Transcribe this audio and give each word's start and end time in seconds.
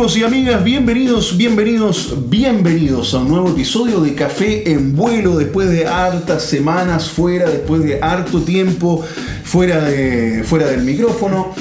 Amigos 0.00 0.16
y 0.16 0.24
amigas, 0.24 0.64
bienvenidos, 0.64 1.36
bienvenidos, 1.36 2.14
bienvenidos 2.30 3.12
a 3.12 3.18
un 3.18 3.28
nuevo 3.28 3.50
episodio 3.50 4.00
de 4.00 4.14
Café 4.14 4.72
en 4.72 4.96
Vuelo 4.96 5.36
después 5.36 5.68
de 5.68 5.86
hartas 5.86 6.42
semanas 6.42 7.10
fuera, 7.10 7.50
después 7.50 7.82
de 7.84 8.00
harto 8.00 8.40
tiempo 8.40 9.04
fuera, 9.44 9.84
de, 9.84 10.42
fuera 10.42 10.68
del 10.68 10.84
micrófono. 10.84 11.52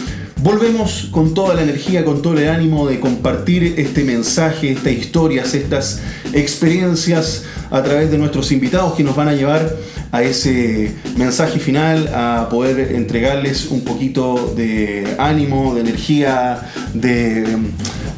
Volvemos 0.42 1.10
con 1.12 1.34
toda 1.34 1.54
la 1.54 1.64
energía, 1.64 2.06
con 2.06 2.22
todo 2.22 2.40
el 2.40 2.48
ánimo 2.48 2.88
de 2.88 3.02
compartir 3.02 3.74
este 3.76 4.06
mensaje, 4.06 4.72
estas 4.72 4.94
historias, 4.94 5.54
estas 5.54 6.02
experiencias 6.32 7.44
a 7.70 7.84
través 7.84 8.10
de 8.10 8.18
nuestros 8.18 8.54
invitados 8.54 8.94
que 8.94 9.04
nos 9.04 9.18
van 9.18 9.28
a 9.28 9.34
llevar 9.34 9.76
a 10.14 10.24
ese 10.24 10.96
mensaje 11.18 11.60
final, 11.60 12.10
a 12.16 12.48
poder 12.50 12.96
entregarles 12.96 13.66
un 13.66 13.82
poquito 13.82 14.54
de 14.56 15.18
ánimo, 15.20 15.76
de 15.76 15.82
energía, 15.82 16.72
de 16.94 17.58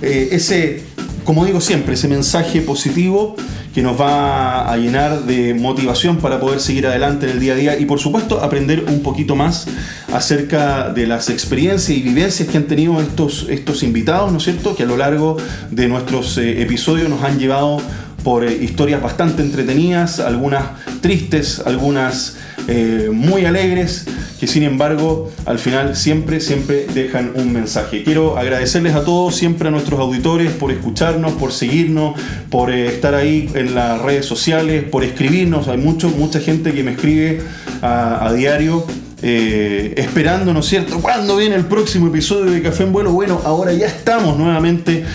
eh, 0.02 0.30
ese, 0.32 0.82
como 1.24 1.46
digo 1.46 1.62
siempre, 1.62 1.94
ese 1.94 2.08
mensaje 2.08 2.62
positivo 2.62 3.36
que 3.74 3.82
nos 3.82 4.00
va 4.00 4.70
a 4.72 4.76
llenar 4.78 5.24
de 5.24 5.54
motivación 5.54 6.18
para 6.18 6.40
poder 6.40 6.60
seguir 6.60 6.88
adelante 6.88 7.26
en 7.26 7.34
el 7.34 7.40
día 7.40 7.54
a 7.54 7.56
día 7.56 7.80
y 7.80 7.86
por 7.86 8.00
supuesto 8.00 8.44
aprender 8.44 8.84
un 8.88 9.02
poquito 9.02 9.36
más 9.36 9.68
acerca 10.14 10.90
de 10.90 11.08
las 11.08 11.30
experiencias 11.30 11.98
y 11.98 12.02
vivencias 12.02 12.50
que 12.50 12.58
han 12.58 12.66
tenido 12.66 13.00
estos, 13.00 13.48
estos 13.50 13.84
invitados, 13.84 14.32
¿no 14.32 14.40
es 14.40 14.44
cierto? 14.44 14.76
Que 14.76 14.84
a 14.84 14.86
lo 14.86 14.98
largo 14.98 15.38
de 15.70 15.88
nuestros 15.88 16.38
eh, 16.38 16.62
episodios 16.62 17.08
nos 17.10 17.24
han 17.24 17.40
llevado 17.40 17.82
por 18.24 18.46
eh, 18.46 18.58
historias 18.62 19.02
bastante 19.02 19.42
entretenidas, 19.42 20.20
algunas 20.20 20.64
tristes, 21.02 21.62
algunas 21.66 22.38
eh, 22.68 23.10
muy 23.12 23.46
alegres, 23.46 24.06
que 24.40 24.48
sin 24.48 24.64
embargo 24.64 25.32
al 25.46 25.60
final 25.60 25.96
siempre, 25.96 26.40
siempre 26.40 26.86
dejan 26.94 27.32
un 27.36 27.52
mensaje. 27.52 28.04
Quiero 28.04 28.38
agradecerles 28.38 28.94
a 28.96 29.04
todos, 29.04 29.36
siempre 29.36 29.68
a 29.68 29.72
nuestros 29.72 30.00
auditores, 30.00 30.52
por 30.52 30.72
escucharnos, 30.72 31.34
por 31.34 31.52
seguirnos, 31.52 32.20
por 32.50 32.72
eh, 32.72 32.88
estar 32.88 33.16
ahí 33.16 33.50
en 33.56 33.76
las 33.76 34.02
redes 34.02 34.26
sociales, 34.26 34.84
por 34.84 35.04
escribirnos. 35.04 35.68
Hay 35.68 35.78
mucho, 35.78 36.10
mucha 36.10 36.40
gente 36.40 36.72
que 36.74 36.84
me 36.84 36.92
escribe 36.92 37.42
a, 37.82 38.32
diario. 38.36 38.86
Eh, 39.24 39.94
esperando, 39.98 40.54
¿no 40.54 40.62
es 40.62 40.66
cierto? 40.66 41.00
¿Cuándo 41.00 41.38
viene 41.38 41.56
el 41.56 41.66
próximo 41.66 42.08
episodio 42.08 42.52
de 42.52 42.62
Café 42.62 42.84
en 42.84 42.92
Vuelo? 42.92 43.12
Bueno, 43.12 43.42
ahora 43.46 43.72
ya 43.74 43.86
estamos 43.88 44.38
nuevamente 44.38 45.06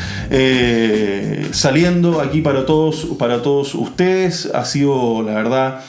saliendo 1.53 2.21
aquí 2.21 2.41
para 2.41 2.67
todos, 2.67 3.07
para 3.19 3.43
todos 3.43 3.75
ustedes. 3.75 4.47
Ha 4.55 4.65
sido, 4.65 5.23
la 5.23 5.35
verdad, 5.35 5.81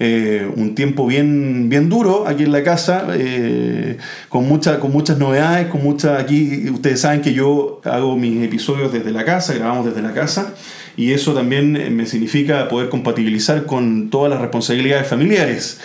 eh, 0.00 0.50
un 0.56 0.74
tiempo 0.74 1.06
bien, 1.06 1.68
bien 1.68 1.88
duro 1.88 2.26
aquí 2.26 2.42
en 2.42 2.52
la 2.52 2.64
casa, 2.64 3.06
eh, 3.12 3.96
con, 4.28 4.46
mucha, 4.48 4.80
con 4.80 4.90
muchas 4.90 5.18
novedades, 5.18 5.68
con 5.68 5.82
mucha, 5.84 6.18
aquí 6.18 6.68
ustedes 6.68 7.00
saben 7.00 7.20
que 7.20 7.32
yo 7.32 7.80
hago 7.84 8.16
mis 8.16 8.42
episodios 8.42 8.92
desde 8.92 9.12
la 9.12 9.24
casa, 9.24 9.54
grabamos 9.54 9.86
desde 9.86 10.02
la 10.02 10.12
casa, 10.12 10.52
y 10.96 11.12
eso 11.12 11.32
también 11.32 11.96
me 11.96 12.06
significa 12.06 12.68
poder 12.68 12.88
compatibilizar 12.88 13.66
con 13.66 14.10
todas 14.10 14.30
las 14.30 14.40
responsabilidades 14.40 15.06
familiares. 15.06 15.80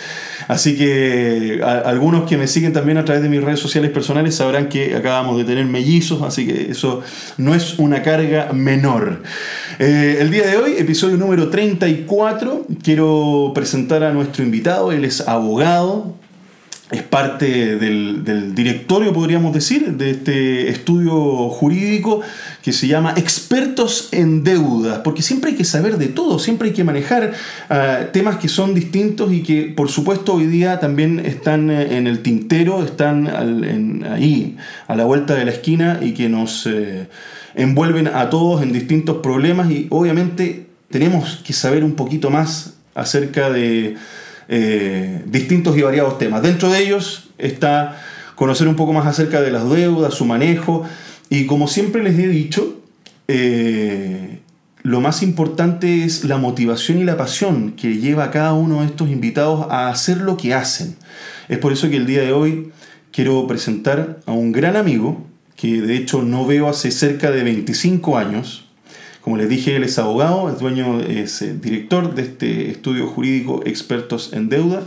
Así 0.50 0.76
que 0.76 1.60
algunos 1.62 2.28
que 2.28 2.36
me 2.36 2.48
siguen 2.48 2.72
también 2.72 2.98
a 2.98 3.04
través 3.04 3.22
de 3.22 3.28
mis 3.28 3.40
redes 3.40 3.60
sociales 3.60 3.92
personales 3.92 4.34
sabrán 4.34 4.68
que 4.68 4.96
acabamos 4.96 5.38
de 5.38 5.44
tener 5.44 5.64
mellizos, 5.64 6.22
así 6.22 6.44
que 6.44 6.72
eso 6.72 7.02
no 7.38 7.54
es 7.54 7.78
una 7.78 8.02
carga 8.02 8.52
menor. 8.52 9.22
Eh, 9.78 10.16
el 10.18 10.32
día 10.32 10.48
de 10.48 10.56
hoy, 10.56 10.74
episodio 10.76 11.16
número 11.18 11.50
34, 11.50 12.66
quiero 12.82 13.52
presentar 13.54 14.02
a 14.02 14.12
nuestro 14.12 14.42
invitado, 14.42 14.90
él 14.90 15.04
es 15.04 15.20
abogado, 15.20 16.16
es 16.90 17.04
parte 17.04 17.76
del, 17.76 18.52
directorio, 18.52 19.12
podríamos 19.12 19.54
decir, 19.54 19.92
de 19.92 20.10
este 20.10 20.68
estudio 20.68 21.48
jurídico 21.50 22.22
que 22.62 22.72
se 22.72 22.86
llama 22.86 23.14
Expertos 23.16 24.08
en 24.12 24.44
Deudas, 24.44 24.98
porque 24.98 25.22
siempre 25.22 25.50
hay 25.50 25.56
que 25.56 25.64
saber 25.64 25.96
de 25.96 26.08
todo, 26.08 26.38
siempre 26.38 26.68
hay 26.68 26.74
que 26.74 26.84
manejar 26.84 27.32
ah, 27.70 28.00
temas 28.12 28.36
que 28.36 28.48
son 28.48 28.74
distintos 28.74 29.32
y 29.32 29.42
que 29.42 29.72
por 29.74 29.88
supuesto 29.88 30.34
hoy 30.34 30.46
día 30.46 30.78
también 30.78 31.20
están 31.20 31.70
eh, 31.70 31.96
en 31.96 32.06
el 32.06 32.20
tintero, 32.20 32.84
están 32.84 33.28
ahí, 34.04 34.56
a 34.86 34.94
la 34.94 35.04
vuelta 35.04 35.34
de 35.34 35.44
la 35.46 35.52
esquina 35.52 36.00
y 36.02 36.12
que 36.12 36.28
nos 36.28 36.66
eh, 36.66 37.08
envuelven 37.54 38.08
a 38.08 38.28
todos 38.28 38.62
en 38.62 38.72
distintos 38.72 39.18
problemas 39.18 39.70
y 39.70 39.86
obviamente 39.90 40.66
tenemos 40.90 41.42
que 41.44 41.52
saber 41.52 41.82
un 41.82 41.92
poquito 41.92 42.30
más 42.30 42.74
acerca 42.94 43.50
de 43.50 43.96
eh, 44.48 45.22
distintos 45.26 45.76
y 45.76 45.82
variados 45.82 46.18
temas. 46.18 46.42
Dentro 46.42 46.70
de 46.70 46.80
ellos 46.80 47.30
está 47.38 48.02
conocer 48.34 48.66
un 48.68 48.74
poco 48.74 48.92
más 48.92 49.06
acerca 49.06 49.40
de 49.40 49.50
las 49.50 49.68
deudas, 49.68 50.14
su 50.14 50.24
manejo, 50.24 50.84
y 51.30 51.46
como 51.46 51.68
siempre 51.68 52.02
les 52.02 52.18
he 52.18 52.28
dicho, 52.28 52.82
eh, 53.28 54.40
lo 54.82 55.00
más 55.00 55.22
importante 55.22 56.04
es 56.04 56.24
la 56.24 56.36
motivación 56.36 56.98
y 56.98 57.04
la 57.04 57.16
pasión 57.16 57.72
que 57.72 57.98
lleva 57.98 58.24
a 58.24 58.30
cada 58.30 58.52
uno 58.52 58.80
de 58.80 58.86
estos 58.86 59.08
invitados 59.08 59.66
a 59.70 59.88
hacer 59.88 60.18
lo 60.18 60.36
que 60.36 60.52
hacen. 60.52 60.96
Es 61.48 61.58
por 61.58 61.72
eso 61.72 61.88
que 61.88 61.96
el 61.96 62.06
día 62.06 62.22
de 62.22 62.32
hoy 62.32 62.72
quiero 63.12 63.46
presentar 63.46 64.20
a 64.26 64.32
un 64.32 64.52
gran 64.52 64.76
amigo 64.76 65.24
que 65.56 65.80
de 65.80 65.96
hecho 65.96 66.22
no 66.22 66.46
veo 66.46 66.68
hace 66.68 66.90
cerca 66.90 67.30
de 67.30 67.44
25 67.44 68.18
años, 68.18 68.66
como 69.20 69.36
les 69.36 69.50
dije, 69.50 69.76
él 69.76 69.84
es 69.84 69.98
abogado, 69.98 70.50
es 70.50 70.58
dueño, 70.58 71.00
es 71.00 71.42
eh, 71.42 71.54
director 71.54 72.14
de 72.14 72.22
este 72.22 72.70
estudio 72.70 73.06
jurídico 73.06 73.60
Expertos 73.66 74.32
en 74.32 74.48
Deuda. 74.48 74.82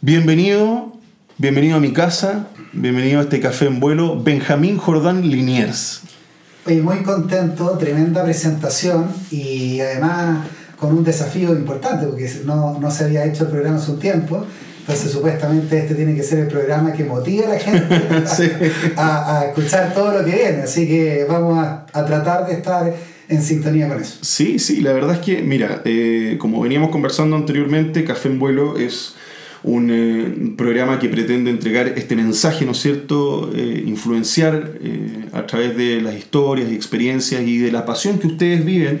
Bienvenido, 0.00 0.96
bienvenido 1.36 1.76
a 1.76 1.80
mi 1.80 1.92
casa, 1.92 2.48
bienvenido 2.74 3.20
a 3.20 3.22
este 3.22 3.40
café 3.40 3.66
en 3.66 3.80
vuelo, 3.80 4.20
Benjamín 4.22 4.78
Jordán 4.78 5.28
Liniers. 5.28 6.02
Oye, 6.66 6.82
muy 6.82 7.02
contento, 7.02 7.78
tremenda 7.78 8.24
presentación 8.24 9.08
y 9.30 9.80
además 9.80 10.46
con 10.78 10.96
un 10.96 11.04
desafío 11.04 11.52
importante, 11.52 12.06
porque 12.06 12.30
no, 12.44 12.78
no 12.80 12.90
se 12.90 13.04
había 13.04 13.24
hecho 13.24 13.44
el 13.44 13.50
programa 13.50 13.76
hace 13.76 13.92
un 13.92 13.98
tiempo. 13.98 14.44
Entonces, 14.80 15.12
supuestamente, 15.12 15.78
este 15.78 15.94
tiene 15.94 16.14
que 16.14 16.22
ser 16.22 16.40
el 16.40 16.48
programa 16.48 16.92
que 16.92 17.04
motive 17.04 17.46
a 17.46 17.48
la 17.50 17.58
gente 17.58 17.94
a, 18.96 19.38
a, 19.38 19.44
escuchar 19.46 19.94
todo 19.94 20.18
lo 20.18 20.24
que 20.24 20.32
viene. 20.32 20.62
Así 20.62 20.86
que 20.86 21.24
vamos 21.28 21.58
a, 21.58 21.86
a 21.92 22.04
tratar 22.04 22.46
de 22.46 22.54
estar 22.54 22.94
en 23.28 23.42
sintonía 23.42 23.88
con 23.88 24.00
eso. 24.00 24.18
Sí, 24.20 24.58
sí, 24.58 24.80
la 24.80 24.92
verdad 24.92 25.14
es 25.14 25.20
que, 25.20 25.42
mira, 25.42 25.80
eh, 25.84 26.36
como 26.38 26.60
veníamos 26.60 26.90
conversando 26.90 27.36
anteriormente, 27.36 28.04
Café 28.04 28.28
en 28.28 28.38
Vuelo 28.38 28.76
es 28.76 29.14
un 29.64 29.90
eh, 29.90 30.54
programa 30.56 30.98
que 30.98 31.08
pretende 31.08 31.50
entregar 31.50 31.88
este 31.88 32.14
mensaje, 32.14 32.64
¿no 32.64 32.72
es 32.72 32.78
cierto?, 32.78 33.50
eh, 33.54 33.82
influenciar 33.86 34.72
a 35.32 35.46
través 35.46 35.76
de 35.76 36.00
las 36.00 36.14
historias 36.14 36.70
y 36.70 36.74
experiencias 36.74 37.42
y 37.42 37.58
de 37.58 37.72
la 37.72 37.84
pasión 37.84 38.18
que 38.18 38.28
ustedes 38.28 38.64
viven, 38.64 39.00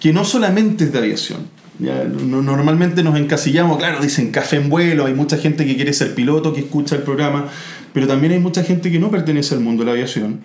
que 0.00 0.12
no 0.12 0.24
solamente 0.24 0.84
es 0.84 0.92
de 0.92 0.98
aviación. 0.98 1.58
Normalmente 1.78 3.04
nos 3.04 3.16
encasillamos, 3.16 3.78
claro, 3.78 4.02
dicen 4.02 4.32
café 4.32 4.56
en 4.56 4.68
vuelo, 4.68 5.06
hay 5.06 5.14
mucha 5.14 5.36
gente 5.36 5.64
que 5.64 5.76
quiere 5.76 5.92
ser 5.92 6.14
piloto, 6.14 6.52
que 6.52 6.60
escucha 6.60 6.96
el 6.96 7.02
programa, 7.02 7.46
pero 7.92 8.08
también 8.08 8.32
hay 8.32 8.40
mucha 8.40 8.64
gente 8.64 8.90
que 8.90 8.98
no 8.98 9.10
pertenece 9.10 9.54
al 9.54 9.60
mundo 9.60 9.82
de 9.82 9.86
la 9.86 9.92
aviación 9.92 10.40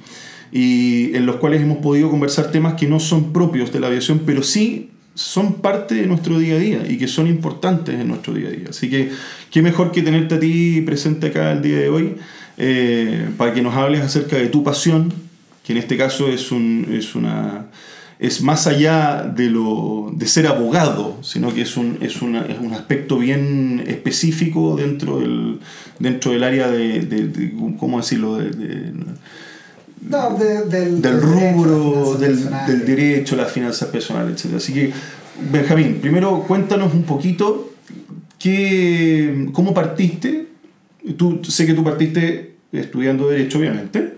y 0.51 1.15
en 1.15 1.25
los 1.25 1.37
cuales 1.37 1.61
hemos 1.61 1.79
podido 1.79 2.11
conversar 2.11 2.51
temas 2.51 2.75
que 2.75 2.87
no 2.87 2.99
son 2.99 3.33
propios 3.33 3.73
de 3.73 3.79
la 3.79 3.87
aviación, 3.87 4.21
pero 4.23 4.43
sí 4.43 4.91
son 5.15 5.55
parte 5.55 5.95
de 5.95 6.07
nuestro 6.07 6.39
día 6.39 6.55
a 6.55 6.59
día 6.59 6.83
y 6.87 6.97
que 6.97 7.07
son 7.07 7.27
importantes 7.27 7.99
en 7.99 8.07
nuestro 8.07 8.33
día 8.33 8.49
a 8.49 8.51
día. 8.51 8.67
Así 8.69 8.89
que 8.89 9.11
qué 9.51 9.61
mejor 9.61 9.91
que 9.91 10.01
tenerte 10.01 10.35
a 10.35 10.39
ti 10.39 10.81
presente 10.81 11.27
acá 11.27 11.51
el 11.51 11.61
día 11.61 11.77
de 11.77 11.89
hoy 11.89 12.15
eh, 12.57 13.29
para 13.37 13.53
que 13.53 13.61
nos 13.61 13.75
hables 13.75 14.01
acerca 14.01 14.37
de 14.37 14.47
tu 14.47 14.63
pasión, 14.63 15.13
que 15.63 15.73
en 15.73 15.79
este 15.79 15.97
caso 15.97 16.27
es, 16.27 16.51
un, 16.51 16.87
es 16.91 17.15
una 17.15 17.67
es 18.19 18.41
más 18.41 18.67
allá 18.67 19.23
de, 19.23 19.49
lo, 19.49 20.11
de 20.15 20.27
ser 20.27 20.47
abogado, 20.47 21.17
sino 21.21 21.53
que 21.53 21.63
es 21.63 21.75
un, 21.75 21.97
es, 22.01 22.21
una, 22.21 22.45
es 22.45 22.57
un 22.59 22.73
aspecto 22.73 23.17
bien 23.17 23.83
específico 23.85 24.75
dentro 24.77 25.19
del, 25.19 25.59
dentro 25.99 26.31
del 26.31 26.43
área 26.43 26.69
de, 26.69 27.01
de, 27.01 27.53
¿cómo 27.77 27.97
decirlo?, 27.97 28.37
de, 28.37 28.93
no, 30.09 30.37
del, 30.37 31.01
del, 31.01 31.21
rubro, 31.21 32.15
del, 32.15 32.49
del, 32.67 32.85
derecho, 32.85 33.35
las 33.35 33.51
finanzas 33.51 33.89
personales, 33.89 34.43
etc. 34.43 34.55
Así 34.55 34.73
que, 34.73 34.91
Benjamín, 35.51 35.99
primero 36.01 36.43
cuéntanos 36.47 36.93
un 36.93 37.03
poquito 37.03 37.73
qué, 38.37 39.49
cómo 39.53 39.73
partiste. 39.73 40.47
Tú, 41.17 41.41
sé 41.43 41.65
que 41.65 41.73
tú 41.73 41.83
partiste 41.83 42.55
estudiando 42.71 43.29
Derecho, 43.29 43.59
obviamente. 43.59 44.17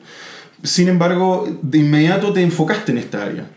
Sin 0.64 0.88
embargo, 0.88 1.48
de 1.62 1.78
inmediato 1.78 2.34
te 2.34 2.42
enfocaste 2.42 2.92
en 2.92 2.98
esta 2.98 3.24
área. 3.24 3.48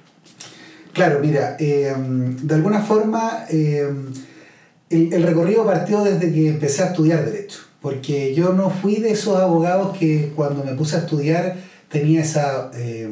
Claro, 0.92 1.20
mira, 1.20 1.56
em, 1.58 2.36
de 2.36 2.54
alguna 2.54 2.80
forma 2.80 3.44
em, 3.48 4.12
el, 4.90 5.12
el 5.12 5.22
recorrido 5.22 5.64
partió 5.64 6.02
desde 6.02 6.32
que 6.32 6.48
empecé 6.48 6.82
a 6.82 6.86
estudiar 6.86 7.25
Derecho. 7.25 7.60
Porque 7.80 8.34
yo 8.34 8.52
no 8.52 8.70
fui 8.70 8.96
de 8.96 9.12
esos 9.12 9.38
abogados 9.38 9.96
que 9.96 10.32
cuando 10.34 10.64
me 10.64 10.72
puse 10.75 10.96
a 10.96 11.00
estudiar 11.00 11.56
tenía 11.88 12.23
esa 12.23 12.70
eh, 12.75 13.08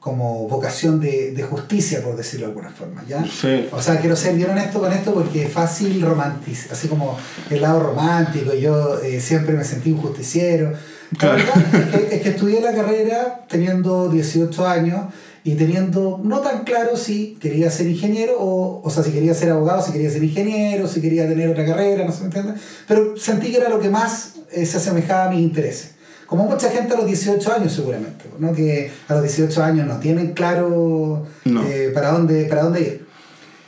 como 0.00 0.48
vocación 0.48 0.98
de, 0.98 1.32
de 1.32 1.42
justicia, 1.42 2.02
por 2.02 2.16
decirlo 2.16 2.46
de 2.46 2.52
alguna 2.52 2.70
forma, 2.70 3.04
¿ya? 3.06 3.22
Sí. 3.24 3.68
O 3.70 3.82
sea, 3.82 4.00
quiero 4.00 4.16
ser 4.16 4.34
bien 4.34 4.50
honesto 4.50 4.80
con 4.80 4.90
esto 4.92 5.12
porque 5.12 5.44
es 5.44 5.52
fácil 5.52 6.00
romantizar, 6.00 6.72
así 6.72 6.88
como 6.88 7.18
el 7.50 7.60
lado 7.60 7.80
romántico, 7.80 8.54
yo 8.54 8.98
eh, 9.00 9.20
siempre 9.20 9.54
me 9.54 9.62
sentí 9.62 9.92
un 9.92 9.98
justiciero. 9.98 10.72
Claro. 11.18 11.38
La 11.38 11.44
verdad 11.44 11.74
es 11.74 12.08
que, 12.08 12.16
es 12.16 12.22
que 12.22 12.28
estudié 12.30 12.60
la 12.60 12.72
carrera 12.72 13.44
teniendo 13.48 14.08
18 14.08 14.66
años 14.66 15.06
y 15.44 15.54
teniendo 15.54 16.20
no 16.22 16.40
tan 16.40 16.64
claro 16.64 16.96
si 16.96 17.36
quería 17.40 17.70
ser 17.70 17.86
ingeniero 17.86 18.38
o, 18.38 18.80
o 18.82 18.90
sea, 18.90 19.02
si 19.02 19.10
quería 19.10 19.34
ser 19.34 19.50
abogado, 19.50 19.82
si 19.82 19.92
quería 19.92 20.10
ser 20.10 20.22
ingeniero, 20.22 20.86
si 20.86 21.00
quería 21.00 21.28
tener 21.28 21.48
otra 21.48 21.66
carrera, 21.66 22.04
no 22.04 22.12
se 22.12 22.20
me 22.20 22.26
entiende. 22.26 22.54
Pero 22.86 23.16
sentí 23.18 23.50
que 23.50 23.58
era 23.58 23.68
lo 23.68 23.80
que 23.80 23.90
más 23.90 24.34
eh, 24.50 24.64
se 24.64 24.78
asemejaba 24.78 25.26
a 25.26 25.30
mis 25.30 25.40
intereses. 25.40 25.92
Como 26.30 26.44
mucha 26.44 26.70
gente 26.70 26.94
a 26.94 26.96
los 26.96 27.06
18 27.06 27.52
años 27.52 27.72
seguramente, 27.72 28.24
¿no? 28.38 28.52
que 28.52 28.88
a 29.08 29.14
los 29.14 29.22
18 29.24 29.64
años 29.64 29.88
no 29.88 29.98
tienen 29.98 30.32
claro 30.32 31.26
No. 31.44 31.66
eh, 31.66 31.90
para, 31.92 32.12
dónde, 32.12 32.44
para 32.44 32.62
dónde 32.62 32.80
ir. 32.82 33.06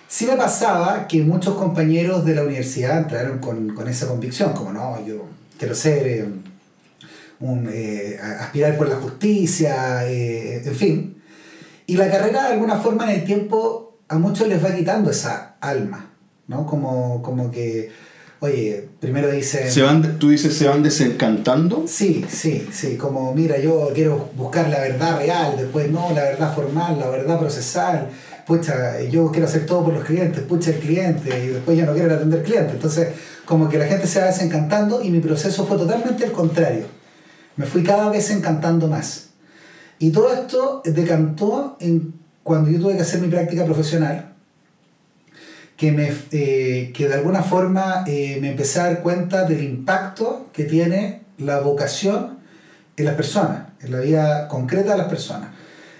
Sí 0.06 0.26
me 0.26 0.36
pasaba 0.36 1.08
que 1.08 1.24
muchos 1.24 1.56
compañeros 1.56 2.24
de 2.24 2.36
la 2.36 2.44
universidad 2.44 2.98
entraron 2.98 3.40
con, 3.40 3.74
con 3.74 3.88
esa 3.88 4.06
convicción, 4.06 4.52
como 4.52 4.72
no, 4.72 5.04
yo 5.04 5.24
quiero 5.58 5.74
ser, 5.74 6.06
eh, 6.06 6.24
un, 7.40 7.68
eh, 7.68 8.16
aspirar 8.38 8.78
por 8.78 8.88
la 8.88 8.94
justicia, 8.94 10.06
en 10.08 10.74
fin. 10.76 11.20
Y 11.88 11.96
la 11.96 12.08
carrera 12.08 12.44
de 12.46 12.52
alguna 12.52 12.76
forma 12.76 13.10
en 13.10 13.18
el 13.18 13.24
tiempo 13.24 13.98
a 14.06 14.18
muchos 14.18 14.46
les 14.46 14.64
va 14.64 14.72
quitando 14.72 15.10
esa 15.10 15.56
alma, 15.60 16.10
¿no? 16.46 16.64
Como, 16.64 17.22
como 17.22 17.50
que, 17.50 17.90
oye, 18.42 18.88
primero. 18.98 19.28
Se 19.40 19.82
van, 19.82 20.18
tú 20.18 20.30
dices, 20.30 20.54
se 20.54 20.66
van 20.66 20.82
desencantando. 20.82 21.84
Sí, 21.86 22.24
sí, 22.28 22.66
sí, 22.72 22.96
como 22.96 23.32
mira, 23.34 23.56
yo 23.58 23.90
quiero 23.94 24.30
buscar 24.36 24.68
la 24.68 24.80
verdad 24.80 25.18
real, 25.18 25.54
después 25.56 25.88
no, 25.90 26.10
la 26.12 26.24
verdad 26.24 26.52
formal, 26.52 26.98
la 26.98 27.08
verdad 27.08 27.38
procesal, 27.38 28.08
pucha, 28.44 29.00
yo 29.02 29.30
quiero 29.30 29.46
hacer 29.46 29.64
todo 29.64 29.84
por 29.84 29.94
los 29.94 30.04
clientes, 30.04 30.42
pucha 30.42 30.70
el 30.70 30.80
cliente, 30.80 31.28
y 31.44 31.46
después 31.48 31.78
ya 31.78 31.86
no 31.86 31.92
quiero 31.92 32.12
atender 32.12 32.42
clientes. 32.42 32.74
Entonces, 32.74 33.08
como 33.44 33.68
que 33.68 33.78
la 33.78 33.86
gente 33.86 34.08
se 34.08 34.18
va 34.18 34.26
desencantando 34.26 35.02
y 35.02 35.10
mi 35.10 35.20
proceso 35.20 35.64
fue 35.64 35.78
totalmente 35.78 36.24
el 36.24 36.32
contrario. 36.32 36.86
Me 37.54 37.64
fui 37.64 37.84
cada 37.84 38.10
vez 38.10 38.28
encantando 38.30 38.88
más. 38.88 39.28
Y 40.00 40.10
todo 40.10 40.32
esto 40.32 40.82
decantó 40.84 41.76
en 41.78 42.14
cuando 42.42 42.70
yo 42.70 42.80
tuve 42.80 42.96
que 42.96 43.02
hacer 43.02 43.20
mi 43.20 43.28
práctica 43.28 43.64
profesional, 43.64 44.31
que, 45.82 45.90
me, 45.90 46.12
eh, 46.30 46.92
que 46.94 47.08
de 47.08 47.14
alguna 47.14 47.42
forma 47.42 48.04
eh, 48.06 48.38
me 48.40 48.50
empecé 48.52 48.78
a 48.78 48.84
dar 48.84 49.00
cuenta 49.02 49.42
del 49.46 49.64
impacto 49.64 50.46
que 50.52 50.62
tiene 50.62 51.22
la 51.38 51.58
vocación 51.58 52.38
en 52.96 53.04
las 53.04 53.16
personas, 53.16 53.62
en 53.80 53.90
la 53.90 53.98
vida 53.98 54.46
concreta 54.46 54.92
de 54.92 54.98
las 54.98 55.08
personas. 55.08 55.48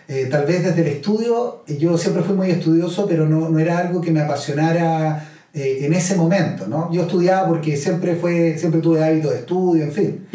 Eh, 0.07 0.29
tal 0.31 0.47
vez 0.47 0.63
desde 0.63 0.83
el 0.83 0.87
estudio, 0.87 1.65
yo 1.67 1.99
siempre 1.99 2.23
fui 2.23 2.37
muy 2.37 2.49
estudioso, 2.53 3.07
pero 3.09 3.27
no, 3.29 3.49
no 3.49 3.59
era 3.59 3.79
algo 3.79 4.01
que 4.01 4.13
me 4.13 4.21
apasionara 4.21 5.29
eh, 5.53 5.79
en 5.81 5.93
ese 5.95 6.15
momento. 6.15 6.69
¿no? 6.69 6.89
Yo 6.93 7.03
estudiaba 7.03 7.49
porque 7.49 7.77
siempre, 7.77 8.15
fue, 8.15 8.57
siempre 8.57 8.81
tuve 8.81 9.03
hábito 9.03 9.31
de 9.31 9.39
estudio, 9.41 9.83
en 9.83 9.91
fin, 9.93 10.27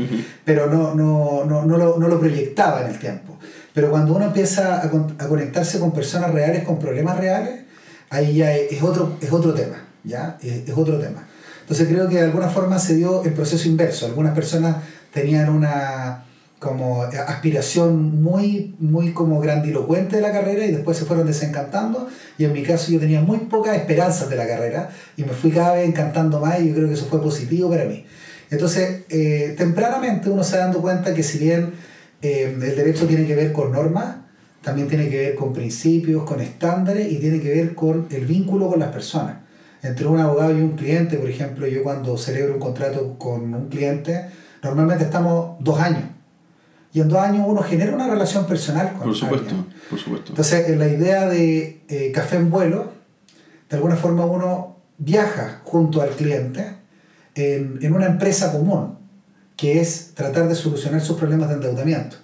pero 0.44 0.68
no, 0.68 0.94
no, 0.94 1.46
no, 1.46 1.64
no, 1.66 1.78
lo, 1.78 1.98
no 1.98 2.08
lo 2.10 2.20
proyectaba 2.20 2.82
en 2.82 2.88
el 2.88 3.00
tiempo. 3.00 3.38
Pero 3.74 3.92
cuando 3.92 4.14
uno 4.14 4.26
empieza 4.26 4.84
a, 4.84 4.90
con- 4.90 5.16
a 5.18 5.26
conectarse 5.28 5.80
con 5.80 5.94
personas 5.94 6.34
reales, 6.34 6.66
con 6.66 6.78
problemas 6.80 7.18
reales, 7.18 7.62
ahí 8.10 8.36
ya 8.36 8.56
es 8.56 8.82
otro, 8.82 9.18
es 9.22 9.32
otro 9.32 9.54
tema, 9.54 9.86
¿ya? 10.04 10.38
Es, 10.42 10.68
es 10.68 10.78
otro 10.78 11.00
tema. 11.00 11.28
Entonces 11.62 11.88
creo 11.88 12.08
que 12.08 12.16
de 12.16 12.22
alguna 12.22 12.48
forma 12.48 12.80
se 12.80 12.96
dio 12.96 13.24
el 13.24 13.34
proceso 13.34 13.68
inverso. 13.68 14.06
Algunas 14.06 14.34
personas 14.34 14.78
tenían 15.12 15.50
una 15.50 16.24
como 16.60 17.04
aspiración 17.04 18.24
muy, 18.24 18.76
muy 18.80 19.14
como 19.14 19.40
grandilocuente 19.40 20.16
de 20.16 20.22
la 20.24 20.32
carrera 20.32 20.66
y 20.66 20.72
después 20.72 20.98
se 20.98 21.06
fueron 21.06 21.28
desencantando 21.28 22.08
y 22.38 22.46
en 22.46 22.54
mi 22.54 22.64
caso 22.64 22.92
yo 22.92 23.00
tenía 23.00 23.22
muy 23.22 23.38
pocas 23.40 23.76
esperanzas 23.76 24.28
de 24.30 24.38
la 24.38 24.48
carrera 24.48 24.90
y 25.16 25.24
me 25.24 25.34
fui 25.34 25.52
cada 25.52 25.74
vez 25.74 25.88
encantando 25.88 26.40
más 26.40 26.60
y 26.60 26.70
yo 26.70 26.76
creo 26.76 26.88
que 26.88 26.96
eso 26.96 27.06
fue 27.06 27.22
positivo 27.22 27.70
para 27.70 27.86
mí. 27.86 28.06
Entonces, 28.50 29.04
eh, 29.10 29.54
tempranamente 29.58 30.30
uno 30.30 30.44
se 30.44 30.58
va 30.58 30.64
dando 30.64 30.82
cuenta 30.82 31.14
que 31.14 31.22
si 31.22 31.38
bien 31.38 31.74
eh, 32.22 32.56
el 32.60 32.76
derecho 32.76 33.06
tiene 33.06 33.28
que 33.28 33.36
ver 33.36 33.52
con 33.52 33.72
normas, 33.72 34.16
también 34.68 34.90
tiene 34.90 35.08
que 35.08 35.18
ver 35.18 35.36
con 35.36 35.54
principios, 35.54 36.26
con 36.26 36.42
estándares 36.42 37.10
y 37.10 37.20
tiene 37.20 37.40
que 37.40 37.50
ver 37.50 37.74
con 37.74 38.06
el 38.12 38.26
vínculo 38.26 38.68
con 38.68 38.80
las 38.80 38.92
personas. 38.92 39.38
Entre 39.82 40.06
un 40.06 40.20
abogado 40.20 40.52
y 40.52 40.60
un 40.60 40.72
cliente, 40.76 41.16
por 41.16 41.30
ejemplo, 41.30 41.66
yo 41.68 41.84
cuando 41.84 42.18
celebro 42.18 42.56
un 42.56 42.60
contrato 42.60 43.18
con 43.18 43.54
un 43.54 43.70
cliente, 43.70 44.26
normalmente 44.62 45.06
estamos 45.06 45.56
dos 45.62 45.80
años. 45.80 46.04
Y 46.92 47.00
en 47.00 47.08
dos 47.08 47.18
años 47.18 47.46
uno 47.48 47.62
genera 47.64 47.96
una 47.96 48.10
relación 48.10 48.46
personal 48.46 48.92
con 48.92 49.04
Por 49.04 49.16
supuesto, 49.16 49.48
alguien. 49.52 49.66
por 49.90 50.00
supuesto. 50.00 50.32
Entonces, 50.32 50.68
en 50.68 50.80
la 50.80 50.90
idea 50.90 51.30
de 51.30 51.84
eh, 51.88 52.12
café 52.14 52.36
en 52.36 52.50
vuelo, 52.50 52.92
de 53.70 53.78
alguna 53.78 53.96
forma 53.96 54.26
uno 54.26 54.76
viaja 54.98 55.62
junto 55.64 56.02
al 56.02 56.10
cliente 56.10 56.74
en, 57.36 57.80
en 57.82 57.94
una 57.94 58.08
empresa 58.08 58.52
común, 58.52 58.98
que 59.56 59.80
es 59.80 60.12
tratar 60.14 60.50
de 60.50 60.56
solucionar 60.56 61.00
sus 61.00 61.16
problemas 61.16 61.48
de 61.48 61.56
endeudamiento. 61.56 62.18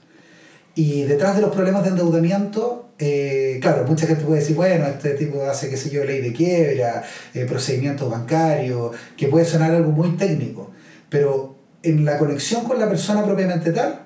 Y 0.75 1.03
detrás 1.03 1.35
de 1.35 1.41
los 1.41 1.53
problemas 1.53 1.83
de 1.83 1.89
endeudamiento, 1.89 2.89
eh, 2.97 3.59
claro, 3.61 3.85
mucha 3.85 4.07
gente 4.07 4.23
puede 4.23 4.39
decir, 4.39 4.55
bueno, 4.55 4.87
este 4.87 5.11
tipo 5.11 5.43
hace, 5.43 5.69
qué 5.69 5.77
sé 5.77 5.91
yo, 5.91 6.03
ley 6.03 6.21
de 6.21 6.33
quiebra, 6.33 7.03
eh, 7.33 7.45
procedimientos 7.45 8.09
bancarios, 8.09 8.95
que 9.15 9.27
puede 9.27 9.45
sonar 9.45 9.71
algo 9.71 9.91
muy 9.91 10.15
técnico, 10.17 10.71
pero 11.09 11.55
en 11.83 12.05
la 12.05 12.17
conexión 12.17 12.63
con 12.63 12.79
la 12.79 12.89
persona 12.89 13.23
propiamente 13.23 13.71
tal, 13.71 14.05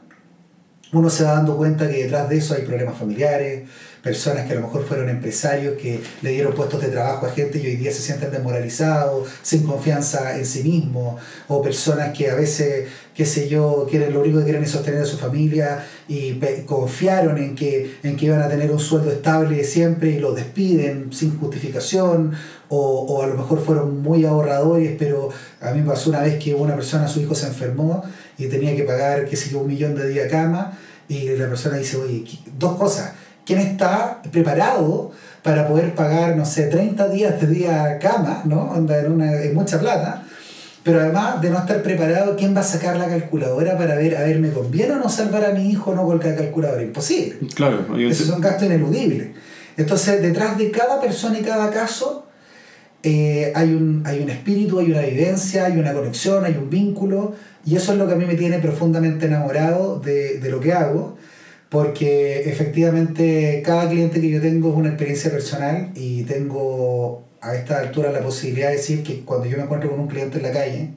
uno 0.93 1.09
se 1.09 1.23
va 1.23 1.33
dando 1.33 1.57
cuenta 1.57 1.87
que 1.87 2.03
detrás 2.03 2.27
de 2.29 2.37
eso 2.37 2.53
hay 2.53 2.63
problemas 2.63 2.97
familiares, 2.97 3.69
personas 4.07 4.45
que 4.45 4.53
a 4.53 4.55
lo 4.55 4.61
mejor 4.61 4.85
fueron 4.85 5.09
empresarios 5.09 5.75
que 5.81 5.99
le 6.21 6.29
dieron 6.31 6.53
puestos 6.53 6.81
de 6.81 6.87
trabajo 6.87 7.25
a 7.25 7.29
gente 7.29 7.59
y 7.59 7.65
hoy 7.67 7.75
día 7.75 7.91
se 7.91 8.01
sienten 8.01 8.31
desmoralizados, 8.31 9.27
sin 9.41 9.63
confianza 9.63 10.37
en 10.37 10.45
sí 10.45 10.63
mismos, 10.63 11.21
o 11.49 11.61
personas 11.61 12.17
que 12.17 12.29
a 12.29 12.35
veces, 12.35 12.87
qué 13.13 13.25
sé 13.25 13.49
yo, 13.49 13.85
quieren, 13.89 14.13
lo 14.13 14.21
único 14.21 14.37
que 14.39 14.45
quieren 14.45 14.63
es 14.63 14.71
sostener 14.71 15.01
a 15.01 15.05
su 15.05 15.17
familia 15.17 15.85
y 16.07 16.39
confiaron 16.65 17.37
en 17.37 17.53
que, 17.55 17.97
en 18.03 18.15
que 18.15 18.25
iban 18.27 18.41
a 18.41 18.47
tener 18.47 18.71
un 18.71 18.79
sueldo 18.79 19.11
estable 19.11 19.63
siempre 19.63 20.11
y 20.11 20.19
los 20.19 20.35
despiden 20.35 21.11
sin 21.11 21.37
justificación, 21.37 22.31
o, 22.69 23.01
o 23.09 23.23
a 23.23 23.27
lo 23.27 23.35
mejor 23.35 23.63
fueron 23.63 24.01
muy 24.01 24.25
ahorradores, 24.25 24.95
pero 24.97 25.29
a 25.61 25.71
mí 25.71 25.81
me 25.81 25.87
pasó 25.87 26.09
una 26.09 26.21
vez 26.21 26.41
que 26.41 26.53
una 26.53 26.75
persona, 26.75 27.07
su 27.07 27.19
hijo 27.21 27.35
se 27.35 27.47
enfermó 27.47 28.03
y 28.37 28.47
tenía 28.47 28.75
que 28.75 28.83
pagar, 28.83 29.25
qué 29.25 29.35
sé 29.35 29.49
yo, 29.49 29.59
un 29.59 29.67
millón 29.67 29.95
de 29.95 30.07
días 30.09 30.29
cama, 30.31 30.77
y 31.09 31.29
la 31.37 31.47
persona 31.47 31.77
dice, 31.77 31.95
oye, 31.97 32.23
¿qué- 32.25 32.37
dos 32.59 32.77
cosas, 32.77 33.13
¿quién 33.47 33.59
está 33.59 34.21
preparado 34.31 35.11
para 35.41 35.67
poder 35.67 35.95
pagar, 35.95 36.35
no 36.35 36.45
sé, 36.45 36.63
30 36.67 37.07
días 37.07 37.39
de 37.39 37.47
día 37.47 37.97
cama, 37.99 38.41
¿no? 38.45 38.63
Onda, 38.71 38.99
en, 38.99 39.11
una, 39.13 39.41
en 39.41 39.55
mucha 39.55 39.79
plata, 39.79 40.23
pero 40.83 40.99
además 40.99 41.41
de 41.41 41.49
no 41.49 41.57
estar 41.59 41.81
preparado, 41.81 42.35
¿quién 42.35 42.55
va 42.55 42.59
a 42.59 42.63
sacar 42.63 42.97
la 42.97 43.07
calculadora 43.07 43.77
para 43.77 43.95
ver, 43.95 44.17
a 44.17 44.21
ver, 44.23 44.39
¿me 44.39 44.49
conviene 44.51 44.93
o 44.93 44.97
no 44.97 45.09
salvar 45.09 45.45
a 45.45 45.51
mi 45.53 45.69
hijo 45.69 45.91
o 45.91 45.95
no 45.95 46.03
con 46.05 46.19
la 46.19 46.35
calculadora? 46.35 46.81
Imposible. 46.83 47.35
Claro, 47.55 47.85
hay 47.93 48.05
un- 48.05 48.11
Esos 48.11 48.27
son 48.27 48.41
gastos 48.41 48.63
ineludibles. 48.67 49.29
Entonces, 49.77 50.21
detrás 50.21 50.57
de 50.57 50.69
cada 50.71 50.99
persona 50.99 51.39
y 51.39 51.43
cada 51.43 51.69
caso, 51.69 52.25
eh, 53.03 53.51
hay, 53.55 53.73
un, 53.73 54.01
hay 54.05 54.21
un 54.21 54.29
espíritu, 54.29 54.79
hay 54.79 54.91
una 54.91 55.01
vivencia, 55.01 55.65
hay 55.65 55.77
una 55.77 55.93
conexión, 55.93 56.43
hay 56.45 56.55
un 56.57 56.69
vínculo, 56.69 57.35
y 57.65 57.75
eso 57.75 57.91
es 57.93 57.97
lo 57.97 58.07
que 58.07 58.13
a 58.13 58.17
mí 58.17 58.25
me 58.25 58.35
tiene 58.35 58.59
profundamente 58.59 59.27
enamorado 59.27 59.99
de, 59.99 60.39
de 60.39 60.49
lo 60.49 60.59
que 60.59 60.73
hago, 60.73 61.17
porque 61.69 62.49
efectivamente 62.49 63.61
cada 63.65 63.89
cliente 63.89 64.21
que 64.21 64.29
yo 64.29 64.41
tengo 64.41 64.71
es 64.71 64.75
una 64.75 64.89
experiencia 64.89 65.31
personal 65.31 65.91
y 65.95 66.23
tengo 66.23 67.25
a 67.41 67.55
esta 67.55 67.79
altura 67.79 68.11
la 68.11 68.21
posibilidad 68.21 68.69
de 68.69 68.77
decir 68.77 69.03
que 69.03 69.21
cuando 69.21 69.47
yo 69.47 69.57
me 69.57 69.63
encuentro 69.63 69.89
con 69.89 69.99
un 69.99 70.07
cliente 70.07 70.37
en 70.37 70.43
la 70.43 70.51
calle, 70.51 70.89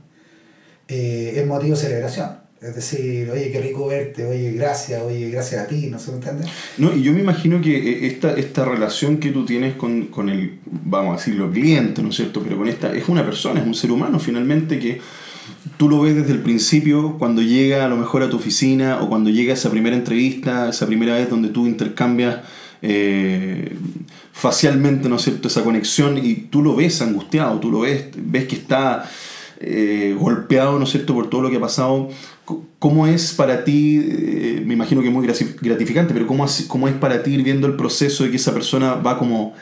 eh, 0.88 1.34
es 1.36 1.46
motivo 1.46 1.74
de 1.74 1.80
celebración. 1.80 2.40
Es 2.60 2.74
decir, 2.74 3.30
oye, 3.30 3.50
qué 3.50 3.58
rico 3.58 3.86
verte, 3.86 4.26
oye, 4.26 4.52
gracias, 4.52 5.00
oye, 5.00 5.30
gracias 5.30 5.64
a 5.64 5.66
ti, 5.66 5.86
¿no 5.86 5.98
se 5.98 6.10
me 6.10 6.18
entiende? 6.18 6.44
No, 6.76 6.94
y 6.94 7.02
yo 7.02 7.12
me 7.12 7.20
imagino 7.20 7.58
que 7.62 7.74
eh, 7.74 8.06
esta, 8.06 8.34
esta 8.34 8.66
relación 8.66 9.16
que 9.16 9.30
tú 9.30 9.46
tienes 9.46 9.76
con, 9.76 10.08
con 10.08 10.28
el, 10.28 10.58
vamos 10.66 11.14
a 11.14 11.16
decirlo, 11.16 11.50
cliente, 11.50 12.02
¿no 12.02 12.10
es 12.10 12.16
cierto? 12.16 12.42
Pero 12.42 12.58
con 12.58 12.68
esta, 12.68 12.94
es 12.94 13.08
una 13.08 13.24
persona, 13.24 13.60
es 13.60 13.66
un 13.66 13.74
ser 13.74 13.90
humano 13.90 14.18
finalmente 14.18 14.78
que 14.78 15.00
tú 15.76 15.88
lo 15.88 16.00
ves 16.02 16.14
desde 16.16 16.32
el 16.32 16.40
principio, 16.40 17.16
cuando 17.18 17.42
llega 17.42 17.84
a 17.84 17.88
lo 17.88 17.96
mejor 17.96 18.22
a 18.22 18.30
tu 18.30 18.36
oficina 18.36 19.00
o 19.02 19.08
cuando 19.08 19.30
llega 19.30 19.52
esa 19.54 19.70
primera 19.70 19.96
entrevista, 19.96 20.68
esa 20.68 20.86
primera 20.86 21.14
vez 21.14 21.28
donde 21.30 21.48
tú 21.48 21.66
intercambias 21.66 22.38
eh, 22.82 23.76
facialmente, 24.32 25.08
¿no 25.08 25.16
es 25.16 25.22
cierto?, 25.22 25.48
esa 25.48 25.62
conexión 25.62 26.18
y 26.18 26.34
tú 26.34 26.62
lo 26.62 26.74
ves 26.76 27.02
angustiado, 27.02 27.58
tú 27.60 27.70
lo 27.70 27.80
ves, 27.80 28.06
ves 28.16 28.46
que 28.46 28.56
está 28.56 29.08
eh, 29.60 30.16
golpeado, 30.18 30.78
¿no 30.78 30.84
es 30.84 30.90
cierto?, 30.90 31.14
por 31.14 31.28
todo 31.28 31.42
lo 31.42 31.50
que 31.50 31.56
ha 31.56 31.60
pasado. 31.60 32.08
¿Cómo 32.78 33.06
es 33.06 33.34
para 33.34 33.62
ti, 33.64 34.00
eh, 34.02 34.62
me 34.66 34.74
imagino 34.74 35.02
que 35.02 35.10
muy 35.10 35.26
graci- 35.26 35.54
gratificante, 35.60 36.14
pero 36.14 36.26
cómo, 36.26 36.44
es- 36.46 36.64
cómo 36.66 36.88
es 36.88 36.94
para 36.94 37.22
ti 37.22 37.32
ir 37.34 37.42
viendo 37.42 37.66
el 37.66 37.76
proceso 37.76 38.24
de 38.24 38.30
que 38.30 38.36
esa 38.36 38.54
persona 38.54 38.94
va 38.94 39.18
como, 39.18 39.54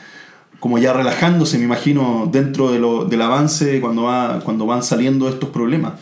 como 0.59 0.77
ya 0.77 0.93
relajándose, 0.93 1.57
me 1.57 1.63
imagino, 1.65 2.27
dentro 2.31 2.71
de 2.71 2.79
lo, 2.79 3.05
del 3.05 3.21
avance 3.21 3.79
cuando, 3.81 4.03
va, 4.03 4.39
cuando 4.43 4.65
van 4.65 4.83
saliendo 4.83 5.29
estos 5.29 5.49
problemas? 5.49 5.93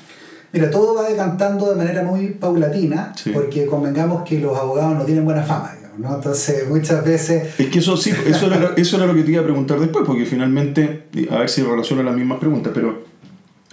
Mira, 0.53 0.71
todo 0.71 0.95
va 0.95 1.07
decantando 1.07 1.69
de 1.69 1.75
manera 1.75 2.03
muy 2.03 2.29
paulatina, 2.29 3.11
Sí. 3.15 3.31
porque 3.31 3.65
convengamos 3.65 4.23
que 4.23 4.39
los 4.39 4.57
abogados 4.57 4.95
no 4.97 5.03
tienen 5.03 5.25
buena 5.25 5.43
fama, 5.43 5.73
digamos, 5.75 5.99
¿no? 5.99 6.15
Entonces, 6.15 6.67
muchas 6.69 7.03
veces 7.05 7.59
Es 7.59 7.67
que 7.67 7.79
eso 7.79 7.97
sí, 7.97 8.11
eso 8.25 8.47
era, 8.47 8.57
lo- 8.57 8.75
eso 8.77 8.97
era 8.97 9.05
lo 9.05 9.13
que 9.13 9.23
te 9.23 9.31
iba 9.31 9.41
a 9.41 9.43
preguntar 9.43 9.79
después, 9.79 10.05
porque 10.07 10.25
finalmente, 10.25 11.07
a 11.29 11.37
ver 11.39 11.49
si 11.49 11.61
relaciona 11.61 12.01
las 12.01 12.15
mismas 12.15 12.39
preguntas, 12.39 12.71
pero 12.73 13.03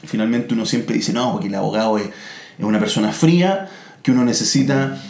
finalmente 0.04 0.52
uno 0.54 0.66
siempre 0.66 0.96
dice, 0.96 1.12
no, 1.12 1.32
porque 1.32 1.46
el 1.48 1.54
abogado 1.54 1.96
es, 1.96 2.04
es 2.58 2.64
una 2.64 2.78
persona 2.78 3.12
fría 3.12 3.68
que 4.02 4.10
uno 4.10 4.24
necesita 4.24 5.00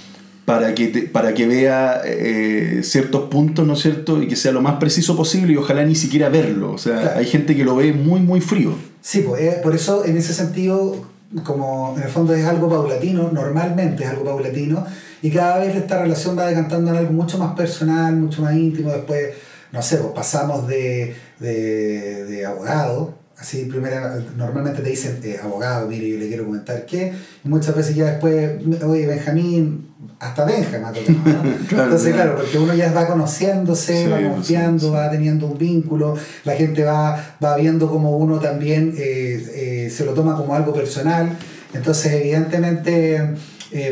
para 0.45 0.75
que, 0.75 0.89
te- 0.89 1.03
para 1.03 1.33
que 1.35 1.47
vea 1.47 2.03
eh, 2.05 2.81
ciertos 2.83 3.29
puntos, 3.31 3.67
¿no 3.67 3.73
es 3.75 3.81
cierto? 3.81 4.23
Y 4.23 4.29
que 4.29 4.37
sea 4.37 4.53
lo 4.53 4.61
más 4.61 4.77
preciso 4.77 5.17
posible 5.17 5.53
y 5.53 5.57
ojalá 5.57 5.85
ni 5.85 5.95
siquiera 5.95 6.29
verlo. 6.29 6.73
O 6.73 6.79
sea, 6.79 7.01
Claro. 7.01 7.19
hay 7.21 7.27
gente 7.27 7.57
que 7.57 7.65
lo 7.65 7.77
ve 7.77 7.93
muy, 7.93 8.21
muy 8.21 8.41
frío. 8.41 8.73
Sí, 9.01 9.25
pues, 9.27 9.41
eh, 9.43 9.61
por 9.63 9.75
eso 9.75 10.05
en 10.05 10.17
ese 10.17 10.35
sentido, 10.35 10.97
como 11.45 11.95
en 11.97 12.03
el 12.03 12.09
fondo 12.09 12.35
es 12.35 12.45
algo 12.45 12.69
paulatino, 12.69 13.31
normalmente 13.33 14.05
es 14.05 14.11
algo 14.11 14.25
paulatino, 14.25 14.85
y 15.23 15.31
cada 15.31 15.59
vez 15.59 15.75
esta 15.75 16.01
relación 16.03 16.37
va 16.39 16.47
decantando 16.47 16.91
en 16.91 16.99
algo 16.99 17.13
mucho 17.13 17.39
más 17.39 17.55
personal, 17.55 18.15
mucho 18.15 18.43
más 18.43 18.55
íntimo, 18.55 18.91
después, 18.93 19.31
no 19.73 19.81
sé, 19.83 19.97
pues 19.97 20.13
pasamos 20.15 20.69
de, 20.69 21.17
de, 21.41 22.25
de 22.27 22.47
abogado, 22.47 23.15
así 23.39 23.65
primero, 23.65 24.01
normalmente 24.37 24.83
te 24.83 24.91
dicen 24.91 25.19
eh, 25.25 25.39
abogado, 25.43 25.89
mire, 25.89 26.09
yo 26.09 26.19
le 26.19 26.29
quiero 26.29 26.45
comentar 26.45 26.87
qué, 26.87 27.13
y 27.45 27.49
muchas 27.49 27.75
veces 27.75 27.97
ya 27.97 28.07
después, 28.07 28.53
oye, 28.85 29.07
Benjamín, 29.07 29.89
hasta 30.21 30.45
Benja 30.45 30.79
me 30.79 30.87
ha 30.87 30.93
tocado, 30.93 31.43
¿no? 31.43 31.43
Claro, 31.69 31.85
Entonces, 31.85 32.15
claro. 32.15 32.33
claro, 32.33 32.37
porque 32.37 32.59
uno 32.59 32.75
ya 32.75 32.93
va 32.93 33.07
conociéndose, 33.07 34.05
Sí, 34.05 34.09
va 34.11 34.19
pues, 34.19 34.29
confiando, 34.31 34.79
sí, 34.81 34.87
sí. 34.87 34.93
va 34.93 35.11
teniendo 35.11 35.47
un 35.47 35.59
vínculo, 35.59 36.17
la 36.45 36.55
gente 36.55 36.85
va, 36.85 37.37
va 37.43 37.57
viendo 37.57 37.91
como 37.91 38.17
uno 38.17 38.39
también 38.39 38.95
eh, 38.97 39.85
eh, 39.87 39.91
se 39.91 40.05
lo 40.05 40.15
toma 40.15 40.37
como 40.37 40.55
algo 40.55 40.73
personal, 40.73 41.37
entonces 41.73 42.13
evidentemente 42.13 43.35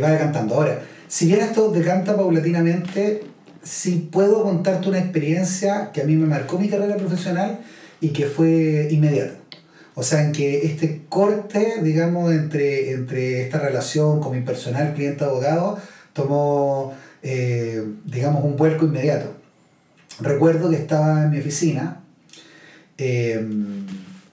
va 0.03 0.11
decantando. 0.13 0.55
Ahora, 0.55 0.81
si 1.09 1.27
bien 1.27 1.41
esto 1.41 1.71
decanta 1.73 2.15
paulatinamente, 2.17 3.25
sí 3.63 4.09
puedo 4.13 4.45
contarte 4.45 4.89
una 4.89 4.99
experiencia 4.99 5.91
que 5.93 6.03
a 6.03 6.05
mí 6.05 6.15
me 6.17 6.27
marcó 6.27 6.59
mi 6.59 6.69
carrera 6.69 6.97
profesional 6.97 7.59
y 8.03 8.11
que 8.11 8.27
fue 8.27 8.89
inmediata. 8.91 9.37
O 9.95 10.03
sea, 10.03 10.23
en 10.23 10.33
que 10.33 10.67
este 10.67 11.03
corte, 11.09 11.77
digamos, 11.83 12.33
entre, 12.33 12.93
entre 12.93 13.43
esta 13.43 13.59
relación 13.59 14.21
como 14.21 14.35
impersonal 14.35 14.93
cliente-abogado 14.93 15.79
tomó, 16.13 16.93
eh, 17.23 17.83
digamos, 18.05 18.45
un 18.45 18.57
vuelco 18.57 18.85
inmediato. 18.85 19.33
Recuerdo 20.21 20.69
que 20.69 20.77
estaba 20.77 21.23
en 21.25 21.31
mi 21.31 21.39
oficina. 21.39 22.03
eh, 22.99 23.47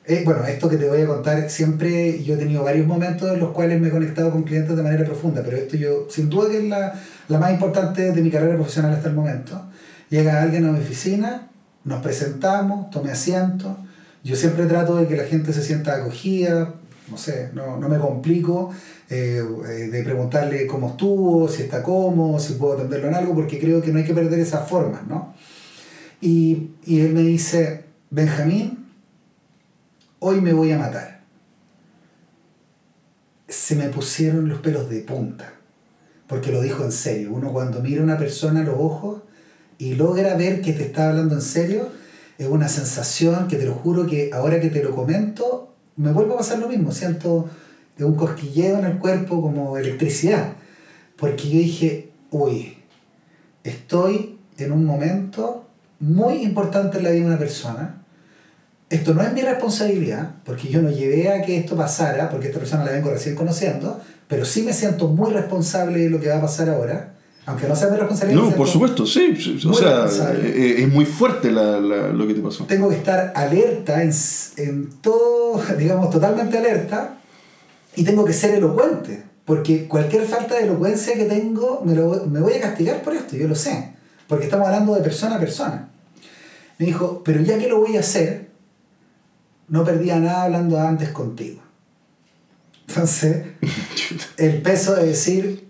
eh, 0.10 0.24
bueno, 0.26 0.44
esto 0.44 0.68
que 0.68 0.78
te 0.78 0.90
voy 0.90 1.02
a 1.02 1.06
contar, 1.06 1.48
siempre 1.52 2.24
yo 2.24 2.34
he 2.34 2.38
tenido 2.38 2.64
varios 2.64 2.88
momentos 2.88 3.32
en 3.32 3.40
los 3.40 3.52
cuales 3.52 3.80
me 3.80 3.90
he 3.90 3.92
conectado 3.92 4.32
con 4.32 4.42
clientes 4.42 4.76
de 4.76 4.82
manera 4.82 5.06
profunda, 5.06 5.44
pero 5.46 5.56
esto 5.56 5.78
yo, 5.78 6.08
sin 6.10 6.32
duda 6.32 6.50
que 6.50 6.58
es 6.58 6.64
la, 6.64 7.00
la 7.28 7.38
más 7.38 7.52
importante 7.52 8.12
de 8.12 8.22
mi 8.24 8.32
carrera 8.32 8.56
profesional 8.56 8.94
hasta 8.94 9.10
el 9.10 9.14
momento. 9.14 9.70
Llega 10.10 10.42
alguien 10.42 10.66
a 10.66 10.72
mi 10.72 10.80
oficina, 10.80 11.50
nos 11.84 12.02
presentamos, 12.02 12.90
tomé 12.90 13.12
asiento, 13.12 13.78
yo 14.24 14.36
siempre 14.36 14.66
trato 14.66 14.96
de 14.96 15.08
que 15.08 15.16
la 15.16 15.24
gente 15.24 15.54
se 15.54 15.64
sienta 15.64 15.96
acogida, 15.96 16.74
no 17.10 17.18
sé, 17.18 17.50
no, 17.54 17.78
no 17.78 17.90
me 17.90 17.98
complico 17.98 18.72
eh, 19.10 19.42
eh, 19.68 19.72
de 19.90 20.04
preguntarle 20.04 20.68
cómo 20.68 20.90
estuvo, 20.90 21.48
si 21.48 21.64
está 21.64 21.82
cómodo, 21.82 22.40
si 22.40 22.54
puedo 22.54 22.74
atenderlo 22.74 23.08
en 23.08 23.16
algo, 23.16 23.34
porque 23.34 23.60
creo 23.60 23.82
que 23.82 23.92
no 23.92 24.00
hay 24.00 24.06
que 24.06 24.14
perder 24.14 24.40
esas 24.40 24.68
formas, 24.70 25.08
¿no? 25.08 25.34
Y, 26.22 26.72
y 26.86 27.00
él 27.00 27.14
me 27.14 27.22
dice, 27.22 27.86
Benjamín, 28.10 28.88
hoy 30.20 30.42
me 30.42 30.54
voy 30.54 30.72
a 30.72 30.78
matar. 30.78 31.22
Se 33.48 33.76
me 33.76 33.88
pusieron 33.90 34.50
los 34.50 34.60
pelos 34.60 34.90
de 34.90 35.00
punta, 35.00 35.54
porque 36.28 36.52
lo 36.52 36.62
dijo 36.62 36.84
en 36.84 36.92
serio. 36.92 37.32
Uno 37.34 37.52
cuando 37.52 37.82
mira 37.82 38.02
a 38.02 38.04
una 38.04 38.18
persona 38.18 38.62
a 38.62 38.64
los 38.64 38.76
ojos 38.78 39.22
y 39.80 39.96
logra 39.96 40.36
ver 40.36 40.62
que 40.62 40.74
te 40.74 40.84
está 40.84 41.10
hablando 41.10 41.34
en 41.34 41.42
serio, 41.42 41.88
es 42.38 42.48
una 42.48 42.68
sensación 42.68 43.48
que 43.48 43.56
te 43.56 43.66
lo 43.66 43.74
juro 43.74 44.06
que 44.06 44.30
ahora 44.34 44.60
que 44.60 44.70
te 44.70 44.84
lo 44.84 44.94
comento, 44.94 45.74
me 45.96 46.12
vuelve 46.12 46.34
a 46.34 46.38
pasar 46.38 46.60
lo 46.60 46.68
mismo. 46.68 46.92
Siento 46.92 47.50
un 47.98 48.16
cosquilleo 48.16 48.78
en 48.78 48.86
el 48.86 48.98
cuerpo 48.98 49.42
como 49.42 49.78
electricidad. 49.78 50.54
Porque 51.18 51.50
yo 51.50 51.60
dije, 51.60 52.12
uy, 52.30 52.78
estoy 53.64 54.38
en 54.58 54.72
un 54.72 54.86
momento 54.86 55.66
muy 56.00 56.44
importante 56.44 56.98
en 56.98 57.04
la 57.06 57.12
vida 57.12 57.22
de 57.22 57.28
una 57.28 57.40
persona. 57.40 58.04
Esto 58.90 59.14
no 59.14 59.22
es 59.22 59.32
mi 59.34 59.42
responsabilidad, 59.42 60.36
porque 60.44 60.68
yo 60.68 60.82
no 60.82 60.90
llevé 60.90 61.30
a 61.30 61.42
que 61.42 61.58
esto 61.58 61.76
pasara, 61.76 62.30
porque 62.30 62.48
esta 62.48 62.60
persona 62.60 62.84
la 62.84 62.92
vengo 62.92 63.12
recién 63.12 63.36
conociendo, 63.36 64.02
pero 64.28 64.46
sí 64.46 64.64
me 64.64 64.74
siento 64.74 65.08
muy 65.08 65.32
responsable 65.32 66.00
de 66.00 66.10
lo 66.10 66.20
que 66.20 66.30
va 66.30 66.38
a 66.38 66.42
pasar 66.42 66.70
ahora, 66.70 67.14
aunque 67.50 67.68
no 67.68 67.75
sea 67.75 67.89
mi 67.89 67.98
responsabilidad. 67.98 68.41
No, 68.44 68.51
por 68.56 68.68
supuesto, 68.68 69.06
sí. 69.06 69.34
O 69.68 69.74
sea, 69.74 70.03
responsable. 70.03 70.50
eh, 70.50 70.84
es 70.84 70.89
muy 70.89 71.06
fuerte 71.06 71.51
la- 71.51 71.79
la- 71.79 72.08
lo 72.10 72.27
que 72.27 72.34
te 72.36 72.41
pasó. 72.41 72.65
tengo 72.65 72.89
que 72.89 72.96
estar 72.96 73.34
alerta 73.36 74.03
en, 74.03 74.12
en 74.58 74.89
todo, 75.01 75.62
digamos, 75.77 76.10
totalmente 76.12 76.58
alerta 76.58 77.18
y 77.96 78.03
tengo 78.03 78.24
que 78.24 78.34
ser 78.34 78.53
elocuente, 78.56 79.24
porque 79.46 79.88
cualquier 79.88 80.25
falta 80.25 80.56
de 80.56 80.63
elocuencia 80.65 81.13
que 81.15 81.25
tengo 81.25 81.82
me, 81.86 81.96
lo- 81.96 82.25
me 82.27 82.39
voy 82.39 82.53
a 82.53 82.62
castigar 82.62 83.01
por 83.01 83.13
esto, 83.15 83.36
yo 83.36 83.48
lo 83.48 83.56
sé, 83.56 83.94
porque 84.27 84.46
estamos 84.46 84.68
hablando 84.68 84.94
de 84.96 85.01
persona 85.01 85.36
a 85.38 85.39
persona. 85.39 85.89
Me 86.77 86.86
dijo, 86.86 87.22
pero 87.25 87.41
ya 87.41 87.58
que 87.58 87.68
lo 87.68 87.79
voy 87.79 87.98
a 87.98 88.01
hacer, 88.01 88.50
no 89.70 89.84
perdía 89.84 90.20
nada 90.20 90.44
hablando 90.44 90.79
antes 90.79 91.10
contigo. 91.10 91.62
Entonces, 92.88 93.44
el 94.38 94.62
peso 94.62 94.96
de 94.96 95.08
decir, 95.08 95.68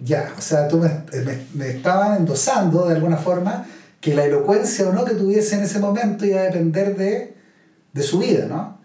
ya, 0.00 0.32
o 0.36 0.40
sea, 0.40 0.68
tú 0.68 0.78
me, 0.78 0.88
me, 1.24 1.38
me 1.54 1.70
estaban 1.70 2.18
endosando 2.18 2.86
de 2.86 2.94
alguna 2.94 3.16
forma 3.16 3.66
que 4.00 4.14
la 4.14 4.24
elocuencia 4.24 4.88
o 4.88 4.92
no 4.92 5.04
que 5.04 5.14
tuviese 5.14 5.56
en 5.56 5.62
ese 5.62 5.80
momento 5.80 6.24
iba 6.24 6.40
a 6.40 6.44
depender 6.44 6.96
de, 6.96 7.34
de 7.92 8.02
su 8.02 8.20
vida, 8.20 8.46
¿no? 8.46 8.78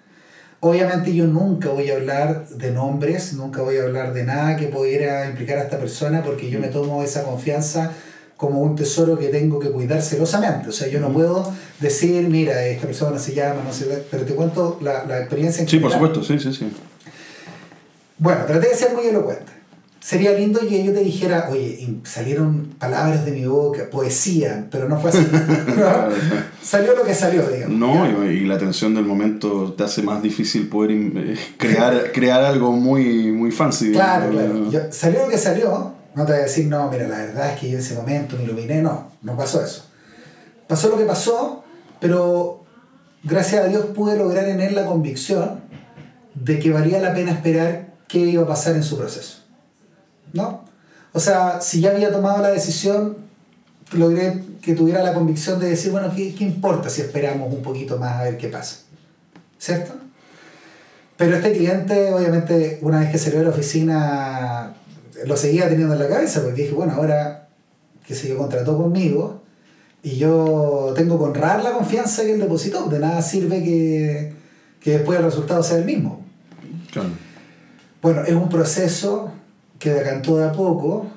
Obviamente 0.59 1.13
yo 1.13 1.27
nunca 1.27 1.69
voy 1.69 1.91
a 1.91 1.95
hablar 1.95 2.47
de 2.47 2.71
nombres, 2.71 3.33
nunca 3.33 3.61
voy 3.61 3.77
a 3.77 3.83
hablar 3.83 4.13
de 4.13 4.23
nada 4.23 4.55
que 4.55 4.67
pudiera 4.67 5.29
implicar 5.29 5.57
a 5.57 5.63
esta 5.63 5.77
persona 5.77 6.23
porque 6.23 6.49
yo 6.49 6.59
me 6.59 6.69
tomo 6.69 7.03
esa 7.03 7.23
confianza 7.23 7.91
como 8.37 8.61
un 8.61 8.75
tesoro 8.75 9.17
que 9.17 9.27
tengo 9.27 9.59
que 9.59 9.69
cuidar 9.71 10.01
celosamente. 10.01 10.69
O 10.69 10.71
sea, 10.71 10.87
yo 10.87 11.01
no 11.01 11.11
puedo 11.11 11.53
decir, 11.79 12.29
mira, 12.29 12.65
esta 12.65 12.87
persona 12.87 13.19
se 13.19 13.33
llama, 13.33 13.61
no 13.65 13.73
sé, 13.73 14.05
pero 14.09 14.23
te 14.23 14.35
cuento 14.35 14.79
la, 14.81 15.03
la 15.05 15.19
experiencia 15.19 15.61
en 15.61 15.67
Sí, 15.67 15.79
por 15.79 15.91
supuesto, 15.91 16.23
sí, 16.23 16.39
sí, 16.39 16.53
sí. 16.53 16.71
Bueno, 18.17 18.45
traté 18.45 18.69
de 18.69 18.75
ser 18.75 18.93
muy 18.93 19.05
elocuente. 19.05 19.52
Sería 20.03 20.33
lindo 20.33 20.59
que 20.59 20.83
yo 20.83 20.91
te 20.91 20.99
dijera, 20.99 21.47
oye, 21.49 21.87
salieron 22.03 22.75
palabras 22.77 23.23
de 23.23 23.31
mi 23.31 23.45
boca, 23.45 23.89
poesía, 23.89 24.67
pero 24.69 24.89
no 24.89 24.99
fue 24.99 25.11
así. 25.11 25.25
¿no? 25.31 25.85
Salió 26.61 26.93
lo 26.93 27.03
que 27.05 27.13
salió, 27.13 27.47
digamos. 27.47 27.77
No, 27.77 28.25
y, 28.25 28.31
y 28.39 28.45
la 28.45 28.57
tensión 28.57 28.93
del 28.95 29.05
momento 29.05 29.71
te 29.77 29.83
hace 29.83 30.01
más 30.01 30.21
difícil 30.21 30.67
poder 30.67 30.91
eh, 30.91 31.37
crear, 31.57 32.11
crear 32.13 32.43
algo 32.43 32.73
muy, 32.73 33.31
muy 33.31 33.49
fancy. 33.51 33.93
Claro, 33.93 34.29
digamos. 34.29 34.69
claro. 34.71 34.87
Yo- 34.87 34.91
salió 34.91 35.23
lo 35.23 35.29
que 35.29 35.37
salió. 35.37 35.93
No 36.15 36.25
te 36.25 36.33
voy 36.33 36.41
a 36.41 36.43
decir, 36.43 36.67
no, 36.67 36.91
mira, 36.91 37.07
la 37.07 37.19
verdad 37.19 37.53
es 37.53 37.59
que 37.61 37.67
yo 37.69 37.75
en 37.77 37.79
ese 37.79 37.95
momento 37.95 38.35
me 38.35 38.43
iluminé. 38.43 38.81
No, 38.81 39.09
no 39.21 39.37
pasó 39.37 39.63
eso. 39.63 39.85
Pasó 40.67 40.89
lo 40.89 40.97
que 40.97 41.05
pasó, 41.05 41.63
pero 42.01 42.65
gracias 43.23 43.63
a 43.63 43.67
Dios 43.69 43.85
pude 43.95 44.17
lograr 44.17 44.49
en 44.49 44.59
él 44.59 44.75
la 44.75 44.85
convicción 44.85 45.61
de 46.35 46.59
que 46.59 46.71
valía 46.71 46.99
la 46.99 47.13
pena 47.13 47.31
esperar 47.31 47.93
qué 48.09 48.19
iba 48.19 48.43
a 48.43 48.47
pasar 48.47 48.75
en 48.75 48.83
su 48.83 48.97
proceso. 48.97 49.42
¿No? 50.31 50.65
O 51.11 51.19
sea, 51.19 51.61
si 51.61 51.81
ya 51.81 51.91
había 51.91 52.11
tomado 52.11 52.41
la 52.41 52.49
decisión, 52.49 53.17
logré 53.91 54.43
que 54.61 54.73
tuviera 54.73 55.03
la 55.03 55.13
convicción 55.13 55.59
de 55.59 55.69
decir, 55.69 55.91
bueno, 55.91 56.11
¿qué, 56.15 56.33
qué 56.33 56.43
importa 56.43 56.89
si 56.89 57.01
esperamos 57.01 57.53
un 57.53 57.61
poquito 57.61 57.97
más 57.97 58.19
a 58.19 58.23
ver 58.23 58.37
qué 58.37 58.47
pasa? 58.47 58.77
¿Cierto? 59.59 59.93
Pero 61.17 61.35
este 61.35 61.51
cliente, 61.51 62.11
obviamente, 62.13 62.79
una 62.81 62.99
vez 62.99 63.11
que 63.11 63.17
salió 63.17 63.39
de 63.39 63.45
la 63.45 63.51
oficina, 63.51 64.73
lo 65.25 65.37
seguía 65.37 65.69
teniendo 65.69 65.93
en 65.93 65.99
la 65.99 66.07
cabeza, 66.07 66.41
porque 66.41 66.63
dije, 66.63 66.73
bueno, 66.73 66.93
ahora 66.93 67.47
que 68.05 68.15
se 68.15 68.27
yo, 68.27 68.37
contrató 68.37 68.77
conmigo 68.77 69.41
y 70.01 70.17
yo 70.17 70.93
tengo 70.95 71.17
que 71.17 71.23
honrar 71.25 71.63
la 71.63 71.71
confianza 71.71 72.23
que 72.23 72.33
él 72.33 72.39
depositó, 72.39 72.87
de 72.87 72.99
nada 72.99 73.21
sirve 73.21 73.63
que, 73.63 74.33
que 74.79 74.91
después 74.97 75.19
el 75.19 75.25
resultado 75.25 75.61
sea 75.63 75.77
el 75.77 75.85
mismo. 75.85 76.25
Claro. 76.91 77.09
Bueno, 78.01 78.23
es 78.23 78.33
un 78.33 78.49
proceso 78.49 79.31
que 79.83 79.93
decantó 79.93 80.37
de 80.37 80.45
a 80.45 80.51
poco 80.53 81.07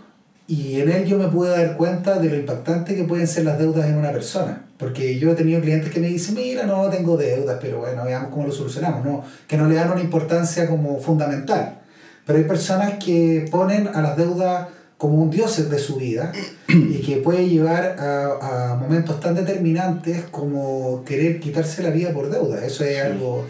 y 0.48 0.80
en 0.80 0.90
él 0.90 1.04
yo 1.04 1.18
me 1.18 1.28
pude 1.28 1.50
dar 1.50 1.76
cuenta 1.76 2.18
de 2.18 2.28
lo 2.28 2.34
impactante 2.34 2.96
que 2.96 3.04
pueden 3.04 3.28
ser 3.28 3.44
las 3.44 3.60
deudas 3.60 3.86
en 3.88 3.96
una 3.96 4.10
persona. 4.10 4.64
Porque 4.76 5.20
yo 5.20 5.30
he 5.30 5.34
tenido 5.36 5.60
clientes 5.60 5.92
que 5.92 6.00
me 6.00 6.08
dicen, 6.08 6.34
mira, 6.34 6.66
no 6.66 6.88
tengo 6.88 7.16
deudas, 7.16 7.58
pero 7.60 7.78
bueno, 7.78 8.04
veamos 8.04 8.30
cómo 8.30 8.44
lo 8.46 8.52
solucionamos. 8.52 9.04
No, 9.04 9.22
que 9.46 9.56
no 9.56 9.68
le 9.68 9.76
dan 9.76 9.92
una 9.92 10.00
importancia 10.00 10.68
como 10.68 10.98
fundamental. 10.98 11.78
Pero 12.26 12.40
hay 12.40 12.44
personas 12.44 12.94
que 13.02 13.46
ponen 13.52 13.86
a 13.86 14.02
las 14.02 14.16
deudas 14.16 14.66
como 14.98 15.22
un 15.22 15.30
dios 15.30 15.70
de 15.70 15.78
su 15.78 15.94
vida 15.96 16.32
y 16.68 17.00
que 17.02 17.18
puede 17.18 17.48
llevar 17.48 17.96
a, 18.00 18.72
a 18.72 18.74
momentos 18.74 19.20
tan 19.20 19.36
determinantes 19.36 20.24
como 20.32 21.04
querer 21.04 21.38
quitarse 21.38 21.84
la 21.84 21.90
vida 21.90 22.12
por 22.12 22.30
deuda. 22.30 22.64
Eso 22.64 22.82
es 22.82 23.00
algo 23.00 23.44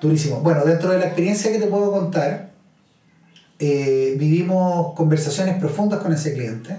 durísimo. 0.00 0.40
Bueno, 0.40 0.64
dentro 0.64 0.90
de 0.90 0.98
la 0.98 1.06
experiencia 1.06 1.52
que 1.52 1.60
te 1.60 1.68
puedo 1.68 1.92
contar, 1.92 2.48
eh, 3.58 4.14
vivimos 4.18 4.94
conversaciones 4.94 5.56
profundas 5.58 6.00
con 6.00 6.12
ese 6.12 6.32
cliente 6.34 6.76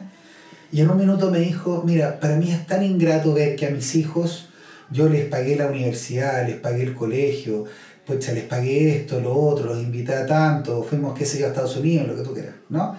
y 0.72 0.82
en 0.82 0.90
un 0.90 0.98
minuto 0.98 1.32
me 1.32 1.40
dijo, 1.40 1.84
mira, 1.86 2.20
para 2.20 2.36
mí 2.36 2.52
es 2.52 2.66
tan 2.68 2.84
ingrato 2.84 3.34
ver 3.34 3.56
que 3.56 3.68
a 3.68 3.72
mis 3.72 3.96
hijos 3.96 4.50
yo 4.92 5.10
les 5.10 5.26
pagué 5.26 5.56
la 5.56 5.68
universidad, 5.68 6.46
les 6.48 6.58
pagué 6.58 6.84
el 6.84 6.94
colegio, 6.94 7.66
pues 8.06 8.32
les 8.34 8.44
pagué 8.44 8.98
esto, 8.98 9.20
lo 9.20 9.34
otro, 9.36 9.68
los 9.68 9.82
invité 9.82 10.16
a 10.16 10.26
tanto, 10.26 10.84
fuimos, 10.84 11.18
qué 11.18 11.26
sé 11.26 11.40
yo, 11.40 11.46
a 11.46 11.50
Estados 11.50 11.76
Unidos, 11.78 12.08
lo 12.08 12.16
que 12.16 12.24
tú 12.24 12.34
quieras, 12.34 12.56
¿no? 12.70 12.98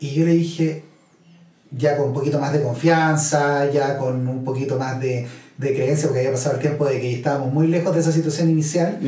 Y 0.00 0.14
yo 0.14 0.24
le 0.24 0.32
dije, 0.32 0.84
ya 1.70 1.96
con 1.96 2.08
un 2.08 2.14
poquito 2.14 2.38
más 2.38 2.52
de 2.52 2.62
confianza, 2.62 3.70
ya 3.70 3.98
con 3.98 4.26
un 4.28 4.44
poquito 4.44 4.78
más 4.78 5.00
de, 5.00 5.26
de 5.58 5.74
creencia, 5.74 6.06
porque 6.06 6.20
había 6.20 6.32
pasado 6.32 6.54
el 6.54 6.62
tiempo 6.62 6.86
de 6.86 7.00
que 7.00 7.12
estábamos 7.12 7.52
muy 7.52 7.66
lejos 7.66 7.92
de 7.92 8.00
esa 8.00 8.12
situación 8.12 8.48
inicial, 8.48 8.98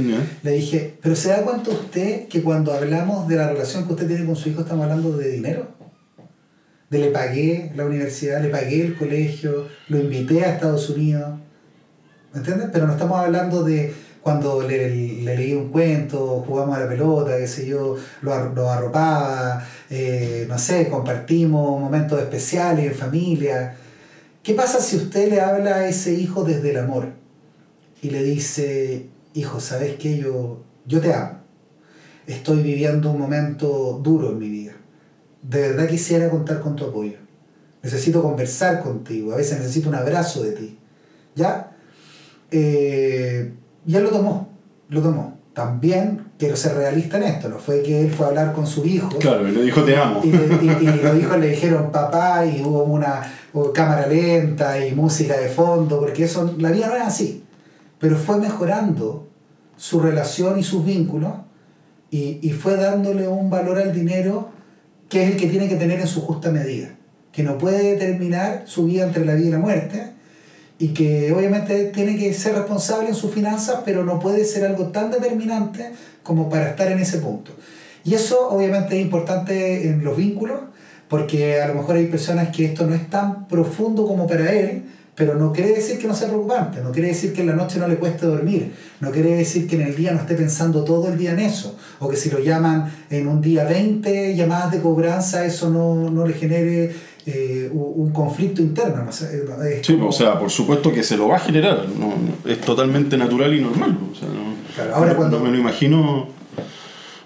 le 0.42 0.50
dije, 0.50 0.94
pero 1.00 1.14
¿se 1.14 1.28
da 1.28 1.42
cuenta 1.42 1.70
usted 1.70 2.26
que 2.26 2.42
cuando 2.42 2.72
hablamos 2.72 3.28
de 3.28 3.36
la 3.36 3.48
relación 3.48 3.86
que 3.86 3.92
usted 3.92 4.08
tiene 4.08 4.26
con 4.26 4.34
su 4.34 4.48
hijo 4.48 4.62
estamos 4.62 4.82
hablando 4.82 5.16
de 5.16 5.30
dinero? 5.30 5.68
De 6.90 6.98
le 6.98 7.10
pagué 7.12 7.70
la 7.76 7.86
universidad, 7.86 8.42
le 8.42 8.48
pagué 8.48 8.84
el 8.84 8.98
colegio, 8.98 9.68
lo 9.88 10.00
invité 10.00 10.44
a 10.44 10.54
Estados 10.54 10.90
Unidos, 10.90 11.38
¿me 12.32 12.40
entiendes? 12.40 12.68
Pero 12.72 12.88
no 12.88 12.94
estamos 12.94 13.20
hablando 13.20 13.62
de 13.62 13.94
cuando 14.20 14.60
le, 14.62 14.90
le, 14.90 15.36
leí 15.36 15.54
un 15.54 15.68
cuento, 15.68 16.44
jugamos 16.46 16.76
a 16.76 16.80
la 16.80 16.88
pelota, 16.88 17.38
qué 17.38 17.46
sé 17.46 17.64
yo, 17.64 17.96
lo, 18.22 18.48
lo 18.54 18.68
arropaba, 18.68 19.64
eh, 19.88 20.46
no 20.48 20.58
sé, 20.58 20.88
compartimos 20.88 21.80
momentos 21.80 22.20
especiales 22.20 22.86
en 22.86 22.94
familia. 22.94 23.76
¿Qué 24.42 24.54
pasa 24.54 24.80
si 24.80 24.96
usted 24.96 25.28
le 25.28 25.40
habla 25.40 25.76
a 25.76 25.88
ese 25.88 26.14
hijo 26.14 26.44
desde 26.44 26.70
el 26.70 26.78
amor 26.78 27.08
y 28.00 28.08
le 28.08 28.22
dice, 28.22 29.08
hijo, 29.34 29.60
¿sabes 29.60 29.96
qué? 29.96 30.16
Yo, 30.16 30.62
yo 30.86 31.00
te 31.00 31.12
amo. 31.12 31.40
Estoy 32.26 32.62
viviendo 32.62 33.10
un 33.10 33.18
momento 33.18 34.00
duro 34.02 34.30
en 34.30 34.38
mi 34.38 34.48
vida. 34.48 34.72
De 35.42 35.60
verdad 35.60 35.88
quisiera 35.88 36.30
contar 36.30 36.60
con 36.60 36.74
tu 36.74 36.86
apoyo. 36.86 37.18
Necesito 37.82 38.22
conversar 38.22 38.82
contigo. 38.82 39.32
A 39.32 39.36
veces 39.36 39.58
necesito 39.58 39.90
un 39.90 39.94
abrazo 39.94 40.42
de 40.42 40.52
ti. 40.52 40.78
¿Ya? 41.34 41.76
Eh, 42.50 43.52
y 43.86 43.92
lo 43.92 44.10
tomó, 44.10 44.48
lo 44.88 45.02
tomó. 45.02 45.38
También 45.52 46.29
quiero 46.40 46.56
ser 46.56 46.74
realista 46.74 47.18
en 47.18 47.24
esto, 47.24 47.50
no 47.50 47.58
fue 47.58 47.82
que 47.82 48.00
él 48.00 48.10
fue 48.10 48.24
a 48.24 48.28
hablar 48.30 48.54
con 48.54 48.66
su 48.66 48.84
hijo. 48.86 49.10
Claro, 49.18 49.46
y 49.46 49.52
le 49.52 49.62
dijo 49.62 49.84
te 49.84 49.94
amo. 49.94 50.22
Y, 50.24 50.28
y, 50.28 51.00
los 51.02 51.16
hijos 51.18 51.38
le 51.38 51.48
dijeron 51.48 51.92
papá 51.92 52.46
y 52.46 52.62
hubo 52.62 52.82
una 52.84 53.30
cámara 53.74 54.06
lenta 54.06 54.84
y 54.84 54.94
música 54.94 55.36
de 55.36 55.48
fondo, 55.48 56.00
porque 56.00 56.24
eso, 56.24 56.54
la 56.58 56.70
vida 56.70 56.88
no 56.88 56.96
es 56.96 57.02
así. 57.02 57.44
Pero 57.98 58.16
fue 58.16 58.38
mejorando 58.38 59.28
su 59.76 60.00
relación 60.00 60.58
y 60.58 60.62
sus 60.62 60.84
vínculos 60.84 61.32
y, 62.10 62.38
y 62.40 62.50
fue 62.52 62.76
dándole 62.76 63.28
un 63.28 63.50
valor 63.50 63.78
al 63.78 63.92
dinero 63.92 64.48
que 65.10 65.24
es 65.24 65.30
el 65.32 65.36
que 65.36 65.48
tiene 65.48 65.68
que 65.68 65.76
tener 65.76 66.00
en 66.00 66.06
su 66.06 66.22
justa 66.22 66.50
medida, 66.50 66.96
que 67.32 67.42
no 67.42 67.58
puede 67.58 67.82
determinar 67.82 68.62
su 68.64 68.86
vida 68.86 69.04
entre 69.04 69.26
la 69.26 69.34
vida 69.34 69.48
y 69.48 69.50
la 69.50 69.58
muerte, 69.58 70.12
y 70.80 70.88
que 70.88 71.30
obviamente 71.30 71.84
tiene 71.94 72.16
que 72.16 72.32
ser 72.32 72.54
responsable 72.54 73.10
en 73.10 73.14
sus 73.14 73.32
finanzas, 73.32 73.82
pero 73.84 74.02
no 74.02 74.18
puede 74.18 74.46
ser 74.46 74.64
algo 74.64 74.86
tan 74.86 75.10
determinante 75.10 75.92
como 76.22 76.48
para 76.48 76.70
estar 76.70 76.90
en 76.90 76.98
ese 76.98 77.18
punto. 77.18 77.52
Y 78.02 78.14
eso 78.14 78.48
obviamente 78.48 78.96
es 78.96 79.02
importante 79.02 79.86
en 79.86 80.02
los 80.02 80.16
vínculos, 80.16 80.58
porque 81.06 81.60
a 81.60 81.68
lo 81.68 81.74
mejor 81.74 81.96
hay 81.96 82.06
personas 82.06 82.48
que 82.48 82.64
esto 82.64 82.86
no 82.86 82.94
es 82.94 83.10
tan 83.10 83.46
profundo 83.46 84.06
como 84.06 84.26
para 84.26 84.50
él, 84.52 84.84
pero 85.14 85.34
no 85.34 85.52
quiere 85.52 85.74
decir 85.74 85.98
que 85.98 86.08
no 86.08 86.14
sea 86.14 86.28
preocupante, 86.28 86.80
no 86.80 86.92
quiere 86.92 87.08
decir 87.08 87.34
que 87.34 87.42
en 87.42 87.48
la 87.48 87.52
noche 87.52 87.78
no 87.78 87.86
le 87.86 87.96
cueste 87.96 88.24
dormir, 88.24 88.72
no 89.00 89.10
quiere 89.10 89.36
decir 89.36 89.66
que 89.66 89.76
en 89.76 89.82
el 89.82 89.94
día 89.94 90.12
no 90.12 90.20
esté 90.20 90.34
pensando 90.34 90.82
todo 90.82 91.08
el 91.08 91.18
día 91.18 91.32
en 91.32 91.40
eso, 91.40 91.76
o 91.98 92.08
que 92.08 92.16
si 92.16 92.30
lo 92.30 92.38
llaman 92.38 92.90
en 93.10 93.28
un 93.28 93.42
día 93.42 93.64
20 93.64 94.34
llamadas 94.34 94.72
de 94.72 94.80
cobranza, 94.80 95.44
eso 95.44 95.68
no, 95.68 96.08
no 96.10 96.26
le 96.26 96.32
genere 96.32 96.94
eh, 97.32 97.70
un 97.72 98.10
conflicto 98.12 98.60
interno. 98.60 99.04
¿no? 99.04 99.12
sí, 99.12 99.98
o 100.00 100.12
sea, 100.12 100.38
por 100.38 100.50
supuesto 100.50 100.92
que 100.92 101.02
se 101.02 101.16
lo 101.16 101.28
va 101.28 101.36
a 101.36 101.38
generar, 101.38 101.86
no, 101.88 102.14
es 102.44 102.60
totalmente 102.60 103.16
natural 103.16 103.54
y 103.54 103.60
normal. 103.60 103.96
O 104.12 104.14
sea, 104.14 104.28
no, 104.28 104.94
ahora 104.94 105.16
cuando... 105.16 105.40
me 105.40 105.50
lo 105.50 105.58
imagino. 105.58 106.28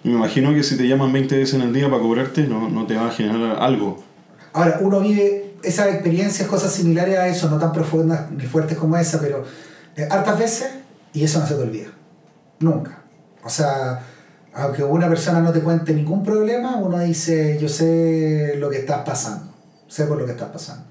Me 0.02 0.12
imagino 0.12 0.52
que 0.52 0.62
si 0.62 0.76
te 0.76 0.86
llaman 0.86 1.10
20 1.14 1.38
veces 1.38 1.54
en 1.54 1.62
el 1.62 1.72
día 1.72 1.88
para 1.88 2.02
cobrarte, 2.02 2.46
no, 2.46 2.68
no 2.68 2.86
te 2.86 2.94
va 2.94 3.08
a 3.08 3.10
generar 3.10 3.56
algo. 3.58 4.04
Ahora, 4.52 4.78
uno 4.82 5.00
vive 5.00 5.54
esas 5.62 5.94
experiencias, 5.94 6.46
cosas 6.46 6.72
similares 6.72 7.18
a 7.18 7.26
eso, 7.26 7.48
no 7.48 7.58
tan 7.58 7.72
profundas 7.72 8.30
ni 8.30 8.44
fuertes 8.44 8.76
como 8.76 8.98
esa, 8.98 9.18
pero 9.18 9.44
eh, 9.96 10.06
hartas 10.10 10.38
veces 10.38 10.68
y 11.14 11.24
eso 11.24 11.40
no 11.40 11.46
se 11.46 11.54
te 11.54 11.62
olvida. 11.62 11.88
Nunca. 12.60 13.02
O 13.42 13.48
sea, 13.48 14.02
aunque 14.52 14.84
una 14.84 15.08
persona 15.08 15.40
no 15.40 15.52
te 15.52 15.60
cuente 15.60 15.94
ningún 15.94 16.22
problema, 16.22 16.76
uno 16.76 16.98
dice, 16.98 17.56
yo 17.58 17.70
sé 17.70 18.56
lo 18.58 18.68
que 18.68 18.80
estás 18.80 18.98
pasando 19.06 19.53
sé 19.88 20.04
por 20.04 20.18
lo 20.18 20.26
que 20.26 20.32
estás 20.32 20.50
pasando. 20.50 20.86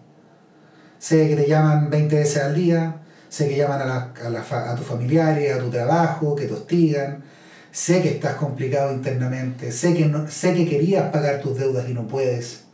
Sé 0.99 1.27
que 1.27 1.35
te 1.35 1.47
llaman 1.47 1.89
20 1.89 2.15
veces 2.15 2.41
al 2.41 2.55
día, 2.55 3.01
sé 3.27 3.49
que 3.49 3.57
llaman 3.57 3.81
a, 3.81 3.85
la, 3.85 4.71
a, 4.71 4.75
tus 4.75 4.85
familiares, 4.85 5.53
a 5.53 5.59
tu 5.59 5.69
trabajo, 5.69 6.35
que 6.35 6.45
te 6.45 6.53
hostigan, 6.53 7.23
sé 7.71 8.01
que 8.01 8.09
estás 8.09 8.35
complicado 8.35 8.93
internamente, 8.93 9.71
sé 9.71 9.93
que, 9.93 10.05
no, 10.05 10.29
sé 10.29 10.53
que 10.53 10.67
querías 10.67 11.11
pagar 11.11 11.41
tus 11.41 11.57
deudas 11.57 11.89
y 11.89 11.93
no 11.93 12.07
puedes. 12.07 12.65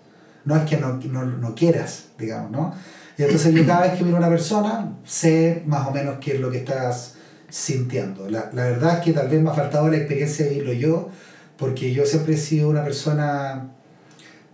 No 0.45 0.55
es 0.55 0.63
que 0.63 0.77
no, 0.77 0.97
no, 0.97 1.25
no 1.25 1.55
quieras, 1.55 2.05
digamos, 2.17 2.51
¿no? 2.51 2.73
Y 3.17 3.23
entonces 3.23 3.53
yo 3.53 3.65
cada 3.65 3.81
vez 3.81 3.97
que 3.97 4.03
miro 4.03 4.17
a 4.17 4.19
una 4.19 4.29
persona, 4.29 4.97
sé 5.05 5.63
más 5.65 5.87
o 5.87 5.91
menos 5.91 6.17
qué 6.21 6.35
es 6.35 6.39
lo 6.39 6.51
que 6.51 6.59
estás 6.59 7.15
sintiendo. 7.49 8.29
La, 8.29 8.49
la 8.53 8.63
verdad 8.65 8.97
es 8.97 9.03
que 9.03 9.13
tal 9.13 9.27
vez 9.27 9.41
me 9.41 9.49
ha 9.49 9.53
faltado 9.53 9.89
la 9.89 9.97
experiencia 9.97 10.45
de 10.45 10.51
vivirlo 10.51 10.73
yo, 10.73 11.09
porque 11.57 11.93
yo 11.93 12.05
siempre 12.05 12.35
he 12.35 12.37
sido 12.37 12.69
una 12.69 12.83
persona, 12.83 13.71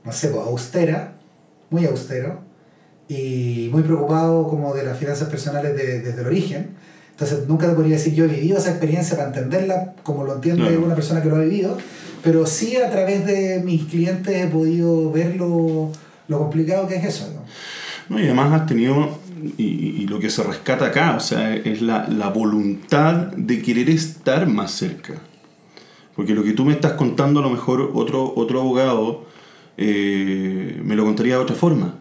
no 0.03 0.11
sé, 0.11 0.29
pues, 0.29 0.45
austera, 0.45 1.14
muy 1.75 1.85
austero 1.85 2.39
y 3.09 3.69
muy 3.71 3.83
preocupado 3.83 4.47
como 4.47 4.73
de 4.73 4.83
las 4.83 4.97
finanzas 4.97 5.27
personales 5.27 5.75
desde 5.75 6.21
el 6.21 6.25
origen. 6.25 6.69
Entonces 7.11 7.47
nunca 7.47 7.67
te 7.67 7.73
podría 7.73 7.97
decir 7.97 8.13
yo 8.13 8.25
he 8.25 8.27
vivido 8.27 8.57
esa 8.57 8.69
experiencia 8.69 9.17
para 9.17 9.29
entenderla 9.29 9.93
como 10.03 10.23
lo 10.23 10.35
entiende 10.35 10.77
una 10.77 10.95
persona 10.95 11.21
que 11.21 11.29
lo 11.29 11.35
ha 11.35 11.41
vivido, 11.41 11.77
pero 12.23 12.45
sí 12.45 12.77
a 12.77 12.89
través 12.89 13.25
de 13.25 13.61
mis 13.63 13.85
clientes 13.85 14.33
he 14.35 14.47
podido 14.47 15.11
ver 15.11 15.35
lo, 15.35 15.91
lo 16.29 16.39
complicado 16.39 16.87
que 16.87 16.95
es 16.95 17.05
eso. 17.05 17.29
¿no? 18.09 18.19
y 18.19 18.23
además 18.23 18.53
has 18.53 18.67
tenido, 18.67 19.17
y, 19.57 19.63
y, 19.63 20.07
lo 20.07 20.19
que 20.19 20.29
se 20.29 20.43
rescata 20.43 20.85
acá, 20.85 21.15
o 21.15 21.19
sea, 21.19 21.55
es 21.55 21.81
la, 21.81 22.07
la 22.07 22.29
voluntad 22.29 23.15
de 23.35 23.61
querer 23.61 23.89
estar 23.89 24.45
más 24.47 24.71
cerca. 24.71 25.15
Porque 26.15 26.35
lo 26.35 26.43
que 26.43 26.53
tú 26.53 26.65
me 26.65 26.73
estás 26.73 26.93
contando, 26.93 27.39
a 27.39 27.43
lo 27.43 27.49
mejor 27.49 27.91
otro, 27.93 28.31
otro 28.35 28.61
abogado 28.61 29.25
eh, 29.77 30.81
me 30.83 30.95
lo 30.95 31.03
contaría 31.03 31.35
de 31.35 31.41
otra 31.41 31.55
forma. 31.55 31.95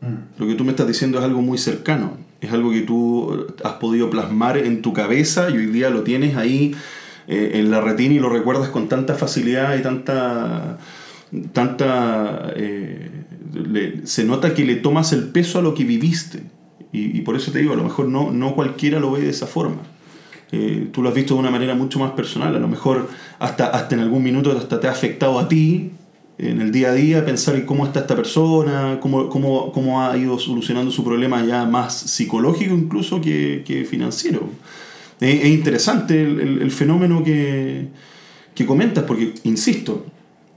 Mm. 0.00 0.40
Lo 0.40 0.46
que 0.46 0.54
tú 0.54 0.64
me 0.64 0.70
estás 0.70 0.86
diciendo 0.86 1.18
es 1.18 1.24
algo 1.24 1.42
muy 1.42 1.58
cercano, 1.58 2.16
es 2.40 2.52
algo 2.52 2.70
que 2.70 2.82
tú 2.82 3.46
has 3.62 3.74
podido 3.74 4.10
plasmar 4.10 4.58
en 4.58 4.82
tu 4.82 4.92
cabeza 4.92 5.50
y 5.50 5.58
hoy 5.58 5.66
día 5.66 5.90
lo 5.90 6.02
tienes 6.02 6.36
ahí 6.36 6.74
eh, 7.28 7.52
en 7.54 7.70
la 7.70 7.80
retina 7.80 8.14
y 8.14 8.18
lo 8.18 8.28
recuerdas 8.28 8.68
con 8.70 8.88
tanta 8.88 9.14
facilidad 9.14 9.76
y 9.76 9.82
tanta... 9.82 10.78
tanta 11.52 12.52
eh, 12.56 13.10
se 14.04 14.24
nota 14.24 14.54
que 14.54 14.64
le 14.64 14.76
tomas 14.76 15.12
el 15.12 15.28
peso 15.28 15.58
a 15.58 15.62
lo 15.62 15.74
que 15.74 15.84
viviste. 15.84 16.42
Y, 16.94 17.22
por 17.22 17.36
eso 17.36 17.52
te 17.52 17.58
digo, 17.58 17.72
a 17.72 17.76
lo 17.76 17.84
mejor 17.84 18.06
no, 18.08 18.30
no 18.30 18.54
cualquiera 18.54 19.00
lo 19.00 19.12
ve 19.12 19.22
de 19.22 19.30
esa 19.30 19.46
forma. 19.46 19.80
tú 20.92 21.02
lo 21.02 21.08
has 21.08 21.14
visto 21.14 21.32
de 21.34 21.40
una 21.40 21.50
manera 21.50 21.74
mucho 21.74 21.98
más 21.98 22.12
personal. 22.12 22.54
A 22.54 22.58
lo 22.58 22.68
mejor 22.68 23.08
hasta, 23.38 23.66
hasta 23.68 23.94
en 23.94 24.02
algún 24.02 24.22
minuto 24.22 24.52
hasta 24.52 24.78
te 24.78 24.88
ha 24.88 24.90
afectado 24.90 25.38
a 25.38 25.48
ti 25.48 25.90
en 26.38 26.60
el 26.60 26.72
día 26.72 26.90
a 26.90 26.94
día, 26.94 27.24
pensar 27.24 27.54
en 27.54 27.66
cómo 27.66 27.86
está 27.86 28.00
esta 28.00 28.16
persona, 28.16 28.98
cómo, 29.00 29.28
cómo, 29.28 29.70
cómo 29.72 30.02
ha 30.02 30.16
ido 30.16 30.38
solucionando 30.38 30.90
su 30.90 31.04
problema 31.04 31.44
ya 31.44 31.64
más 31.64 31.94
psicológico 31.94 32.74
incluso 32.74 33.20
que, 33.20 33.62
que 33.66 33.84
financiero. 33.84 34.48
Es, 35.20 35.46
interesante 35.46 36.20
el, 36.20 36.62
el, 36.62 36.70
fenómeno 36.70 37.22
que, 37.22 37.88
que 38.54 38.66
comentas, 38.66 39.04
porque, 39.04 39.34
insisto, 39.44 40.04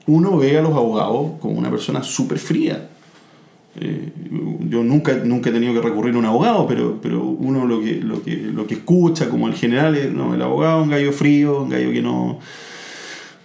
uno 0.08 0.38
ve 0.38 0.58
a 0.58 0.62
los 0.62 0.74
abogados 0.74 1.34
como 1.40 1.60
una 1.60 1.70
persona 1.70 2.02
súper 2.02 2.40
fría. 2.40 2.90
Eh, 3.80 4.12
yo 4.70 4.84
nunca, 4.84 5.14
nunca 5.24 5.50
he 5.50 5.54
tenido 5.54 5.74
que 5.74 5.82
recurrir 5.82 6.16
a 6.16 6.18
un 6.18 6.26
abogado, 6.26 6.66
pero, 6.66 7.00
pero 7.02 7.24
uno 7.24 7.66
lo 7.66 7.82
que, 7.82 7.96
lo, 7.96 8.24
que, 8.24 8.38
lo 8.38 8.66
que 8.66 8.76
escucha 8.76 9.30
como 9.30 9.48
el 9.48 9.54
general 9.54 9.96
es, 9.96 10.12
no, 10.12 10.34
el 10.34 10.42
abogado 10.42 10.82
un 10.82 10.90
gallo 10.90 11.12
frío, 11.12 11.62
un 11.64 11.70
gallo 11.70 11.92
que 11.92 12.02
no, 12.02 12.40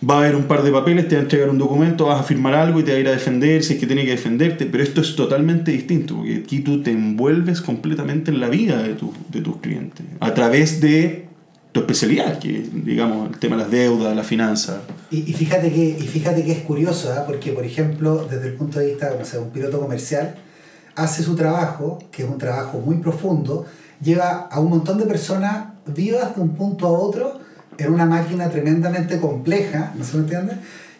va 0.08 0.14
a 0.14 0.18
haber 0.20 0.36
un 0.36 0.44
par 0.44 0.62
de 0.62 0.72
papeles, 0.72 1.08
te 1.08 1.14
va 1.14 1.20
a 1.20 1.24
entregar 1.24 1.50
un 1.50 1.58
documento, 1.58 2.06
vas 2.06 2.20
a 2.20 2.22
firmar 2.22 2.54
algo 2.54 2.80
y 2.80 2.82
te 2.82 2.92
va 2.92 2.96
a 2.96 3.00
ir 3.00 3.08
a 3.08 3.12
defender 3.12 3.62
si 3.62 3.74
es 3.74 3.80
que 3.80 3.86
tiene 3.86 4.04
que 4.04 4.12
defenderte, 4.12 4.66
pero 4.66 4.82
esto 4.82 5.00
es 5.00 5.14
totalmente 5.14 5.72
distinto, 5.72 6.16
porque 6.16 6.36
aquí 6.36 6.60
tú 6.60 6.82
te 6.82 6.90
envuelves 6.90 7.60
completamente 7.60 8.30
en 8.30 8.40
la 8.40 8.48
vida 8.48 8.82
de, 8.82 8.96
de 9.28 9.40
tus 9.40 9.56
clientes, 9.58 10.06
a 10.20 10.32
través 10.32 10.80
de 10.80 11.26
tu 11.72 11.80
especialidad, 11.80 12.38
que 12.38 12.64
digamos 12.72 13.30
el 13.30 13.38
tema 13.38 13.56
de 13.56 13.62
las 13.62 13.70
deudas, 13.70 14.16
la 14.16 14.24
finanza. 14.24 14.80
Y, 15.10 15.18
y 15.18 15.32
fíjate 15.34 15.70
que, 15.70 15.84
y 15.90 16.06
fíjate 16.06 16.44
que 16.44 16.52
es 16.52 16.60
curioso, 16.60 17.12
¿eh? 17.12 17.20
porque 17.26 17.52
por 17.52 17.64
ejemplo, 17.64 18.26
desde 18.28 18.48
el 18.48 18.54
punto 18.54 18.80
de 18.80 18.86
vista, 18.86 19.14
o 19.20 19.24
sea, 19.24 19.40
un 19.40 19.50
piloto 19.50 19.80
comercial 19.80 20.34
hace 20.96 21.22
su 21.22 21.36
trabajo, 21.36 21.98
que 22.10 22.24
es 22.24 22.28
un 22.28 22.38
trabajo 22.38 22.78
muy 22.78 22.96
profundo, 22.96 23.66
lleva 24.02 24.48
a 24.50 24.60
un 24.60 24.70
montón 24.70 24.98
de 24.98 25.06
personas 25.06 25.66
vivas 25.86 26.34
de 26.34 26.42
un 26.42 26.50
punto 26.50 26.86
a 26.86 26.90
otro, 26.90 27.39
en 27.80 27.92
una 27.92 28.06
máquina 28.06 28.48
tremendamente 28.50 29.18
compleja, 29.18 29.92
¿no 29.96 30.04
se 30.04 30.16
me 30.16 30.22
entiende? 30.24 30.54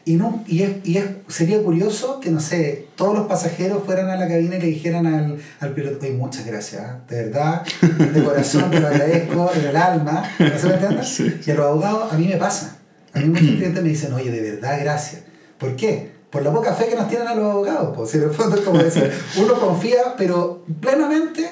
Y, 0.07 0.14
no, 0.14 0.43
y, 0.47 0.62
es, 0.62 0.71
y 0.83 0.97
es, 0.97 1.05
sería 1.29 1.62
curioso 1.62 2.21
que, 2.21 2.31
no 2.31 2.40
sé, 2.40 2.87
todos 2.97 3.14
los 3.14 3.27
pasajeros 3.27 3.85
fueran 3.85 4.09
a 4.09 4.16
la 4.16 4.27
cabina 4.27 4.57
y 4.57 4.61
le 4.61 4.66
dijeran 4.69 5.07
al, 5.07 5.38
al 5.61 5.75
piloto, 5.75 5.99
oye, 6.01 6.12
muchas 6.12 6.47
gracias, 6.47 6.83
¿eh? 6.83 6.95
de 7.09 7.25
verdad, 7.25 7.62
de 8.12 8.25
corazón, 8.25 8.71
te 8.71 8.81
lo 8.81 8.88
agradezco, 8.88 9.51
en 9.55 9.66
el 9.66 9.77
alma, 9.77 10.25
¿no 10.38 10.59
se 10.59 10.66
me 10.69 10.75
entiende? 10.75 11.05
Sí. 11.05 11.40
Y 11.47 11.51
a 11.51 11.55
los 11.55 11.66
abogados, 11.66 12.12
a 12.12 12.16
mí 12.16 12.27
me 12.27 12.37
pasa. 12.37 12.79
A 13.12 13.19
mí 13.19 13.27
muchos 13.27 13.49
clientes 13.49 13.83
me 13.83 13.88
dicen, 13.88 14.12
oye, 14.14 14.31
de 14.31 14.53
verdad, 14.53 14.79
gracias. 14.81 15.23
¿Por 15.59 15.77
qué? 15.77 16.12
Por 16.31 16.43
la 16.43 16.53
poca 16.53 16.73
fe 16.75 16.88
que 16.88 16.95
nos 16.95 17.09
tienen 17.09 17.29
a 17.29 17.35
los 17.35 17.45
abogados. 17.45 17.95
Pues, 17.95 18.14
en 18.14 18.23
el 18.23 18.31
fondo 18.31 18.57
es 18.57 18.62
como 18.62 18.79
decir, 18.79 19.12
uno 19.37 19.61
confía, 19.61 20.14
pero 20.16 20.64
plenamente 20.81 21.51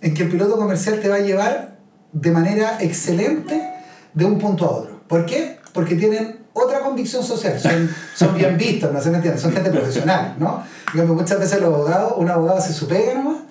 en 0.00 0.14
que 0.14 0.22
el 0.22 0.30
piloto 0.30 0.56
comercial 0.56 1.00
te 1.00 1.08
va 1.08 1.16
a 1.16 1.20
llevar 1.20 1.76
de 2.12 2.30
manera 2.30 2.78
excelente 2.80 3.69
de 4.14 4.24
un 4.24 4.38
punto 4.38 4.64
a 4.66 4.70
otro. 4.70 5.00
¿Por 5.08 5.26
qué? 5.26 5.58
Porque 5.72 5.94
tienen 5.94 6.40
otra 6.52 6.80
convicción 6.80 7.22
social, 7.22 7.58
son, 7.58 7.88
son 8.14 8.36
bien 8.36 8.56
vistos, 8.56 8.92
no 8.92 9.00
se 9.00 9.10
me 9.10 9.16
entiende, 9.16 9.40
son 9.40 9.52
gente 9.52 9.70
profesional, 9.70 10.34
¿no? 10.38 10.62
Cambio, 10.92 11.14
muchas 11.14 11.38
veces 11.38 11.60
los 11.60 11.72
abogados, 11.72 12.14
un 12.16 12.28
abogado 12.28 12.60
se 12.60 12.72
supega 12.72 13.14
nomás 13.14 13.42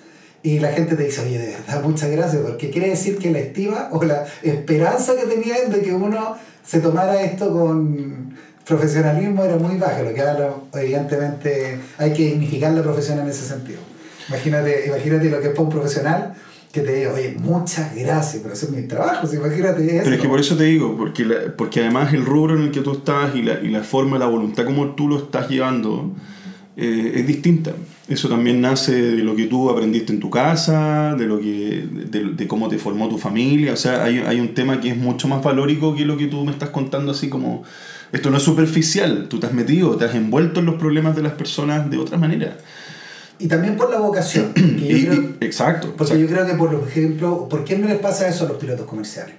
y 0.42 0.58
la 0.58 0.72
gente 0.72 0.96
te 0.96 1.04
dice, 1.04 1.22
oye, 1.22 1.38
de 1.38 1.56
verdad, 1.56 1.82
muchas 1.82 2.10
gracias, 2.10 2.42
porque 2.42 2.70
quiere 2.70 2.90
decir 2.90 3.18
que 3.18 3.30
la 3.30 3.38
estima 3.38 3.88
o 3.92 4.02
la 4.04 4.26
esperanza 4.42 5.14
que 5.16 5.26
tenían 5.26 5.70
de 5.70 5.82
que 5.82 5.94
uno 5.94 6.36
se 6.64 6.80
tomara 6.80 7.20
esto 7.22 7.50
con 7.52 8.36
profesionalismo 8.66 9.44
era 9.44 9.56
muy 9.56 9.76
baja, 9.76 10.02
lo 10.02 10.14
que 10.14 10.20
ahora 10.20 10.50
evidentemente 10.74 11.80
hay 11.98 12.12
que 12.12 12.24
dignificar 12.24 12.72
la 12.72 12.82
profesión 12.82 13.18
en 13.18 13.28
ese 13.28 13.46
sentido. 13.46 13.80
Imagínate, 14.28 14.86
imagínate 14.86 15.28
lo 15.28 15.40
que 15.40 15.48
es 15.48 15.52
para 15.52 15.62
un 15.62 15.70
profesional 15.70 16.34
que 16.72 16.80
te 16.82 16.94
diga, 16.94 17.12
oye, 17.12 17.36
muchas 17.40 17.94
gracias, 17.96 18.42
pero 18.42 18.54
eso 18.54 18.66
es 18.66 18.72
mi 18.72 18.82
trabajo, 18.86 19.26
si 19.26 19.36
imagínate 19.36 19.84
eso. 19.86 20.04
Pero 20.04 20.14
es 20.16 20.22
que 20.22 20.28
por 20.28 20.38
eso 20.40 20.56
te 20.56 20.64
digo, 20.64 20.96
porque, 20.96 21.24
la- 21.24 21.56
porque 21.56 21.80
además 21.80 22.12
el 22.14 22.24
rubro 22.24 22.56
en 22.56 22.62
el 22.64 22.70
que 22.70 22.80
tú 22.80 22.92
estás 22.92 23.34
y 23.34 23.42
la, 23.42 23.60
y 23.60 23.68
la 23.70 23.82
forma, 23.82 24.18
la 24.18 24.26
voluntad 24.26 24.64
como 24.64 24.90
tú 24.94 25.08
lo 25.08 25.18
estás 25.18 25.48
llevando 25.48 26.12
eh, 26.76 27.12
es 27.16 27.26
distinta. 27.26 27.72
Eso 28.08 28.28
también 28.28 28.60
nace 28.60 28.92
de 29.00 29.22
lo 29.22 29.36
que 29.36 29.46
tú 29.46 29.70
aprendiste 29.70 30.12
en 30.12 30.20
tu 30.20 30.30
casa, 30.30 31.14
de, 31.16 31.26
lo 31.26 31.38
que, 31.40 31.86
de, 32.10 32.24
de 32.34 32.46
cómo 32.48 32.68
te 32.68 32.78
formó 32.78 33.08
tu 33.08 33.18
familia. 33.18 33.72
O 33.72 33.76
sea, 33.76 34.02
hay, 34.04 34.18
hay 34.18 34.40
un 34.40 34.54
tema 34.54 34.80
que 34.80 34.90
es 34.90 34.96
mucho 34.96 35.28
más 35.28 35.42
valórico 35.42 35.94
que 35.94 36.04
lo 36.04 36.16
que 36.16 36.26
tú 36.26 36.44
me 36.44 36.50
estás 36.52 36.70
contando 36.70 37.12
así 37.12 37.28
como... 37.28 37.62
Esto 38.12 38.28
no 38.32 38.38
es 38.38 38.42
superficial, 38.42 39.26
tú 39.28 39.38
te 39.38 39.46
has 39.46 39.52
metido, 39.52 39.94
te 39.96 40.04
has 40.04 40.16
envuelto 40.16 40.58
en 40.58 40.66
los 40.66 40.74
problemas 40.74 41.14
de 41.14 41.22
las 41.22 41.32
personas 41.34 41.88
de 41.88 41.96
otra 41.98 42.18
manera. 42.18 42.56
Y 43.40 43.48
también 43.48 43.76
por 43.76 43.90
la 43.90 43.98
vocación. 43.98 44.52
que 44.54 44.60
Y- 44.62 45.06
creo- 45.06 45.14
y- 45.40 45.44
exacto. 45.44 45.88
Porque 45.96 46.14
exacto. 46.14 46.18
yo 46.18 46.26
creo 46.28 46.46
que, 46.46 46.54
por 46.54 46.88
ejemplo, 46.88 47.48
¿por 47.48 47.64
qué 47.64 47.76
no 47.78 47.88
les 47.88 47.98
pasa 47.98 48.28
eso 48.28 48.44
a 48.44 48.48
los 48.48 48.58
pilotos 48.58 48.86
comerciales? 48.86 49.34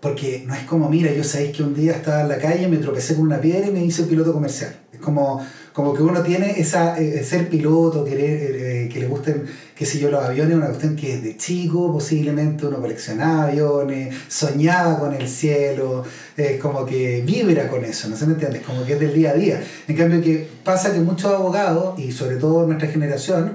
Porque 0.00 0.44
no 0.46 0.54
es 0.54 0.62
como, 0.64 0.88
mira, 0.88 1.12
yo 1.12 1.22
sabéis 1.24 1.54
que 1.54 1.62
un 1.62 1.74
día 1.74 1.92
estaba 1.92 2.22
en 2.22 2.28
la 2.28 2.38
calle, 2.38 2.66
me 2.68 2.78
tropecé 2.78 3.16
con 3.16 3.24
una 3.26 3.38
piedra 3.40 3.66
y 3.68 3.70
me 3.70 3.84
hice 3.84 4.04
piloto 4.04 4.32
comercial. 4.32 4.74
Como, 5.00 5.44
como 5.72 5.94
que 5.94 6.02
uno 6.02 6.22
tiene 6.22 6.60
esa, 6.60 6.98
eh, 6.98 7.24
ser 7.24 7.48
piloto, 7.48 8.04
querer, 8.04 8.56
eh, 8.56 8.88
que 8.92 9.00
le 9.00 9.06
gusten, 9.06 9.44
qué 9.74 9.86
sé 9.86 9.98
yo, 9.98 10.10
los 10.10 10.24
aviones, 10.24 10.56
una 10.56 10.66
cuestión 10.66 10.96
que 10.96 11.16
desde 11.16 11.36
chico 11.36 11.92
posiblemente 11.92 12.66
uno 12.66 12.80
coleccionaba 12.80 13.44
aviones, 13.44 14.14
soñaba 14.28 14.98
con 14.98 15.14
el 15.14 15.28
cielo, 15.28 16.04
es 16.36 16.60
como 16.60 16.84
que 16.84 17.22
vibra 17.24 17.68
con 17.68 17.84
eso, 17.84 18.08
¿no 18.08 18.16
se 18.16 18.26
me 18.26 18.34
entiende? 18.34 18.58
Es 18.58 18.64
como 18.64 18.84
que 18.84 18.94
es 18.94 19.00
del 19.00 19.14
día 19.14 19.30
a 19.30 19.34
día. 19.34 19.62
En 19.88 19.96
cambio 19.96 20.20
que 20.22 20.48
pasa 20.64 20.92
que 20.92 21.00
muchos 21.00 21.32
abogados, 21.32 21.98
y 21.98 22.12
sobre 22.12 22.36
todo 22.36 22.66
nuestra 22.66 22.88
generación, 22.88 23.52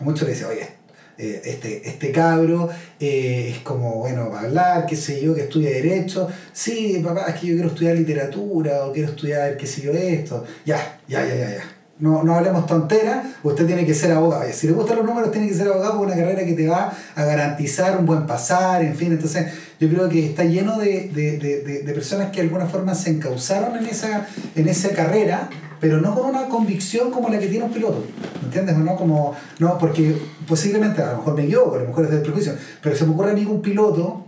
muchos 0.00 0.28
les 0.28 0.38
dicen, 0.38 0.52
oye, 0.52 0.75
eh, 1.18 1.42
este, 1.44 1.88
este 1.88 2.12
cabro 2.12 2.68
eh, 3.00 3.52
es 3.52 3.58
como 3.60 3.96
bueno 3.96 4.30
para 4.30 4.48
hablar, 4.48 4.86
qué 4.86 4.96
sé 4.96 5.22
yo, 5.22 5.34
que 5.34 5.42
estudia 5.42 5.70
Derecho. 5.70 6.28
Sí, 6.52 7.00
papá, 7.04 7.26
es 7.28 7.34
que 7.36 7.46
yo 7.46 7.54
quiero 7.54 7.68
estudiar 7.68 7.96
literatura 7.96 8.86
o 8.86 8.92
quiero 8.92 9.10
estudiar, 9.10 9.56
qué 9.56 9.66
sé 9.66 9.82
yo, 9.82 9.92
esto. 9.92 10.44
Ya, 10.64 11.00
ya, 11.08 11.26
ya, 11.26 11.34
ya, 11.34 11.50
ya. 11.50 11.76
No, 11.98 12.22
no 12.22 12.34
hablemos 12.34 12.66
tonteras, 12.66 13.24
usted 13.42 13.66
tiene 13.66 13.86
que 13.86 13.94
ser 13.94 14.12
abogado. 14.12 14.44
Si 14.52 14.66
le 14.66 14.74
gustan 14.74 14.98
los 14.98 15.06
números, 15.06 15.30
tiene 15.30 15.48
que 15.48 15.54
ser 15.54 15.68
abogado 15.68 15.96
por 15.96 16.06
una 16.06 16.16
carrera 16.16 16.44
que 16.44 16.52
te 16.52 16.68
va 16.68 16.92
a 17.14 17.24
garantizar 17.24 17.98
un 17.98 18.04
buen 18.04 18.26
pasar, 18.26 18.82
en 18.82 18.94
fin. 18.94 19.12
Entonces, 19.12 19.46
yo 19.80 19.88
creo 19.88 20.08
que 20.08 20.26
está 20.26 20.44
lleno 20.44 20.78
de, 20.78 21.10
de, 21.10 21.38
de, 21.38 21.82
de- 21.82 21.92
personas 21.94 22.30
que 22.30 22.36
de 22.40 22.48
alguna 22.48 22.66
forma 22.66 22.94
se 22.94 23.10
encauzaron 23.10 23.76
en 23.76 23.86
esa, 23.86 24.26
en 24.54 24.68
esa 24.68 24.90
carrera, 24.90 25.48
pero 25.80 26.00
no 26.00 26.14
con 26.14 26.26
una 26.30 26.46
convicción 26.48 27.10
como 27.10 27.28
la 27.28 27.38
que 27.38 27.48
tiene 27.48 27.64
un 27.64 27.72
piloto. 27.72 28.04
¿Me 28.40 28.46
entiendes? 28.46 28.76
No 28.78 28.96
como, 28.96 29.34
no, 29.58 29.76
porque 29.78 30.16
posiblemente, 30.48 31.02
a 31.02 31.12
lo 31.12 31.18
mejor 31.18 31.34
me 31.34 31.44
equivoco, 31.44 31.76
a 31.76 31.78
lo 31.80 31.88
mejor 31.88 32.04
es 32.06 32.10
del 32.10 32.22
prejuicio, 32.22 32.54
pero 32.82 32.96
se 32.96 33.04
me 33.04 33.12
ocurre 33.12 33.30
a 33.32 33.34
mí 33.34 33.42
que 33.44 33.50
un 33.50 33.60
piloto 33.62 34.24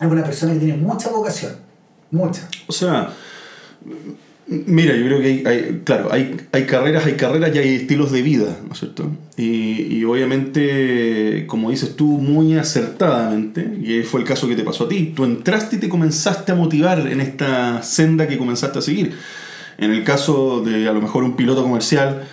es 0.00 0.06
una 0.06 0.24
persona 0.24 0.52
que 0.54 0.58
tiene 0.60 0.76
mucha 0.76 1.08
vocación. 1.10 1.52
Mucha. 2.10 2.42
O 2.66 2.72
sea, 2.72 3.10
mira, 4.46 4.94
yo 4.96 5.04
creo 5.06 5.20
que 5.20 5.26
hay, 5.26 5.42
hay- 5.46 5.80
claro, 5.84 6.12
hay, 6.12 6.36
hay 6.52 6.64
carreras, 6.64 7.06
hay 7.06 7.14
carreras 7.14 7.54
y 7.54 7.58
hay 7.58 7.74
estilos 7.76 8.12
de 8.12 8.22
vida, 8.22 8.58
¿no 8.66 8.72
es 8.72 8.78
cierto? 8.80 9.10
Y, 9.36 9.96
y 9.96 10.04
obviamente, 10.04 11.44
como 11.46 11.70
dices 11.70 11.96
tú 11.96 12.06
muy 12.06 12.56
acertadamente, 12.56 13.66
y 13.82 14.02
fue 14.02 14.20
el 14.20 14.26
caso 14.26 14.48
que 14.48 14.56
te 14.56 14.62
pasó 14.62 14.84
a 14.84 14.88
ti, 14.88 15.12
tú 15.14 15.24
entraste 15.24 15.76
y 15.76 15.78
te 15.80 15.88
comenzaste 15.88 16.52
a 16.52 16.54
motivar 16.54 17.00
en 17.06 17.20
esta 17.20 17.82
senda 17.82 18.28
que 18.28 18.38
comenzaste 18.38 18.78
a 18.78 18.82
seguir. 18.82 19.12
En 19.78 19.90
el 19.90 20.04
caso 20.04 20.62
de 20.64 20.88
a 20.88 20.92
lo 20.92 21.00
mejor 21.00 21.24
un 21.24 21.34
piloto 21.36 21.62
comercial, 21.62 22.24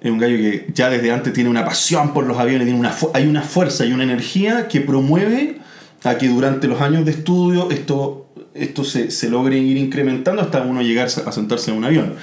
es 0.00 0.10
un 0.10 0.18
gallo 0.18 0.36
que 0.36 0.66
ya 0.74 0.90
desde 0.90 1.10
antes 1.10 1.32
tiene 1.32 1.48
una 1.50 1.64
pasión 1.64 2.12
por 2.12 2.26
los 2.26 2.38
aviones, 2.38 2.66
tiene 2.66 2.78
una, 2.78 2.94
hay 3.14 3.26
una 3.26 3.42
fuerza 3.42 3.84
y 3.86 3.92
una 3.92 4.04
energía 4.04 4.68
que 4.68 4.80
promueve 4.80 5.58
a 6.04 6.18
que 6.18 6.28
durante 6.28 6.68
los 6.68 6.80
años 6.82 7.04
de 7.06 7.12
estudio 7.12 7.70
esto, 7.70 8.23
esto 8.54 8.84
se, 8.84 9.10
se 9.10 9.28
logre 9.28 9.58
ir 9.58 9.76
incrementando 9.76 10.40
hasta 10.40 10.62
uno 10.62 10.80
llegar 10.82 11.06
a 11.26 11.32
sentarse 11.32 11.70
en 11.70 11.76
un 11.78 11.84
avión. 11.84 12.14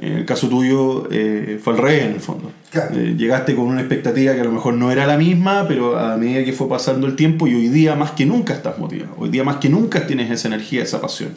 En 0.00 0.12
el 0.14 0.24
caso 0.24 0.48
tuyo 0.48 1.08
eh, 1.10 1.60
fue 1.62 1.74
al 1.74 1.78
revés 1.78 2.04
en 2.04 2.12
el 2.12 2.20
fondo. 2.20 2.50
Claro. 2.70 2.96
Eh, 2.98 3.14
llegaste 3.18 3.54
con 3.54 3.66
una 3.66 3.80
expectativa 3.80 4.32
que 4.34 4.40
a 4.40 4.44
lo 4.44 4.52
mejor 4.52 4.72
no 4.74 4.90
era 4.90 5.06
la 5.06 5.18
misma, 5.18 5.66
pero 5.68 5.98
a 5.98 6.16
medida 6.16 6.42
que 6.42 6.54
fue 6.54 6.68
pasando 6.70 7.06
el 7.06 7.16
tiempo 7.16 7.46
y 7.46 7.54
hoy 7.54 7.68
día 7.68 7.94
más 7.96 8.12
que 8.12 8.24
nunca 8.24 8.54
estás 8.54 8.78
motivado. 8.78 9.14
Hoy 9.18 9.28
día 9.28 9.44
más 9.44 9.56
que 9.56 9.68
nunca 9.68 10.06
tienes 10.06 10.30
esa 10.30 10.48
energía, 10.48 10.82
esa 10.82 11.02
pasión. 11.02 11.34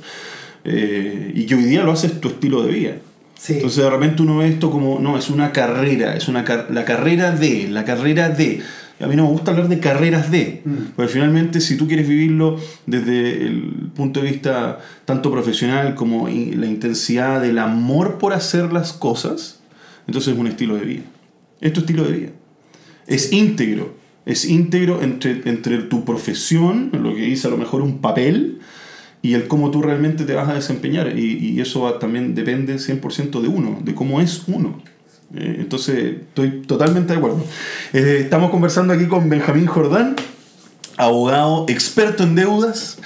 Eh, 0.63 1.33
y 1.35 1.45
que 1.45 1.55
hoy 1.55 1.63
día 1.63 1.83
lo 1.83 1.91
haces 1.91 2.21
tu 2.21 2.29
estilo 2.29 2.63
de 2.63 2.71
vida. 2.71 2.91
Sí. 3.37 3.55
Entonces 3.55 3.83
de 3.83 3.89
repente 3.89 4.21
uno 4.21 4.37
ve 4.37 4.47
esto 4.47 4.71
como, 4.71 4.97
no, 4.99 5.17
es 5.17 5.29
una 5.29 5.51
carrera, 5.51 6.15
es 6.15 6.29
una 6.29 6.45
car- 6.45 6.67
la 6.71 6.85
carrera 6.85 7.31
de, 7.31 7.67
la 7.69 7.83
carrera 7.83 8.29
de. 8.29 8.61
A 8.99 9.07
mí 9.07 9.15
no 9.15 9.23
me 9.23 9.29
gusta 9.29 9.51
hablar 9.51 9.67
de 9.69 9.79
carreras 9.79 10.31
de, 10.31 10.61
Mm. 10.63 10.93
porque 10.95 11.11
finalmente 11.11 11.59
si 11.61 11.75
tú 11.77 11.87
quieres 11.87 12.07
vivirlo 12.07 12.57
desde 12.85 13.45
el 13.47 13.89
punto 13.95 14.21
de 14.21 14.29
vista 14.31 14.79
tanto 15.05 15.31
profesional 15.31 15.95
como 15.95 16.27
la 16.27 16.67
intensidad 16.67 17.41
del 17.41 17.59
amor 17.59 18.17
por 18.17 18.33
hacer 18.33 18.71
las 18.71 18.93
cosas, 18.93 19.59
entonces 20.07 20.33
es 20.33 20.39
un 20.39 20.47
estilo 20.47 20.75
de 20.75 20.85
vida. 20.85 21.01
Es 21.59 21.73
tu 21.73 21.81
estilo 21.81 22.03
de 22.05 22.11
vida. 22.17 22.29
Es 23.07 23.33
íntegro. 23.33 23.95
Es 24.25 24.45
íntegro 24.45 25.01
entre, 25.01 25.41
entre 25.45 25.79
tu 25.79 26.05
profesión, 26.05 26.89
lo 26.93 27.13
que 27.13 27.21
dice 27.23 27.47
a 27.47 27.51
lo 27.51 27.57
mejor 27.57 27.81
un 27.81 27.99
papel, 27.99 28.59
y 29.21 29.33
el 29.33 29.47
cómo 29.47 29.71
tú 29.71 29.81
realmente 29.81 30.23
te 30.25 30.33
vas 30.33 30.47
a 30.49 30.53
desempeñar. 30.53 31.17
Y, 31.17 31.37
y 31.55 31.59
eso 31.61 31.81
va- 31.81 31.99
también 31.99 32.35
depende 32.35 32.75
100% 32.79 33.41
de 33.41 33.47
uno, 33.47 33.79
de 33.83 33.93
cómo 33.95 34.21
es 34.21 34.43
uno. 34.47 34.81
Eh, 35.35 35.57
entonces, 35.59 36.15
estoy 36.27 36.61
totalmente 36.61 37.13
de 37.13 37.19
acuerdo. 37.19 37.43
Eh, 37.93 38.19
estamos 38.21 38.51
conversando 38.51 38.93
aquí 38.93 39.07
con 39.07 39.29
Benjamín 39.29 39.65
Jordán, 39.65 40.15
abogado 40.97 41.65
experto 41.67 42.23
en 42.23 42.35
deudas. 42.35 42.97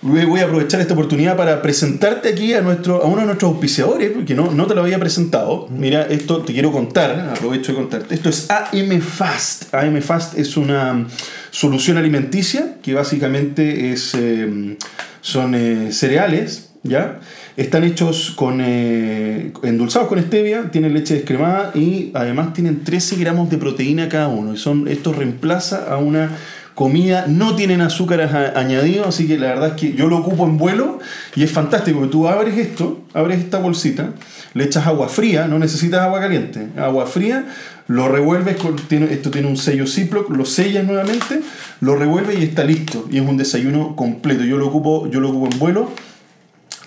Voy 0.00 0.40
a 0.40 0.44
aprovechar 0.44 0.80
esta 0.80 0.94
oportunidad 0.94 1.36
para 1.36 1.60
presentarte 1.60 2.28
aquí 2.28 2.54
a, 2.54 2.60
nuestro, 2.60 3.02
a 3.02 3.06
uno 3.06 3.22
de 3.22 3.26
nuestros 3.26 3.50
auspiciadores, 3.50 4.12
porque 4.12 4.32
no, 4.32 4.52
no 4.52 4.68
te 4.68 4.76
lo 4.76 4.82
había 4.82 5.00
presentado. 5.00 5.66
Mira, 5.70 6.02
esto 6.02 6.42
te 6.42 6.52
quiero 6.52 6.70
contar, 6.70 7.32
aprovecho 7.34 7.72
de 7.72 7.78
contarte. 7.78 8.14
Esto 8.14 8.28
es 8.28 8.48
AM 8.48 9.00
Fast. 9.00 9.74
AM 9.74 10.00
Fast 10.00 10.38
es 10.38 10.56
una 10.56 11.04
solución 11.50 11.96
alimenticia 11.96 12.76
que 12.80 12.94
básicamente 12.94 13.92
es, 13.92 14.14
eh, 14.14 14.76
son 15.20 15.56
eh, 15.56 15.90
cereales, 15.90 16.70
¿ya? 16.84 17.18
Están 17.58 17.82
hechos 17.82 18.30
con 18.36 18.60
eh, 18.60 19.52
endulzados 19.64 20.06
con 20.06 20.22
stevia, 20.22 20.70
tienen 20.70 20.94
leche 20.94 21.14
descremada 21.14 21.72
y 21.74 22.12
además 22.14 22.52
tienen 22.52 22.84
13 22.84 23.16
gramos 23.16 23.50
de 23.50 23.58
proteína 23.58 24.08
cada 24.08 24.28
uno. 24.28 24.54
Y 24.54 24.56
son, 24.56 24.86
esto 24.86 25.12
reemplaza 25.12 25.92
a 25.92 25.96
una 25.96 26.30
comida, 26.76 27.24
no 27.26 27.56
tienen 27.56 27.80
azúcares 27.80 28.32
añadidos, 28.32 29.08
así 29.08 29.26
que 29.26 29.36
la 29.38 29.48
verdad 29.48 29.68
es 29.70 29.74
que 29.74 29.94
yo 29.94 30.06
lo 30.06 30.18
ocupo 30.18 30.44
en 30.44 30.56
vuelo 30.56 31.00
y 31.34 31.42
es 31.42 31.50
fantástico, 31.50 32.08
tú 32.08 32.28
abres 32.28 32.56
esto, 32.56 33.02
abres 33.12 33.40
esta 33.40 33.58
bolsita, 33.58 34.10
le 34.54 34.62
echas 34.62 34.86
agua 34.86 35.08
fría, 35.08 35.48
no 35.48 35.58
necesitas 35.58 36.02
agua 36.02 36.20
caliente, 36.20 36.68
agua 36.76 37.06
fría, 37.06 37.46
lo 37.88 38.08
revuelves, 38.08 38.54
con, 38.58 38.76
esto 39.10 39.30
tiene 39.32 39.48
un 39.48 39.56
sello 39.56 39.88
Ziploc, 39.88 40.30
lo 40.30 40.44
sellas 40.44 40.86
nuevamente, 40.86 41.40
lo 41.80 41.96
revuelves 41.96 42.38
y 42.38 42.44
está 42.44 42.62
listo, 42.62 43.08
y 43.10 43.16
es 43.16 43.28
un 43.28 43.36
desayuno 43.36 43.96
completo, 43.96 44.44
yo 44.44 44.58
lo 44.58 44.68
ocupo, 44.68 45.10
yo 45.10 45.18
lo 45.18 45.30
ocupo 45.30 45.48
en 45.52 45.58
vuelo, 45.58 45.90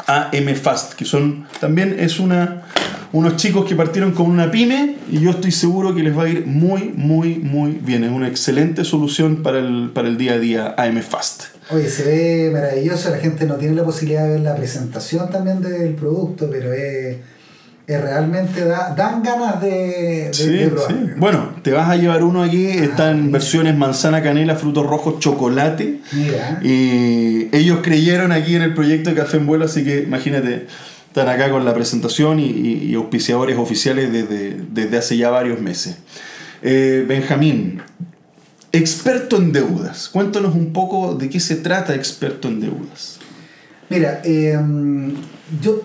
AM 0.08 0.56
Fast, 0.56 0.94
que 0.94 1.06
son 1.06 1.48
también 1.60 1.98
es 2.00 2.20
una 2.20 2.64
unos 3.14 3.36
chicos 3.36 3.68
que 3.68 3.76
partieron 3.76 4.14
con 4.14 4.28
una 4.28 4.50
pyme 4.52 4.96
y 5.12 5.20
yo 5.20 5.32
estoy 5.32 5.52
seguro 5.52 5.94
que 5.94 6.02
les 6.02 6.18
va 6.18 6.24
a 6.24 6.30
ir 6.30 6.46
muy 6.46 6.94
muy 6.96 7.36
muy 7.36 7.72
bien, 7.72 8.04
es 8.04 8.12
una 8.12 8.28
excelente 8.28 8.86
solución 8.86 9.44
para 9.44 9.60
el, 9.60 9.92
para 9.94 10.08
el 10.08 10.18
día 10.18 10.34
a 10.34 10.40
día 10.40 10.76
AM 10.78 11.02
Fast. 11.02 11.44
Oye, 11.72 11.90
se 11.90 12.04
ve 12.04 12.50
maravilloso, 12.52 13.10
la 13.10 13.18
gente 13.18 13.46
no 13.46 13.56
tiene 13.56 13.76
la 13.76 13.84
posibilidad 13.84 14.24
de 14.24 14.32
ver 14.32 14.40
la 14.42 14.56
presentación 14.56 15.30
también 15.30 15.62
del 15.62 15.94
producto, 15.94 16.50
pero 16.50 16.74
es, 16.74 17.18
es 17.94 18.02
realmente 18.02 18.66
da, 18.66 18.94
dan 18.96 19.22
ganas 19.24 19.62
de, 19.62 19.70
de, 19.70 20.34
Sí, 20.34 20.48
de 20.50 20.68
probar. 20.70 20.92
sí. 20.92 20.96
Bueno, 21.18 21.50
te 21.62 21.72
vas 21.72 21.90
a 21.90 21.96
llevar 21.96 22.24
uno 22.24 22.44
aquí, 22.44 22.68
está 22.68 23.10
en 23.12 23.16
buenísimo. 23.30 23.32
versiones 23.32 23.78
manzana, 23.78 24.22
canela, 24.24 24.56
frutos 24.56 24.86
rojos, 24.86 25.20
chocolate. 25.20 26.00
Mira, 26.12 26.60
Y 26.64 27.48
ellos 27.56 27.80
creyeron 27.82 28.32
aquí 28.32 28.56
en 28.56 28.62
el 28.62 28.74
proyecto 28.74 29.10
de 29.10 29.16
Café 29.16 29.38
en 29.38 29.48
Vuelo, 29.48 29.66
así 29.66 29.84
que 29.84 30.02
imagínate, 30.04 30.68
están 31.08 31.28
acá 31.30 31.50
con 31.52 31.66
la 31.66 31.74
presentación 31.74 32.40
y, 32.40 32.46
y- 32.46 32.86
y 32.92 32.94
auspiciadores 32.96 33.58
oficiales 33.58 34.12
desde, 34.14 34.58
desde 34.72 34.98
hace 34.98 35.18
ya 35.18 35.30
varios 35.30 35.60
meses. 35.60 35.98
Eh, 36.64 37.04
Benjamín, 37.08 37.82
experto 38.72 39.38
en 39.38 39.52
deudas. 39.52 40.10
Cuéntanos 40.10 40.56
un 40.56 40.72
poco 40.74 41.16
de 41.16 41.30
qué 41.30 41.40
se 41.40 41.56
trata 41.58 41.94
experto 41.96 42.48
en 42.48 42.62
deudas. 42.62 43.20
mira 43.90 44.22
eh, 44.24 44.58
yo 45.62 45.82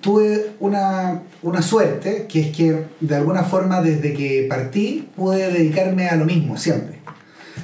tuve 0.00 0.50
una, 0.60 1.22
una 1.42 1.62
suerte, 1.62 2.26
que 2.28 2.40
es 2.40 2.56
que 2.56 2.84
de 3.00 3.16
alguna 3.16 3.42
forma 3.42 3.82
desde 3.82 4.12
que 4.12 4.46
partí 4.48 5.08
pude 5.16 5.50
dedicarme 5.52 6.08
a 6.08 6.16
lo 6.16 6.24
mismo 6.24 6.56
siempre. 6.56 6.98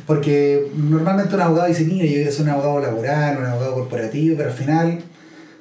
Porque 0.07 0.71
normalmente 0.77 1.35
un 1.35 1.41
abogado 1.41 1.69
dice, 1.69 1.85
mira, 1.85 2.05
yo 2.05 2.13
quiero 2.13 2.31
ser 2.31 2.43
un 2.43 2.51
abogado 2.51 2.81
laboral, 2.81 3.39
un 3.39 3.47
abogado 3.47 3.75
corporativo, 3.75 4.37
pero 4.37 4.51
al 4.51 4.57
final 4.57 4.99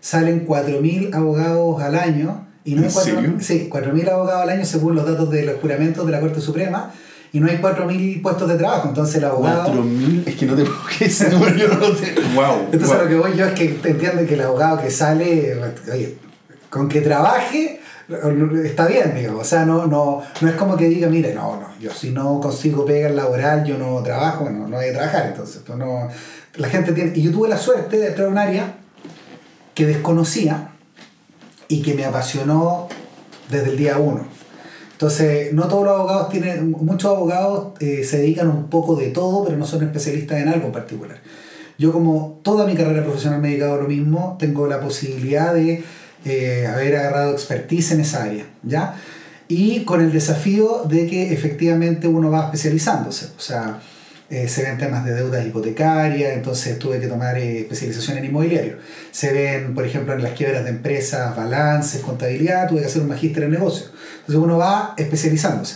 salen 0.02 0.46
4.000 0.48 1.14
abogados 1.16 1.82
al 1.82 1.96
año. 1.96 2.48
Y 2.66 2.76
no 2.76 2.82
¿En 2.82 2.88
hay 2.88 2.94
cuatro- 2.94 3.16
serio? 3.16 3.36
Sí, 3.40 3.70
4.000 3.72 4.10
abogados 4.10 4.42
al 4.42 4.50
año 4.50 4.66
según 4.66 4.96
los 4.96 5.06
datos 5.06 5.30
de 5.30 5.44
los 5.46 5.56
juramentos 5.62 6.06
de 6.06 6.12
la 6.12 6.20
Corte 6.20 6.42
Suprema. 6.42 6.92
Y 7.32 7.40
no 7.40 7.48
hay 7.48 7.58
4.000 7.58 8.22
puestos 8.22 8.48
de 8.50 8.56
trabajo. 8.56 8.90
Entonces 8.90 9.16
el 9.16 9.26
abogado... 9.26 9.64
4000, 9.72 10.24
es 10.28 10.36
que 10.36 10.46
no 10.46 10.56
te 10.56 10.64
puedo 10.64 10.78
ese 11.00 11.30
número, 11.30 11.56
yo 11.56 11.68
no 11.68 11.80
tengo. 11.92 12.22
Wow. 12.36 12.66
Entonces 12.66 12.90
wow. 12.90 12.98
lo 13.04 13.08
que 13.08 13.16
voy 13.16 13.38
yo 13.38 13.46
es 13.46 13.54
que 13.54 13.68
te 13.70 13.90
entiende 13.92 14.26
que 14.26 14.34
el 14.36 14.42
abogado 14.42 14.82
que 14.82 14.92
sale, 14.92 15.56
oye, 15.92 16.16
con 16.74 16.90
que 16.90 17.02
trabaje 17.02 17.80
está 18.66 18.88
bien, 18.88 19.14
digo. 19.16 19.40
O 19.40 19.44
sea, 19.44 19.64
no, 19.64 19.86
no, 19.86 20.24
no 20.42 20.50
es 20.50 20.56
como 20.56 20.76
que 20.76 20.90
diga, 20.90 21.08
mire, 21.08 21.36
no, 21.36 21.60
no, 21.60 21.68
yo 21.80 21.92
si 21.92 22.10
no 22.10 22.40
consigo 22.40 22.84
pega 22.84 23.10
laboral, 23.10 23.64
yo 23.64 23.78
no 23.78 24.02
trabajo, 24.02 24.46
bueno, 24.46 24.68
no 24.68 24.78
voy 24.78 24.88
a 24.88 24.94
trabajar. 24.94 25.28
Entonces, 25.28 25.62
pues 25.64 25.78
no, 25.78 26.10
la 26.56 26.68
gente 26.68 26.94
tiene. 26.94 27.12
Y 27.16 27.22
yo 27.22 27.32
tuve 27.32 27.48
la 27.48 27.58
suerte 27.58 27.98
de 27.98 28.08
entrar 28.08 28.28
a 28.28 28.32
un 28.32 28.40
área 28.40 28.76
que 29.76 29.86
desconocía 29.86 30.72
y 31.68 31.84
que 31.84 31.94
me 31.94 32.06
apasionó 32.06 32.88
desde 33.52 33.70
el 33.70 33.78
día 33.78 34.00
uno. 34.00 34.26
Entonces, 34.94 35.54
no 35.54 35.68
todos 35.68 35.86
los 35.86 35.94
abogados 35.94 36.30
tienen, 36.30 36.72
muchos 36.72 37.12
abogados 37.12 37.74
eh, 37.82 38.04
se 38.04 38.18
dedican 38.18 38.48
un 38.48 38.70
poco 38.70 38.96
de 38.96 39.10
todo, 39.10 39.46
pero 39.46 39.58
no 39.58 39.66
son 39.68 39.84
especialistas 39.84 40.40
en 40.40 40.48
algo 40.48 40.66
en 40.68 40.72
particular. 40.72 41.18
Yo 41.78 41.92
como 41.92 42.40
toda 42.42 42.66
mi 42.66 42.76
carrera 42.76 43.04
profesional 43.04 43.42
me 43.42 43.50
he 43.50 43.52
dedicado 43.52 43.76
a 43.76 43.78
lo 43.78 43.88
mismo, 43.88 44.38
tengo 44.40 44.66
la 44.68 44.80
posibilidad 44.80 45.54
de 45.54 45.84
eh, 46.26 46.68
haber 46.68 46.96
agarrado 46.96 47.34
expertise 47.34 47.92
en 47.92 48.02
esa 48.02 48.24
área, 48.24 48.46
¿ya? 48.64 48.96
Y 49.48 49.84
con 49.84 50.02
el 50.02 50.12
desafío 50.12 50.84
de 50.86 51.08
que 51.08 51.34
efectivamente 51.34 52.08
uno 52.08 52.32
va 52.32 52.46
especializándose, 52.46 53.28
o 53.38 53.42
sea, 53.42 53.80
eh, 54.30 54.48
se 54.48 54.64
ven 54.64 54.78
temas 54.78 55.06
de 55.06 55.14
deudas 55.14 55.46
hipotecarias, 55.46 56.34
entonces 56.34 56.80
tuve 56.80 57.00
que 57.00 57.08
tomar 57.08 57.38
eh, 57.38 57.60
especialización 57.60 58.18
en 58.18 58.26
inmobiliario. 58.26 58.78
Se 59.12 59.32
ven, 59.32 59.76
por 59.76 59.86
ejemplo, 59.86 60.14
en 60.14 60.24
las 60.24 60.32
quiebras 60.32 60.64
de 60.64 60.72
empresas, 60.72 61.36
balances, 61.36 62.02
contabilidad, 62.02 62.68
tuve 62.68 62.80
que 62.80 62.88
hacer 62.88 63.02
un 63.02 63.10
magíster 63.10 63.44
en 63.44 63.52
negocios. 63.52 63.92
Entonces 64.22 64.36
uno 64.36 64.58
va 64.58 64.96
especializándose. 64.98 65.76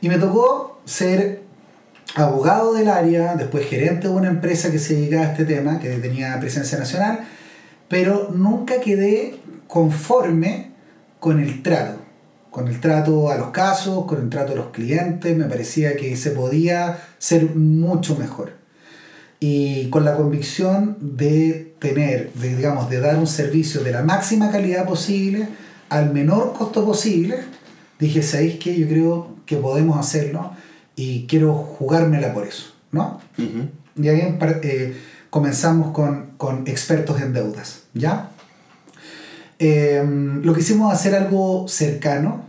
Y 0.00 0.08
me 0.08 0.18
tocó 0.18 0.80
ser 0.86 1.42
abogado 2.16 2.74
del 2.74 2.88
área, 2.88 3.36
después 3.36 3.66
gerente 3.68 4.08
de 4.08 4.14
una 4.14 4.28
empresa 4.28 4.72
que 4.72 4.78
se 4.78 4.94
dedicaba 4.94 5.26
a 5.26 5.30
este 5.32 5.44
tema, 5.44 5.78
que 5.78 5.90
tenía 5.98 6.38
presencia 6.40 6.78
nacional, 6.78 7.20
pero 7.88 8.30
nunca 8.34 8.80
quedé 8.80 9.36
conforme 9.74 10.70
con 11.18 11.40
el 11.40 11.60
trato, 11.64 11.98
con 12.48 12.68
el 12.68 12.78
trato 12.78 13.32
a 13.32 13.36
los 13.36 13.48
casos, 13.48 14.04
con 14.04 14.22
el 14.22 14.30
trato 14.30 14.52
a 14.52 14.54
los 14.54 14.68
clientes, 14.68 15.36
me 15.36 15.46
parecía 15.46 15.96
que 15.96 16.16
se 16.16 16.30
podía 16.30 16.96
ser 17.18 17.56
mucho 17.56 18.14
mejor. 18.14 18.52
Y 19.40 19.90
con 19.90 20.04
la 20.04 20.14
convicción 20.14 20.96
de 21.00 21.74
tener, 21.80 22.32
de, 22.34 22.54
digamos, 22.54 22.88
de 22.88 23.00
dar 23.00 23.16
un 23.16 23.26
servicio 23.26 23.82
de 23.82 23.90
la 23.90 24.04
máxima 24.04 24.52
calidad 24.52 24.86
posible 24.86 25.48
al 25.88 26.12
menor 26.12 26.52
costo 26.52 26.84
posible, 26.84 27.38
dije, 27.98 28.22
¿sabéis 28.22 28.60
qué? 28.60 28.78
Yo 28.78 28.86
creo 28.86 29.34
que 29.44 29.56
podemos 29.56 29.98
hacerlo 29.98 30.52
y 30.94 31.26
quiero 31.26 31.52
jugármela 31.52 32.32
por 32.32 32.46
eso, 32.46 32.74
¿no? 32.92 33.20
Y 33.96 34.08
ahí 34.08 34.38
eh, 34.62 34.96
comenzamos 35.30 35.90
con, 35.90 36.34
con 36.36 36.68
expertos 36.68 37.20
en 37.20 37.32
deudas, 37.32 37.82
¿ya? 37.92 38.30
Eh, 39.58 40.02
lo 40.42 40.52
quisimos 40.54 40.92
hacer 40.92 41.14
algo 41.14 41.66
cercano, 41.68 42.44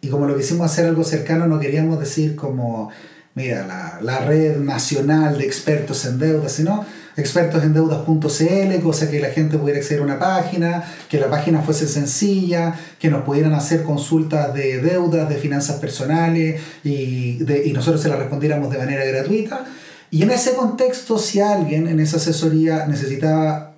y 0.00 0.08
como 0.08 0.26
lo 0.26 0.36
quisimos 0.36 0.70
hacer 0.70 0.86
algo 0.86 1.04
cercano, 1.04 1.46
no 1.46 1.60
queríamos 1.60 2.00
decir 2.00 2.34
como, 2.36 2.90
mira, 3.34 3.66
la, 3.66 3.98
la 4.02 4.18
red 4.20 4.56
nacional 4.58 5.38
de 5.38 5.44
expertos 5.44 6.04
en 6.06 6.18
deudas, 6.18 6.52
sino 6.52 6.84
expertosendeudas.cl, 7.16 8.82
cosa 8.82 9.10
que 9.10 9.20
la 9.20 9.28
gente 9.28 9.58
pudiera 9.58 9.78
acceder 9.78 10.00
a 10.00 10.04
una 10.04 10.18
página, 10.18 10.82
que 11.08 11.18
la 11.18 11.28
página 11.30 11.62
fuese 11.62 11.86
sencilla, 11.86 12.74
que 12.98 13.10
nos 13.10 13.22
pudieran 13.22 13.52
hacer 13.54 13.82
consultas 13.82 14.52
de 14.54 14.78
deudas, 14.80 15.28
de 15.28 15.36
finanzas 15.36 15.76
personales, 15.76 16.60
y, 16.84 17.36
de- 17.44 17.66
y 17.66 17.72
nosotros 17.72 18.00
se 18.02 18.08
las 18.08 18.18
respondiéramos 18.18 18.70
de 18.70 18.78
manera 18.78 19.04
gratuita. 19.04 19.64
Y 20.10 20.22
en 20.22 20.30
ese 20.30 20.52
contexto, 20.54 21.18
si 21.18 21.40
alguien 21.40 21.88
en 21.88 22.00
esa 22.00 22.16
asesoría 22.16 22.86
necesitaba, 22.86 23.74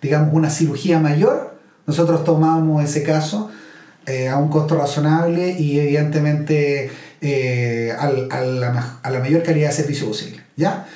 digamos, 0.00 0.32
una 0.32 0.50
cirugía 0.50 0.98
mayor, 0.98 1.51
nosotros 1.92 2.24
tomábamos 2.24 2.82
ese 2.82 3.02
caso 3.02 3.50
eh, 4.06 4.28
a 4.28 4.38
un 4.38 4.48
costo 4.48 4.76
razonable 4.76 5.50
y 5.50 5.78
evidentemente 5.78 6.90
eh, 7.20 7.92
a, 7.98 8.08
la, 8.08 8.98
a 9.02 9.10
mayor 9.10 9.42
calidad 9.42 9.68
de 9.68 9.74
servicio 9.74 10.08
posible. 10.08 10.40
¿ya? 10.56 10.86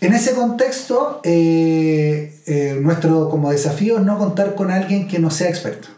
En 0.00 0.14
ese 0.14 0.34
contexto, 0.34 1.20
eh, 1.24 2.78
nuestro 2.80 3.28
como 3.28 3.50
desafío 3.50 3.98
es 3.98 4.04
no 4.04 4.18
contar 4.18 4.54
con 4.54 4.70
alguien 4.70 5.08
que 5.08 5.18
no 5.18 5.30
sea 5.32 5.48
experto. 5.48 5.88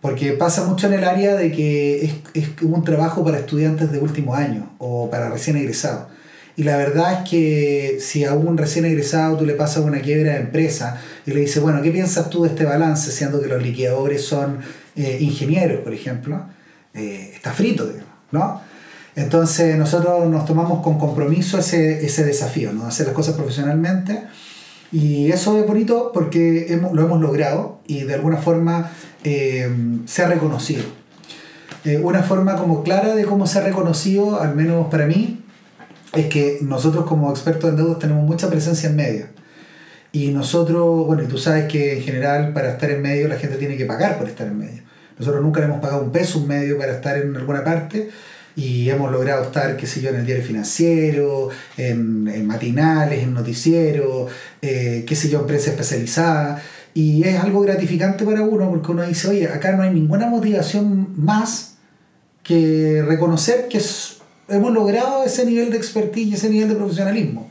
Porque 0.00 0.32
pasa 0.32 0.64
mucho 0.64 0.86
en 0.86 0.94
el 0.94 1.04
área 1.04 1.34
de 1.34 1.50
que 1.50 2.22
es 2.32 2.48
un 2.62 2.84
trabajo 2.84 3.24
para 3.24 3.38
estudiantes 3.38 3.90
de 3.90 3.98
último 3.98 4.36
año 4.36 4.70
o 4.78 5.10
para 5.10 5.28
recién 5.28 5.56
egresados. 5.56 6.06
Y 6.56 6.64
la 6.64 6.76
verdad 6.76 7.22
es 7.22 7.30
que 7.30 7.98
si 8.00 8.24
a 8.24 8.34
un 8.34 8.58
recién 8.58 8.84
egresado 8.84 9.36
tú 9.36 9.46
le 9.46 9.54
pasas 9.54 9.84
una 9.84 10.00
quiebra 10.00 10.32
de 10.32 10.40
empresa 10.40 11.00
y 11.26 11.30
le 11.30 11.40
dices, 11.40 11.62
bueno, 11.62 11.80
¿qué 11.82 11.90
piensas 11.90 12.28
tú 12.28 12.42
de 12.42 12.50
este 12.50 12.64
balance? 12.64 13.10
Siendo 13.12 13.40
que 13.40 13.48
los 13.48 13.62
liquidadores 13.62 14.24
son 14.24 14.58
eh, 14.96 15.18
ingenieros, 15.20 15.80
por 15.80 15.94
ejemplo, 15.94 16.44
eh, 16.92 17.30
está 17.34 17.52
frito, 17.52 17.86
digamos, 17.86 18.12
¿no? 18.32 18.60
Entonces 19.16 19.76
nosotros 19.76 20.28
nos 20.28 20.44
tomamos 20.44 20.82
con 20.82 20.98
compromiso 20.98 21.58
ese, 21.58 22.04
ese 22.04 22.24
desafío, 22.24 22.72
¿no? 22.72 22.86
Hacer 22.86 23.06
las 23.06 23.14
cosas 23.14 23.34
profesionalmente. 23.34 24.22
Y 24.92 25.30
eso 25.30 25.58
es 25.58 25.66
bonito 25.66 26.10
porque 26.12 26.72
hemos, 26.72 26.92
lo 26.92 27.02
hemos 27.02 27.20
logrado 27.20 27.80
y 27.86 28.02
de 28.02 28.14
alguna 28.14 28.38
forma 28.38 28.90
eh, 29.22 29.70
se 30.06 30.22
ha 30.22 30.28
reconocido. 30.28 30.82
Una 32.02 32.22
forma 32.22 32.56
como 32.56 32.82
clara 32.82 33.14
de 33.14 33.24
cómo 33.24 33.46
se 33.46 33.58
ha 33.58 33.62
reconocido, 33.62 34.38
al 34.42 34.54
menos 34.54 34.88
para 34.88 35.06
mí, 35.06 35.40
es 36.14 36.26
que 36.26 36.58
nosotros 36.62 37.04
como 37.04 37.30
expertos 37.30 37.70
en 37.70 37.76
deudas 37.76 37.98
tenemos 37.98 38.24
mucha 38.24 38.48
presencia 38.48 38.88
en 38.88 38.96
medio. 38.96 39.26
Y 40.12 40.28
nosotros, 40.28 41.06
bueno, 41.06 41.22
y 41.22 41.26
tú 41.26 41.38
sabes 41.38 41.70
que 41.70 41.98
en 41.98 42.02
general 42.02 42.52
para 42.52 42.72
estar 42.72 42.90
en 42.90 43.00
medio 43.00 43.28
la 43.28 43.36
gente 43.36 43.56
tiene 43.56 43.76
que 43.76 43.86
pagar 43.86 44.18
por 44.18 44.28
estar 44.28 44.46
en 44.46 44.58
medio. 44.58 44.82
Nosotros 45.18 45.42
nunca 45.42 45.60
le 45.60 45.66
hemos 45.66 45.80
pagado 45.80 46.02
un 46.02 46.10
peso, 46.10 46.38
un 46.38 46.48
medio 46.48 46.78
para 46.78 46.92
estar 46.92 47.16
en 47.16 47.36
alguna 47.36 47.62
parte 47.62 48.10
y 48.56 48.90
hemos 48.90 49.12
logrado 49.12 49.44
estar, 49.44 49.76
qué 49.76 49.86
sé 49.86 50.00
yo, 50.00 50.10
en 50.10 50.16
el 50.16 50.26
diario 50.26 50.44
financiero, 50.44 51.50
en, 51.76 52.26
en 52.26 52.46
matinales, 52.46 53.22
en 53.22 53.32
noticieros, 53.32 54.30
eh, 54.60 55.04
qué 55.06 55.14
sé 55.14 55.28
yo, 55.28 55.40
en 55.40 55.46
prensa 55.46 55.70
especializada. 55.70 56.60
Y 56.92 57.22
es 57.22 57.38
algo 57.38 57.60
gratificante 57.60 58.24
para 58.24 58.42
uno 58.42 58.68
porque 58.68 58.90
uno 58.90 59.02
dice, 59.06 59.28
oye, 59.28 59.46
acá 59.46 59.72
no 59.72 59.82
hay 59.82 59.90
ninguna 59.90 60.26
motivación 60.26 61.08
más 61.16 61.76
que 62.42 63.02
reconocer 63.06 63.68
que 63.68 63.80
hemos 64.50 64.72
logrado 64.72 65.24
ese 65.24 65.44
nivel 65.46 65.70
de 65.70 65.76
expertise 65.76 66.28
y 66.28 66.34
ese 66.34 66.50
nivel 66.50 66.68
de 66.68 66.74
profesionalismo. 66.74 67.48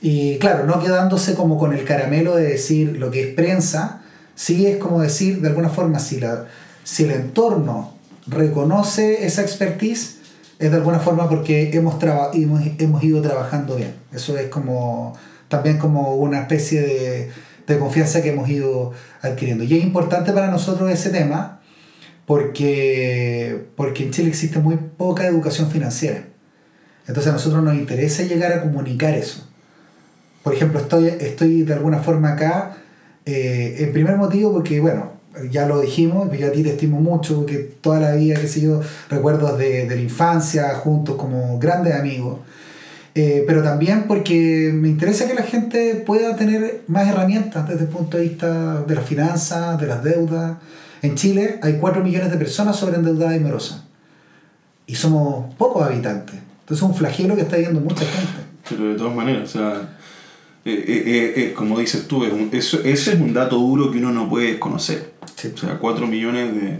Y 0.00 0.38
claro, 0.38 0.66
no 0.66 0.80
quedándose 0.82 1.34
como 1.34 1.58
con 1.58 1.72
el 1.72 1.84
caramelo 1.84 2.36
de 2.36 2.44
decir 2.44 2.96
lo 2.98 3.10
que 3.10 3.28
es 3.30 3.34
prensa, 3.34 4.02
sí 4.34 4.66
es 4.66 4.76
como 4.76 5.00
decir, 5.00 5.40
de 5.40 5.48
alguna 5.48 5.70
forma, 5.70 5.98
si, 5.98 6.20
la, 6.20 6.46
si 6.84 7.04
el 7.04 7.12
entorno 7.12 7.94
reconoce 8.26 9.24
esa 9.26 9.42
expertise, 9.42 10.16
es 10.58 10.70
de 10.70 10.76
alguna 10.76 10.98
forma 11.00 11.28
porque 11.28 11.70
hemos, 11.72 11.98
traba- 11.98 12.30
hemos, 12.34 12.62
hemos 12.78 13.02
ido 13.04 13.20
trabajando 13.22 13.76
bien. 13.76 13.94
Eso 14.12 14.36
es 14.36 14.48
como 14.48 15.14
también 15.48 15.78
como 15.78 16.16
una 16.16 16.40
especie 16.40 16.80
de, 16.82 17.30
de 17.66 17.78
confianza 17.78 18.22
que 18.22 18.30
hemos 18.30 18.48
ido 18.48 18.92
adquiriendo. 19.22 19.64
Y 19.64 19.76
es 19.78 19.84
importante 19.84 20.32
para 20.32 20.50
nosotros 20.50 20.90
ese 20.90 21.10
tema 21.10 21.55
porque, 22.26 23.66
porque 23.76 24.04
en 24.04 24.10
Chile 24.10 24.28
existe 24.28 24.58
muy 24.58 24.76
poca 24.76 25.26
educación 25.26 25.70
financiera. 25.70 26.24
Entonces 27.06 27.30
a 27.30 27.34
nosotros 27.34 27.62
nos 27.62 27.74
interesa 27.74 28.24
llegar 28.24 28.52
a 28.52 28.60
comunicar 28.60 29.14
eso. 29.14 29.48
Por 30.42 30.54
ejemplo, 30.54 30.80
estoy, 30.80 31.06
estoy 31.06 31.62
de 31.62 31.74
alguna 31.74 32.00
forma 32.00 32.32
acá, 32.32 32.76
eh, 33.24 33.76
en 33.78 33.92
primer 33.92 34.16
motivo 34.16 34.52
porque, 34.52 34.80
bueno, 34.80 35.12
ya 35.50 35.66
lo 35.66 35.80
dijimos, 35.80 36.28
yo 36.36 36.46
a 36.46 36.52
ti 36.52 36.62
te 36.62 36.70
estimo 36.70 37.00
mucho, 37.00 37.36
porque 37.36 37.58
toda 37.80 38.00
la 38.00 38.14
vida, 38.14 38.40
qué 38.40 38.48
sé 38.48 38.60
yo, 38.60 38.80
recuerdos 39.08 39.58
de, 39.58 39.86
de 39.86 39.96
la 39.96 40.00
infancia, 40.00 40.74
juntos 40.74 41.16
como 41.16 41.58
grandes 41.58 41.94
amigos. 41.94 42.38
Eh, 43.14 43.44
pero 43.46 43.62
también 43.62 44.04
porque 44.06 44.70
me 44.74 44.88
interesa 44.88 45.26
que 45.26 45.34
la 45.34 45.42
gente 45.42 45.94
pueda 46.06 46.36
tener 46.36 46.82
más 46.86 47.08
herramientas 47.08 47.66
desde 47.66 47.84
el 47.84 47.88
punto 47.88 48.18
de 48.18 48.24
vista 48.24 48.82
de 48.82 48.94
las 48.94 49.06
finanzas, 49.06 49.80
de 49.80 49.86
las 49.86 50.04
deudas. 50.04 50.58
En 51.06 51.14
Chile 51.14 51.58
hay 51.62 51.78
4 51.80 52.02
millones 52.02 52.30
de 52.30 52.36
personas 52.36 52.76
sobreendeudadas 52.76 53.36
y 53.36 53.40
morosas. 53.40 53.82
Y 54.86 54.94
somos 54.94 55.54
pocos 55.54 55.82
habitantes. 55.84 56.34
Entonces 56.60 56.82
es 56.84 56.90
un 56.90 56.94
flagelo 56.94 57.34
que 57.36 57.42
está 57.42 57.56
viendo 57.56 57.80
mucha 57.80 58.04
gente. 58.04 58.42
Pero 58.68 58.88
de 58.88 58.94
todas 58.96 59.14
maneras, 59.14 59.50
o 59.54 59.58
sea, 59.58 59.96
eh, 60.64 60.84
eh, 60.88 61.32
eh, 61.36 61.52
como 61.54 61.78
dices 61.78 62.06
tú, 62.08 62.24
es 62.24 62.32
un- 62.32 62.50
ese 62.52 62.88
es 62.92 63.08
un 63.20 63.32
dato 63.32 63.56
duro 63.56 63.90
que 63.90 63.98
uno 63.98 64.10
no 64.12 64.28
puede 64.28 64.48
desconocer. 64.52 65.12
Sí. 65.36 65.52
O 65.54 65.58
sea, 65.58 65.78
4 65.78 66.06
millones 66.08 66.54
de, 66.54 66.78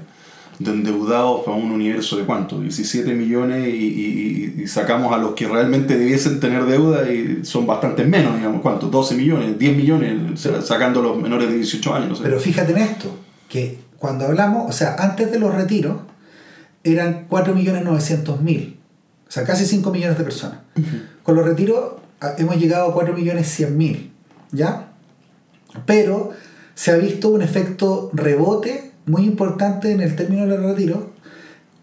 de 0.58 0.70
endeudados 0.72 1.44
para 1.44 1.56
un 1.56 1.70
universo 1.70 2.16
de 2.16 2.24
cuánto, 2.24 2.58
17 2.60 3.12
millones 3.14 3.68
y, 3.68 3.76
y- 3.76 4.62
y 4.62 4.66
sacamos 4.66 5.12
a 5.12 5.18
los 5.18 5.32
que 5.34 5.46
realmente 5.46 5.96
debiesen 5.96 6.40
tener 6.40 6.64
deuda 6.64 7.08
y 7.12 7.44
son 7.44 7.66
bastantes 7.66 8.08
menos, 8.08 8.36
digamos, 8.36 8.60
¿cuánto? 8.62 8.88
12 8.88 9.14
millones, 9.14 9.56
10 9.58 9.76
millones, 9.76 10.40
sacando 10.64 11.00
a 11.00 11.02
los 11.04 11.20
menores 11.22 11.48
de 11.48 11.56
18 11.56 11.94
años. 11.94 12.08
no 12.08 12.16
sé. 12.16 12.22
Pero 12.24 12.40
fíjate 12.40 12.72
en 12.72 12.78
esto, 12.78 13.16
que 13.48 13.78
cuando 13.98 14.26
hablamos, 14.26 14.68
o 14.68 14.72
sea, 14.72 14.96
antes 14.98 15.30
de 15.30 15.38
los 15.38 15.54
retiros, 15.54 15.98
eran 16.84 17.26
4.900.000, 17.28 18.76
o 19.28 19.30
sea, 19.30 19.44
casi 19.44 19.64
5 19.66 19.90
millones 19.90 20.18
de 20.18 20.24
personas. 20.24 20.58
Con 21.22 21.34
los 21.36 21.44
retiros 21.44 21.94
a- 22.20 22.34
hemos 22.38 22.56
llegado 22.56 22.90
a 22.90 22.94
4.100.000, 22.94 24.10
¿ya? 24.52 24.88
Pero 25.84 26.30
se 26.74 26.92
ha 26.92 26.96
visto 26.96 27.28
un 27.30 27.42
efecto 27.42 28.10
rebote 28.12 28.92
muy 29.06 29.24
importante 29.24 29.90
en 29.92 30.00
el 30.00 30.14
término 30.16 30.46
del 30.46 30.62
retiro 30.62 31.10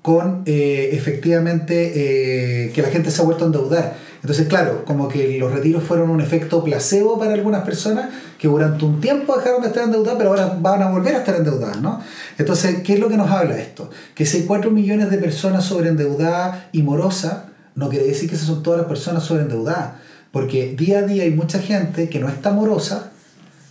con 0.01 0.43
eh, 0.45 0.89
efectivamente 0.93 2.65
eh, 2.65 2.71
que 2.73 2.81
la 2.81 2.89
gente 2.89 3.09
se 3.11 3.21
ha 3.21 3.25
vuelto 3.25 3.45
a 3.45 3.47
endeudar. 3.47 3.95
Entonces, 4.23 4.47
claro, 4.47 4.85
como 4.85 5.09
que 5.09 5.37
los 5.37 5.51
retiros 5.51 5.83
fueron 5.83 6.09
un 6.09 6.21
efecto 6.21 6.63
placebo 6.63 7.19
para 7.19 7.33
algunas 7.33 7.65
personas 7.65 8.09
que 8.39 8.47
durante 8.47 8.85
un 8.85 9.01
tiempo 9.01 9.35
dejaron 9.35 9.61
de 9.61 9.67
estar 9.67 9.83
endeudadas, 9.83 10.17
pero 10.17 10.29
ahora 10.29 10.57
van 10.61 10.81
a 10.81 10.89
volver 10.89 11.13
a 11.15 11.17
estar 11.19 11.35
endeudadas, 11.35 11.81
¿no? 11.81 12.01
Entonces, 12.37 12.77
¿qué 12.85 12.93
es 12.93 12.99
lo 13.01 13.09
que 13.09 13.17
nos 13.17 13.29
habla 13.29 13.57
esto? 13.59 13.89
Que 14.15 14.25
si 14.25 14.37
hay 14.37 14.43
4 14.45 14.71
millones 14.71 15.11
de 15.11 15.17
personas 15.17 15.65
sobreendeudadas 15.65 16.67
y 16.71 16.83
morosas, 16.83 17.39
no 17.75 17.89
quiere 17.89 18.05
decir 18.05 18.29
que 18.29 18.35
esas 18.35 18.47
son 18.47 18.63
todas 18.63 18.79
las 18.79 18.87
personas 18.87 19.25
sobreendeudadas, 19.25 19.95
porque 20.31 20.73
día 20.73 20.99
a 20.99 21.01
día 21.01 21.23
hay 21.23 21.31
mucha 21.31 21.59
gente 21.59 22.07
que 22.07 22.19
no 22.21 22.29
está 22.29 22.51
morosa, 22.51 23.11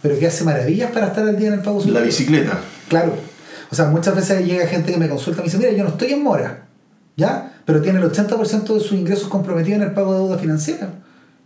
pero 0.02 0.18
que 0.18 0.26
hace 0.26 0.44
maravillas 0.44 0.90
para 0.90 1.06
estar 1.06 1.26
al 1.26 1.38
día 1.38 1.48
en 1.48 1.54
el 1.54 1.60
pago 1.60 1.82
La 1.86 2.00
bicicleta. 2.00 2.60
Claro. 2.88 3.14
O 3.70 3.74
sea, 3.74 3.86
muchas 3.86 4.14
veces 4.14 4.44
llega 4.44 4.66
gente 4.66 4.92
que 4.92 4.98
me 4.98 5.08
consulta 5.08 5.40
y 5.40 5.44
me 5.44 5.44
dice, 5.46 5.56
mira, 5.56 5.72
yo 5.72 5.82
no 5.82 5.88
estoy 5.88 6.12
en 6.12 6.22
mora, 6.22 6.66
¿ya? 7.16 7.52
Pero 7.64 7.80
tiene 7.82 7.98
el 8.00 8.04
80% 8.10 8.74
de 8.74 8.80
sus 8.80 8.92
ingresos 8.92 9.28
comprometidos 9.28 9.80
en 9.80 9.88
el 9.88 9.92
pago 9.94 10.12
de 10.12 10.18
deuda 10.20 10.38
financiera. 10.38 10.88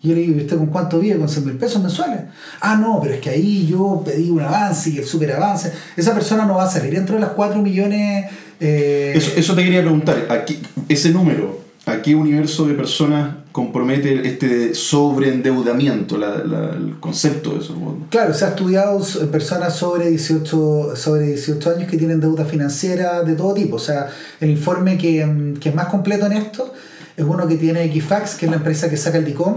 Y 0.03 0.09
yo 0.09 0.15
le 0.15 0.21
digo, 0.23 0.39
¿y 0.39 0.43
usted 0.43 0.57
con 0.59 0.67
cuánto 0.67 0.99
vive? 1.01 1.19
¿Con 1.19 1.29
100 1.29 1.45
mil 1.47 1.57
pesos 1.57 1.83
mensuales? 1.83 2.21
Ah, 2.61 2.77
no, 2.77 3.01
pero 3.03 3.15
es 3.15 3.21
que 3.21 3.31
ahí 3.31 3.67
yo 3.67 4.03
pedí 4.05 4.31
un 4.31 4.41
avance 4.43 4.91
y 4.91 4.99
el 4.99 5.05
super 5.07 5.33
avance. 5.33 5.73
Esa 5.97 6.13
persona 6.15 6.45
no 6.45 6.57
va 6.57 6.65
a 6.65 6.71
salir 6.71 6.93
dentro 6.95 7.15
de 7.17 7.23
las 7.23 7.31
4 7.31 7.61
millones... 7.63 8.27
eh, 8.61 9.13
Eso, 9.17 9.33
eso 9.37 9.55
te 9.55 9.65
quería 9.65 9.81
preguntar, 9.81 10.27
¿a 10.29 10.45
qué- 10.45 10.59
ese 10.89 11.11
número, 11.11 11.61
¿a 11.87 12.03
qué 12.03 12.15
universo 12.15 12.67
de 12.67 12.75
personas 12.75 13.37
compromete 13.53 14.27
este 14.29 14.75
sobreendeudamiento, 14.75 16.19
la, 16.19 16.39
la- 16.45 16.71
el 16.77 16.97
concepto 17.01 17.53
de 17.55 17.61
eso? 17.61 17.75
Claro, 18.11 18.35
se 18.35 18.45
ha 18.45 18.49
estudiado 18.49 19.01
personas 19.31 19.75
sobre 19.77 20.11
18, 20.11 20.95
sobre 20.97 21.27
18 21.29 21.71
años 21.77 21.91
que 21.91 21.97
tienen 21.97 22.21
deuda 22.21 22.45
financiera 22.45 23.23
de 23.23 23.35
todo 23.35 23.55
tipo. 23.55 23.77
O 23.77 23.81
sea, 23.81 24.09
el 24.41 24.51
informe 24.51 24.99
que, 24.99 25.25
mm, 25.25 25.55
que 25.59 25.69
es 25.71 25.75
más 25.75 25.87
completo 25.87 26.27
en 26.27 26.33
esto 26.33 26.73
es 27.17 27.25
uno 27.25 27.47
que 27.49 27.57
tiene 27.57 27.85
Equifax, 27.85 28.35
que 28.35 28.47
es 28.47 28.51
la 28.51 28.59
empresa 28.59 28.91
que 28.91 28.97
saca 28.97 29.19
el 29.19 29.25
DICOM, 29.25 29.57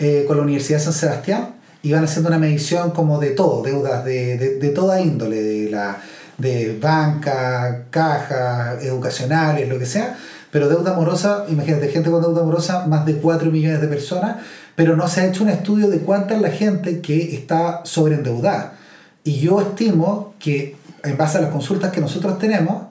eh, 0.00 0.24
con 0.26 0.36
la 0.38 0.42
Universidad 0.42 0.78
de 0.78 0.84
San 0.84 0.92
Sebastián, 0.94 1.54
y 1.82 1.92
van 1.92 2.04
haciendo 2.04 2.28
una 2.28 2.38
medición 2.38 2.92
como 2.92 3.18
de 3.20 3.30
todo, 3.30 3.62
deudas 3.62 4.04
de, 4.04 4.38
de, 4.38 4.58
de 4.58 4.68
toda 4.70 5.00
índole, 5.00 5.42
de, 5.42 5.70
la, 5.70 5.98
de 6.38 6.78
banca, 6.80 7.84
cajas, 7.90 8.82
educacionales, 8.82 9.68
lo 9.68 9.78
que 9.78 9.86
sea. 9.86 10.16
Pero 10.50 10.68
deuda 10.68 10.94
morosa, 10.94 11.44
imagínate, 11.48 11.88
gente 11.88 12.10
con 12.10 12.22
deuda 12.22 12.42
morosa, 12.42 12.86
más 12.86 13.04
de 13.04 13.16
4 13.16 13.50
millones 13.50 13.80
de 13.80 13.88
personas, 13.88 14.36
pero 14.74 14.96
no 14.96 15.08
se 15.08 15.20
ha 15.20 15.26
hecho 15.26 15.44
un 15.44 15.50
estudio 15.50 15.88
de 15.88 15.98
cuánta 16.00 16.34
es 16.34 16.40
la 16.40 16.50
gente 16.50 17.00
que 17.00 17.34
está 17.34 17.82
sobreendeudada. 17.84 18.74
Y 19.24 19.40
yo 19.40 19.60
estimo 19.60 20.34
que, 20.38 20.76
en 21.04 21.16
base 21.16 21.38
a 21.38 21.42
las 21.42 21.50
consultas 21.50 21.92
que 21.92 22.00
nosotros 22.00 22.38
tenemos, 22.38 22.86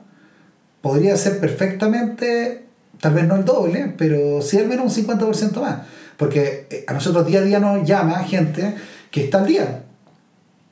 podría 0.81 1.17
ser 1.17 1.39
perfectamente, 1.39 2.65
tal 3.01 3.13
vez 3.13 3.27
no 3.27 3.35
el 3.35 3.45
doble, 3.45 3.93
pero 3.97 4.41
sí 4.41 4.57
al 4.57 4.67
menos 4.67 4.97
un 4.97 5.05
50% 5.05 5.59
más. 5.59 5.79
Porque 6.17 6.67
eh, 6.69 6.85
a 6.87 6.93
nosotros 6.93 7.25
día 7.25 7.39
a 7.39 7.43
día 7.43 7.59
nos 7.59 7.87
llama 7.87 8.23
gente 8.23 8.75
que 9.11 9.23
está 9.25 9.39
al 9.39 9.47
día, 9.47 9.83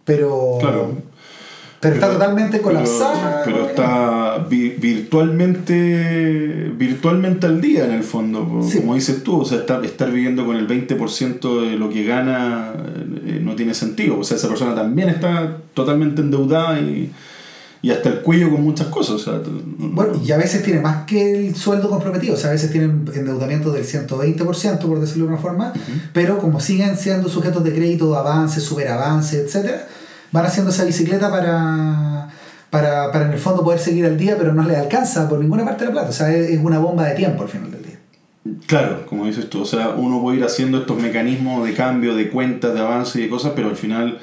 pero, 0.04 0.58
Claro. 0.60 0.93
Pero, 1.89 1.95
está 1.95 2.12
totalmente 2.13 2.62
colapsada. 2.62 3.41
Pero, 3.45 3.58
pero 3.58 3.69
está 3.69 4.45
vi- 4.50 4.76
virtualmente 4.78 6.71
virtualmente 6.78 7.48
al 7.48 7.62
día 7.62 7.86
en 7.86 7.91
el 7.91 8.04
fondo, 8.04 8.62
Sí. 8.67 8.80
como 8.80 8.95
dices 8.95 9.24
tú, 9.24 9.39
o 9.41 9.45
sea, 9.45 9.60
estar, 9.60 9.84
estar 9.86 10.12
viviendo 10.12 10.45
con 10.45 10.56
el 10.58 10.67
20% 10.67 11.62
de 11.62 11.78
lo 11.78 11.89
que 11.89 12.04
gana 12.04 12.74
eh, 13.26 13.39
no 13.41 13.56
tiene 13.56 13.74
sentido, 13.74 14.19
o 14.19 14.24
sea, 14.24 14.38
esa 14.38 14.48
persona 14.48 14.76
también 14.76 15.10
está 15.10 15.58
totalmente 15.74 16.21
endeudada 16.21 16.80
y, 16.80 17.12
y 17.82 17.91
hasta 17.91 18.10
el 18.10 18.19
cuello 18.21 18.50
con 18.52 18.62
muchas 18.63 18.88
cosas, 18.88 19.15
o 19.15 19.19
sea, 19.19 19.34
no- 19.36 19.89
Bueno, 19.89 20.13
y 20.24 20.32
a 20.32 20.38
veces 20.38 20.63
tiene 20.63 20.82
más 20.82 21.06
que 21.06 21.48
el 21.48 21.56
sueldo 21.56 21.89
comprometido, 21.89 22.34
o 22.34 22.38
sea, 22.38 22.50
a 22.50 22.54
veces 22.54 22.71
tienen 22.71 23.06
endeudamiento 23.13 23.71
del 23.71 23.86
120%, 23.86 24.88
por 24.88 25.00
decirlo 25.00 25.26
de 25.26 25.32
una 25.34 25.41
forma, 25.41 25.71
pero 26.13 26.39
como 26.39 26.60
siguen 26.60 26.98
siendo 26.98 27.30
sujetos 27.30 27.63
de 27.63 27.74
crédito, 27.74 28.15
avance, 28.15 28.60
superavance, 28.60 29.39
etcétera, 29.39 29.88
van 30.36 30.45
haciendo 30.45 30.71
esa 30.71 30.84
bicicleta 30.84 31.32
para, 31.32 32.28
para, 32.69 33.12
para 33.12 33.26
en 33.26 33.32
el 33.32 33.39
fondo 33.39 33.63
poder 33.63 33.80
seguir 33.80 34.06
al 34.06 34.17
día, 34.17 34.36
pero 34.38 34.54
no 34.54 34.63
les 34.63 34.78
alcanza 34.78 35.30
por 35.30 35.39
ninguna 35.39 35.63
parte 35.63 35.86
de 35.86 35.88
la 35.88 35.93
plata, 35.93 36.10
o 36.10 36.13
sea, 36.13 36.32
es 36.36 36.50
es 36.50 36.60
una 36.60 36.78
bomba 36.78 37.06
de 37.06 37.15
tiempo 37.15 37.43
al 37.43 37.50
final 37.50 37.71
del 37.71 37.84
día. 37.84 37.95
Claro, 38.67 39.06
como 39.08 39.26
dices 39.26 39.50
tú, 39.50 39.62
o 39.62 39.65
sea, 39.65 39.89
uno 39.89 40.21
puede 40.21 40.38
ir 40.38 40.43
haciendo 40.43 40.80
estos 40.80 41.02
mecanismos 41.02 41.65
de 41.65 41.74
cambio, 41.74 42.13
de 42.15 42.30
cuentas, 42.30 42.74
de 42.74 42.80
avance 42.82 43.17
y 43.17 43.24
de 43.24 43.30
cosas, 43.30 43.54
pero 43.56 43.69
al 43.69 43.78
final 43.78 44.19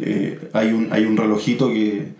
eh, 0.00 0.50
hay, 0.52 0.72
un, 0.72 0.88
hay 0.92 1.04
un 1.06 1.16
relojito 1.16 1.68
que, 1.70 2.12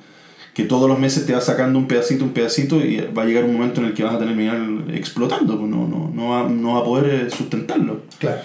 que 0.55 0.65
todos 0.65 0.89
los 0.89 0.99
meses 0.99 1.27
te 1.27 1.35
va 1.35 1.41
sacando 1.43 1.79
un 1.79 1.87
pedacito, 1.87 2.25
un 2.25 2.31
pedacito 2.31 2.81
y 2.81 3.07
va 3.17 3.23
a 3.23 3.27
llegar 3.27 3.45
un 3.45 3.53
momento 3.53 3.83
en 3.83 3.89
el 3.89 3.95
que 3.95 4.03
vas 4.03 4.15
a 4.15 4.19
terminar 4.19 4.57
explotando, 4.93 5.59
pues 5.59 5.71
no, 5.71 5.87
no, 5.87 6.11
no, 6.13 6.29
va, 6.31 6.49
no 6.49 6.75
va 6.75 6.81
a 6.81 6.85
poder 6.85 7.15
eh, 7.15 7.31
sustentarlo. 7.31 8.01
Claro. 8.19 8.39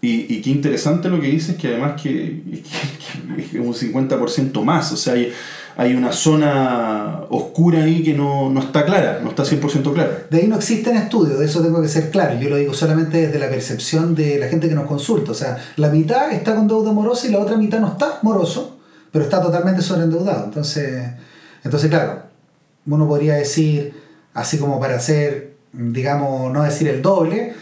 Y, 0.00 0.32
y 0.32 0.40
qué 0.42 0.50
interesante 0.50 1.08
lo 1.08 1.20
que 1.20 1.26
dices, 1.26 1.56
que 1.56 1.68
además 1.68 2.00
que, 2.00 2.42
que- 3.36 3.44
que 3.50 3.58
un 3.60 3.74
50% 3.74 4.62
más, 4.62 4.92
o 4.92 4.96
sea, 4.96 5.14
hay, 5.14 5.32
hay 5.76 5.94
una 5.94 6.12
zona 6.12 7.22
oscura 7.30 7.82
ahí 7.84 8.02
que 8.04 8.14
no, 8.14 8.48
no 8.50 8.60
está 8.60 8.84
clara, 8.84 9.20
no 9.22 9.30
está 9.30 9.44
100% 9.44 9.92
clara. 9.92 10.26
De 10.30 10.38
ahí 10.38 10.46
no 10.48 10.56
existen 10.56 10.96
estudios, 10.96 11.38
de 11.38 11.46
eso 11.46 11.60
tengo 11.62 11.82
que 11.82 11.88
ser 11.88 12.10
claro. 12.10 12.38
Yo 12.40 12.48
lo 12.48 12.56
digo 12.56 12.74
solamente 12.74 13.26
desde 13.26 13.38
la 13.40 13.48
percepción 13.48 14.14
de 14.14 14.38
la 14.38 14.48
gente 14.48 14.68
que 14.68 14.74
nos 14.74 14.86
consulta. 14.86 15.32
O 15.32 15.34
sea, 15.34 15.58
la 15.76 15.88
mitad 15.88 16.30
está 16.32 16.54
con 16.54 16.68
deuda 16.68 16.92
morosa 16.92 17.26
y 17.26 17.30
la 17.32 17.38
otra 17.40 17.56
mitad 17.56 17.80
no 17.80 17.88
está 17.88 18.18
moroso, 18.22 18.78
pero 19.12 19.24
está 19.24 19.40
totalmente 19.42 19.82
sobreendeudado. 19.82 20.44
Entonces, 20.44 21.10
entonces 21.64 21.90
claro, 21.90 22.22
uno 22.86 23.06
podría 23.08 23.34
decir, 23.34 23.94
así 24.34 24.58
como 24.58 24.78
para 24.80 24.96
hacer, 24.96 25.54
digamos, 25.72 26.52
no 26.52 26.62
decir 26.62 26.88
el 26.88 27.02
doble, 27.02 27.54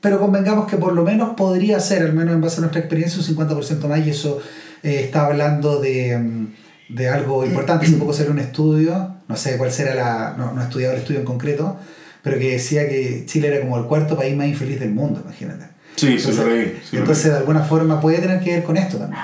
pero 0.00 0.18
convengamos 0.18 0.66
que 0.66 0.76
por 0.76 0.92
lo 0.94 1.02
menos 1.04 1.30
podría 1.36 1.78
ser, 1.80 2.02
al 2.02 2.12
menos 2.12 2.34
en 2.34 2.40
base 2.40 2.58
a 2.58 2.60
nuestra 2.60 2.80
experiencia, 2.80 3.18
un 3.20 3.48
50% 3.48 3.86
más, 3.88 4.06
y 4.06 4.10
eso 4.10 4.40
eh, 4.82 5.00
está 5.04 5.26
hablando 5.26 5.80
de, 5.80 6.16
mm, 6.18 6.94
de 6.94 7.08
algo 7.08 7.44
importante. 7.44 7.86
Hace 7.86 7.96
poco 7.96 8.12
salió 8.12 8.32
un 8.32 8.38
estudio, 8.38 9.16
no 9.28 9.36
sé 9.36 9.56
cuál 9.58 9.70
será 9.70 9.94
la. 9.94 10.34
No, 10.38 10.52
no 10.52 10.60
he 10.60 10.64
estudiado 10.64 10.94
el 10.94 11.00
estudio 11.00 11.20
en 11.20 11.26
concreto, 11.26 11.76
pero 12.22 12.38
que 12.38 12.52
decía 12.52 12.88
que 12.88 13.24
Chile 13.26 13.48
era 13.48 13.60
como 13.60 13.78
el 13.78 13.84
cuarto 13.84 14.16
país 14.16 14.36
más 14.36 14.46
infeliz 14.46 14.80
del 14.80 14.90
mundo, 14.92 15.20
imagínate. 15.24 15.66
Sí, 15.96 16.18
sí, 16.18 16.32
lo 16.32 16.48
leí, 16.48 16.78
lo 16.92 16.98
entonces, 17.00 17.30
de 17.30 17.36
alguna 17.36 17.60
forma, 17.62 18.00
puede 18.00 18.18
tener 18.18 18.40
que 18.40 18.52
ver 18.54 18.62
con 18.64 18.76
esto 18.76 18.96
también. 18.96 19.20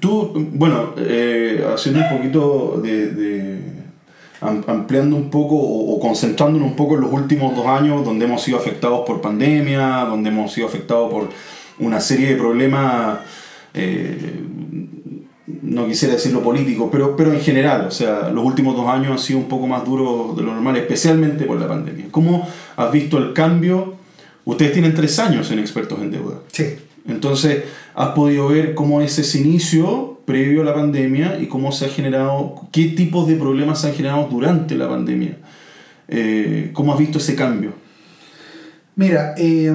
Tú, 0.00 0.32
bueno, 0.52 0.94
eh, 0.96 1.62
haciendo 1.74 2.00
un 2.00 2.08
poquito 2.16 2.80
de, 2.82 3.06
de- 3.10 3.60
ampliando 4.44 5.16
un 5.16 5.30
poco 5.30 5.56
o, 5.56 5.94
o 5.94 6.00
concentrándonos 6.00 6.68
un 6.68 6.76
poco 6.76 6.94
en 6.96 7.00
los 7.02 7.12
últimos 7.12 7.56
dos 7.56 7.66
años 7.66 8.04
donde 8.04 8.26
hemos 8.26 8.42
sido 8.42 8.58
afectados 8.58 9.00
por 9.06 9.20
pandemia, 9.20 10.04
donde 10.04 10.30
hemos 10.30 10.52
sido 10.52 10.66
afectados 10.66 11.10
por 11.10 11.28
una 11.78 12.00
serie 12.00 12.28
de 12.28 12.36
problemas, 12.36 13.18
eh, 13.72 14.42
no 15.62 15.86
quisiera 15.86 16.14
decirlo 16.14 16.42
político, 16.42 16.88
pero, 16.90 17.16
pero 17.16 17.32
en 17.32 17.40
general, 17.40 17.86
o 17.88 17.90
sea, 17.90 18.30
los 18.30 18.44
últimos 18.44 18.76
dos 18.76 18.86
años 18.86 19.12
han 19.12 19.18
sido 19.18 19.38
un 19.40 19.48
poco 19.48 19.66
más 19.66 19.84
duros 19.84 20.36
de 20.36 20.42
lo 20.42 20.52
normal, 20.52 20.76
especialmente 20.76 21.44
por 21.44 21.58
la 21.58 21.68
pandemia. 21.68 22.06
¿Cómo 22.10 22.46
has 22.76 22.92
visto 22.92 23.18
el 23.18 23.32
cambio? 23.32 23.94
Ustedes 24.44 24.72
tienen 24.72 24.94
tres 24.94 25.18
años 25.18 25.50
en 25.50 25.58
expertos 25.58 25.98
en 26.00 26.10
deuda. 26.10 26.40
Sí. 26.52 26.76
Entonces, 27.06 27.64
has 27.94 28.08
podido 28.10 28.48
ver 28.48 28.74
cómo 28.74 29.00
es 29.00 29.18
ese 29.18 29.40
inicio 29.40 30.13
previo 30.24 30.62
a 30.62 30.64
la 30.64 30.74
pandemia 30.74 31.38
y 31.38 31.46
cómo 31.46 31.72
se 31.72 31.86
ha 31.86 31.88
generado, 31.88 32.68
qué 32.72 32.88
tipos 32.88 33.28
de 33.28 33.36
problemas 33.36 33.80
se 33.80 33.88
han 33.88 33.94
generado 33.94 34.28
durante 34.30 34.74
la 34.74 34.88
pandemia. 34.88 35.38
Eh, 36.08 36.70
¿Cómo 36.72 36.92
has 36.92 36.98
visto 36.98 37.18
ese 37.18 37.34
cambio? 37.34 37.72
Mira, 38.96 39.34
eh, 39.36 39.72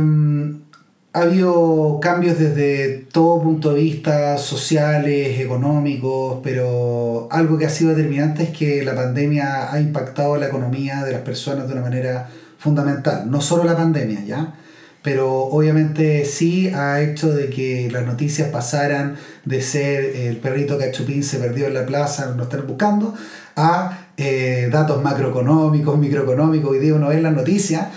ha 1.11 1.21
habido 1.21 1.99
cambios 2.01 2.37
desde 2.37 3.07
todo 3.11 3.41
punto 3.41 3.73
de 3.73 3.81
vista, 3.81 4.37
sociales, 4.37 5.39
económicos, 5.39 6.39
pero 6.43 7.27
algo 7.31 7.57
que 7.57 7.65
ha 7.65 7.69
sido 7.69 7.95
determinante 7.95 8.43
es 8.43 8.49
que 8.49 8.83
la 8.83 8.95
pandemia 8.95 9.73
ha 9.73 9.79
impactado 9.79 10.37
la 10.37 10.47
economía 10.47 11.03
de 11.03 11.11
las 11.11 11.21
personas 11.21 11.67
de 11.67 11.73
una 11.73 11.81
manera 11.81 12.29
fundamental. 12.57 13.29
No 13.29 13.41
solo 13.41 13.63
la 13.63 13.75
pandemia, 13.75 14.23
¿ya? 14.23 14.53
Pero 15.01 15.43
obviamente 15.43 16.25
sí 16.25 16.69
ha 16.69 17.01
hecho 17.01 17.33
de 17.33 17.49
que 17.49 17.89
las 17.91 18.05
noticias 18.05 18.49
pasaran 18.49 19.15
de 19.45 19.61
ser 19.61 20.15
el 20.15 20.37
perrito 20.37 20.77
cachupín 20.77 21.23
se 21.23 21.37
perdió 21.37 21.67
en 21.67 21.73
la 21.73 21.85
plaza, 21.85 22.33
no 22.35 22.43
están 22.43 22.67
buscando, 22.67 23.13
a 23.55 24.07
eh, 24.17 24.67
datos 24.71 25.01
macroeconómicos, 25.01 25.97
microeconómicos. 25.97 26.71
Hoy 26.71 26.79
día 26.79 26.93
uno 26.93 27.07
ve 27.07 27.21
las 27.21 27.33
noticias 27.33 27.87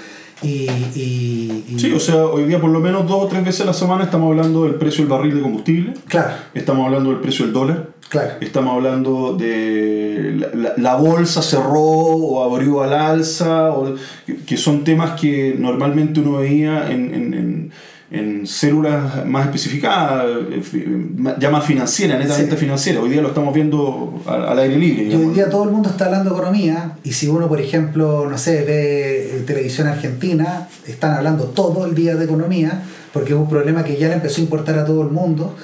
y, 0.42 0.68
y, 0.94 1.64
y- 1.68 1.78
Sí, 1.78 1.92
o 1.92 2.00
sea, 2.00 2.24
hoy 2.26 2.44
día 2.44 2.60
por 2.60 2.70
lo 2.70 2.80
menos 2.80 3.06
dos 3.06 3.24
o 3.24 3.26
tres 3.28 3.44
veces 3.44 3.62
a 3.62 3.64
la 3.66 3.72
semana 3.72 4.04
estamos 4.04 4.30
hablando 4.30 4.64
del 4.64 4.74
precio 4.76 5.04
del 5.04 5.10
barril 5.10 5.34
de 5.36 5.40
combustible, 5.42 5.94
Claro, 6.06 6.32
estamos 6.54 6.86
hablando 6.86 7.10
del 7.10 7.20
precio 7.20 7.44
del 7.44 7.54
dólar, 7.54 7.88
claro. 8.08 8.30
estamos 8.40 8.74
hablando 8.74 9.34
de 9.36 10.34
la, 10.38 10.48
la- 10.54 10.74
la 10.76 10.96
bolsa 10.96 11.42
cerró 11.42 11.80
o 11.80 12.42
abrió 12.44 12.82
al 12.82 12.92
alza, 12.92 13.70
o, 13.72 13.94
que- 14.26 14.36
que 14.36 14.56
son 14.56 14.84
temas 14.84 15.18
que 15.20 15.56
normalmente 15.58 16.20
uno 16.20 16.38
veía 16.38 16.90
en, 16.90 17.14
en, 17.14 17.34
en- 17.34 17.72
en 18.12 18.46
células 18.46 19.24
más 19.26 19.46
especificadas, 19.46 20.26
eh, 20.50 20.62
ya 21.40 21.50
más 21.50 21.64
financieras, 21.64 22.18
netamente 22.18 22.54
Sí. 22.56 22.60
financieras. 22.60 23.02
Hoy 23.02 23.08
día 23.10 23.22
lo 23.22 23.28
estamos 23.28 23.54
viendo 23.54 24.22
al, 24.26 24.58
aire 24.58 24.76
libre. 24.78 25.02
Y 25.04 25.06
hoy 25.06 25.12
digamos. 25.12 25.34
día 25.34 25.48
todo 25.50 25.64
el 25.64 25.70
mundo 25.70 25.88
está 25.88 26.04
hablando 26.04 26.30
de 26.30 26.36
economía 26.36 26.92
y 27.02 27.12
si 27.12 27.28
uno, 27.28 27.48
por 27.48 27.60
ejemplo, 27.60 28.28
no 28.28 28.36
sé, 28.36 28.62
ve 28.64 29.38
eh, 29.38 29.44
televisión 29.46 29.88
argentina, 29.88 30.68
están 30.86 31.12
hablando 31.14 31.44
todo 31.44 31.86
el 31.86 31.94
día 31.94 32.14
de 32.16 32.24
economía 32.26 32.82
porque 33.14 33.32
es 33.32 33.38
un 33.38 33.48
problema 33.48 33.82
que 33.84 33.96
ya 33.96 34.08
le 34.08 34.14
empezó 34.14 34.40
a 34.40 34.44
importar 34.44 34.78
a 34.78 34.84
todo 34.84 35.02
el 35.02 35.08
mundo, 35.10 35.54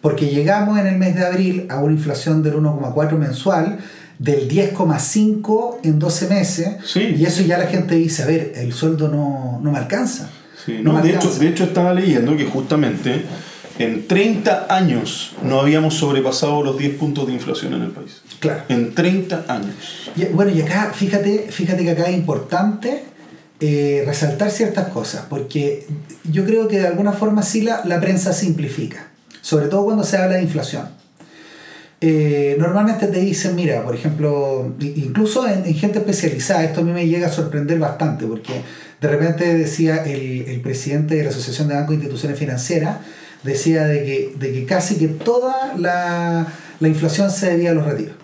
porque 0.00 0.26
llegamos 0.28 0.78
en 0.78 0.86
el 0.86 0.96
mes 0.98 1.14
de 1.14 1.26
abril 1.26 1.66
a 1.68 1.78
una 1.80 1.92
inflación 1.92 2.42
del 2.42 2.54
1,4 2.54 3.16
mensual, 3.18 3.78
del 4.18 4.48
10,5 4.48 5.78
en 5.84 5.98
12 5.98 6.28
meses, 6.28 6.68
Sí. 6.84 7.14
y 7.18 7.24
eso 7.24 7.42
ya 7.42 7.58
la 7.58 7.66
gente 7.66 7.94
dice, 7.94 8.22
a 8.22 8.26
ver, 8.26 8.52
el 8.56 8.72
sueldo 8.72 9.08
no, 9.08 9.60
no 9.62 9.70
me 9.72 9.78
alcanza. 9.78 10.28
Sí, 10.68 10.80
no 10.82 11.00
de, 11.00 11.08
hecho, 11.08 11.18
alcanza. 11.18 11.38
de 11.38 11.48
hecho, 11.48 11.64
estaba 11.64 11.94
leyendo 11.94 12.36
que 12.36 12.44
justamente 12.44 13.24
en 13.78 14.06
30 14.06 14.66
años 14.68 15.32
no 15.42 15.60
habíamos 15.60 15.94
sobrepasado 15.94 16.62
los 16.62 16.76
10 16.76 16.96
puntos 16.96 17.26
de 17.26 17.32
inflación 17.32 17.72
en 17.72 17.82
el 17.82 17.90
país. 17.90 18.20
Claro. 18.38 18.64
En 18.68 18.94
30 18.94 19.46
años. 19.48 20.10
Y, 20.14 20.26
bueno, 20.26 20.52
y 20.52 20.60
acá, 20.60 20.92
fíjate, 20.94 21.46
fíjate 21.50 21.84
que 21.84 21.90
acá 21.92 22.04
es 22.04 22.16
importante 22.16 23.04
eh, 23.60 24.02
resaltar 24.06 24.50
ciertas 24.50 24.88
cosas, 24.88 25.24
porque 25.30 25.86
yo 26.30 26.44
creo 26.44 26.68
que 26.68 26.80
de 26.80 26.86
alguna 26.86 27.12
forma 27.12 27.42
sí 27.42 27.62
la, 27.62 27.82
la 27.86 27.98
prensa 27.98 28.34
simplifica, 28.34 29.08
sobre 29.40 29.68
todo 29.68 29.86
cuando 29.86 30.04
se 30.04 30.18
habla 30.18 30.36
de 30.36 30.42
inflación. 30.42 30.97
Eh, 32.00 32.54
normalmente 32.60 33.08
te 33.08 33.20
dicen, 33.20 33.56
mira, 33.56 33.82
por 33.82 33.94
ejemplo, 33.94 34.72
incluso 34.78 35.48
en, 35.48 35.66
en 35.66 35.74
gente 35.74 35.98
especializada, 35.98 36.62
esto 36.62 36.80
a 36.80 36.84
mí 36.84 36.92
me 36.92 37.08
llega 37.08 37.26
a 37.26 37.30
sorprender 37.32 37.78
bastante, 37.80 38.24
porque 38.26 38.62
de 39.00 39.08
repente 39.08 39.58
decía 39.58 40.04
el, 40.04 40.42
el 40.42 40.60
presidente 40.60 41.16
de 41.16 41.24
la 41.24 41.30
Asociación 41.30 41.66
de 41.66 41.74
Bancos 41.74 41.92
e 41.92 41.94
Instituciones 41.96 42.38
Financieras, 42.38 42.98
decía 43.42 43.84
de 43.86 44.04
que, 44.04 44.34
de 44.38 44.52
que 44.52 44.64
casi 44.64 44.96
que 44.96 45.08
toda 45.08 45.74
la, 45.76 46.46
la 46.78 46.88
inflación 46.88 47.30
se 47.30 47.50
debía 47.50 47.72
a 47.72 47.74
los 47.74 47.84
retiros. 47.84 48.14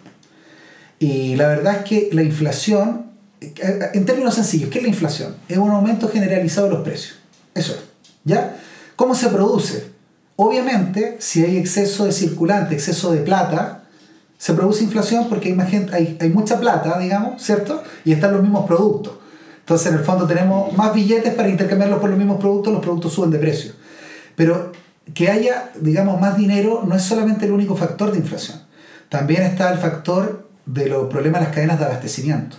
Y 1.00 1.34
la 1.34 1.48
verdad 1.48 1.78
es 1.78 1.84
que 1.84 2.08
la 2.12 2.22
inflación, 2.22 3.06
eh, 3.40 3.90
en 3.92 4.04
términos 4.06 4.36
sencillos, 4.36 4.70
¿qué 4.70 4.78
es 4.78 4.84
la 4.84 4.90
inflación? 4.90 5.34
Es 5.48 5.58
un 5.58 5.70
aumento 5.70 6.08
generalizado 6.08 6.68
de 6.68 6.74
los 6.74 6.84
precios. 6.84 7.16
Eso 7.54 7.72
es. 7.72 7.80
¿Ya? 8.24 8.56
¿Cómo 8.96 9.14
se 9.16 9.28
produce? 9.28 9.93
Obviamente, 10.36 11.16
si 11.20 11.44
hay 11.44 11.56
exceso 11.56 12.06
de 12.06 12.12
circulante, 12.12 12.74
exceso 12.74 13.12
de 13.12 13.20
plata, 13.20 13.84
se 14.36 14.52
produce 14.52 14.84
inflación 14.84 15.28
porque 15.28 15.56
hay, 16.20 16.28
mucha 16.30 16.58
plata, 16.58 16.98
digamos, 16.98 17.42
¿cierto? 17.42 17.82
Y 18.04 18.12
están 18.12 18.32
los 18.32 18.42
mismos 18.42 18.66
productos. 18.66 19.14
Entonces, 19.60 19.86
en 19.86 19.94
el 19.94 20.04
fondo 20.04 20.26
tenemos 20.26 20.76
más 20.76 20.92
billetes 20.92 21.34
para 21.34 21.48
intercambiarlos 21.48 22.00
por 22.00 22.10
los 22.10 22.18
mismos 22.18 22.38
productos, 22.38 22.72
los 22.72 22.82
productos 22.82 23.12
suben 23.12 23.30
de 23.30 23.38
precio. 23.38 23.72
Pero 24.36 24.72
que 25.14 25.30
haya, 25.30 25.70
digamos, 25.80 26.20
más 26.20 26.36
dinero 26.36 26.82
no 26.86 26.96
es 26.96 27.02
solamente 27.02 27.46
el 27.46 27.52
único 27.52 27.76
factor 27.76 28.10
de 28.10 28.18
inflación. 28.18 28.60
También 29.08 29.42
está 29.42 29.72
el 29.72 29.78
factor 29.78 30.48
de 30.66 30.88
los 30.88 31.08
problemas 31.08 31.40
de 31.40 31.46
las 31.46 31.54
cadenas 31.54 31.78
de 31.78 31.84
abastecimiento. 31.84 32.56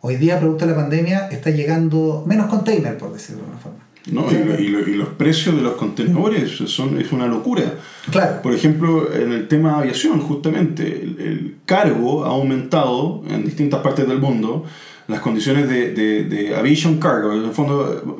Hoy 0.00 0.16
día, 0.16 0.38
producto 0.38 0.64
de 0.64 0.70
la 0.70 0.76
pandemia, 0.76 1.28
está 1.28 1.50
llegando 1.50 2.22
menos 2.26 2.46
container, 2.46 2.96
por 2.96 3.12
decirlo 3.12 3.42
de 3.42 3.48
alguna 3.48 3.62
forma. 3.62 3.87
¿No? 4.12 4.26
Y, 4.30 4.34
lo- 4.44 4.60
y 4.60 4.68
lo- 4.68 4.88
y 4.88 4.94
los 4.96 5.08
precios 5.08 5.54
de 5.56 5.62
los 5.62 5.74
contenedores 5.74 6.50
son, 6.66 7.00
es 7.00 7.12
una 7.12 7.26
locura. 7.26 7.74
Claro, 8.10 8.42
Por 8.42 8.54
ejemplo, 8.54 9.12
en 9.14 9.32
el 9.32 9.48
tema 9.48 9.72
de 9.74 9.78
aviación, 9.80 10.20
justamente, 10.20 11.02
el, 11.02 11.16
el 11.20 11.54
cargo 11.66 12.24
ha 12.24 12.28
aumentado 12.28 13.22
en 13.28 13.44
distintas 13.44 13.80
partes 13.80 14.06
del 14.08 14.18
mundo. 14.20 14.64
Las 15.08 15.20
condiciones 15.20 15.68
de, 15.70 15.92
de, 15.94 16.24
de 16.24 16.54
aviation 16.54 16.98
cargo, 16.98 17.32
en 17.32 17.42
el 17.44 17.50
fondo, 17.52 18.16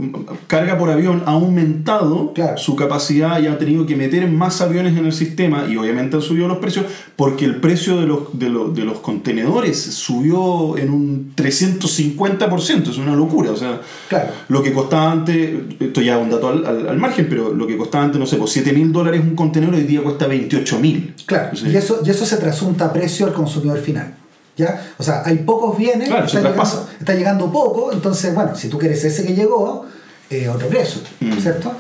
carga 0.46 0.78
por 0.78 0.88
avión 0.90 1.22
ha 1.26 1.32
aumentado 1.32 2.32
Claro. 2.32 2.56
su 2.56 2.74
capacidad 2.76 3.40
y 3.42 3.46
ha 3.46 3.58
tenido 3.58 3.84
que 3.84 3.94
meter 3.94 4.26
más 4.30 4.62
aviones 4.62 4.96
en 4.96 5.04
el 5.04 5.12
sistema 5.12 5.66
y 5.68 5.76
obviamente 5.76 6.16
han 6.16 6.22
subido 6.22 6.48
los 6.48 6.56
precios 6.58 6.86
porque 7.14 7.44
el 7.44 7.56
precio 7.56 8.00
de 8.00 8.06
los, 8.06 8.38
de 8.38 8.48
los, 8.48 8.74
de 8.74 8.84
los 8.84 9.00
contenedores 9.00 9.78
subió 9.78 10.78
en 10.78 10.90
un 10.90 11.32
350%, 11.36 12.90
es 12.90 12.96
una 12.98 13.14
locura. 13.14 13.50
O 13.50 13.56
sea, 13.56 13.80
claro. 14.08 14.30
lo 14.48 14.62
que 14.62 14.72
costaba 14.72 15.12
antes, 15.12 15.50
esto 15.80 16.00
ya 16.00 16.16
es 16.18 16.22
un 16.22 16.30
dato 16.30 16.48
al, 16.48 16.64
al- 16.66 16.88
al 16.88 16.96
margen, 16.98 17.26
pero 17.28 17.52
lo 17.52 17.66
que 17.66 17.76
costaba 17.76 18.04
antes, 18.04 18.18
no 18.18 18.26
sé, 18.26 18.36
pues 18.36 18.50
7 18.52 18.72
mil 18.72 18.92
dólares 18.92 19.20
un 19.22 19.34
contenedor 19.34 19.74
hoy 19.74 19.82
día 19.84 20.02
cuesta 20.02 20.26
28 20.26 20.78
mil. 20.80 21.14
Claro, 21.26 21.50
y, 21.54 21.76
eso, 21.76 22.00
y 22.04 22.10
eso 22.10 22.24
se 22.24 22.36
trasunta 22.38 22.86
a 22.86 22.92
precio 22.92 23.26
al 23.26 23.32
consumidor 23.34 23.78
final. 23.78 24.14
¿Ya? 24.58 24.92
O 24.98 25.02
sea, 25.02 25.22
hay 25.24 25.38
pocos 25.38 25.78
bienes, 25.78 26.08
Claro, 26.08 26.26
está, 26.26 26.40
llegando, 26.40 26.88
está 27.00 27.14
llegando 27.14 27.52
poco, 27.52 27.92
entonces, 27.92 28.34
bueno, 28.34 28.54
si 28.54 28.68
tú 28.68 28.76
quieres 28.78 29.02
ese 29.04 29.24
que 29.24 29.34
llegó, 29.34 29.86
eh, 30.28 30.48
otro 30.48 30.68
precio, 30.68 31.00
Mm. 31.20 31.38
¿cierto? 31.38 31.72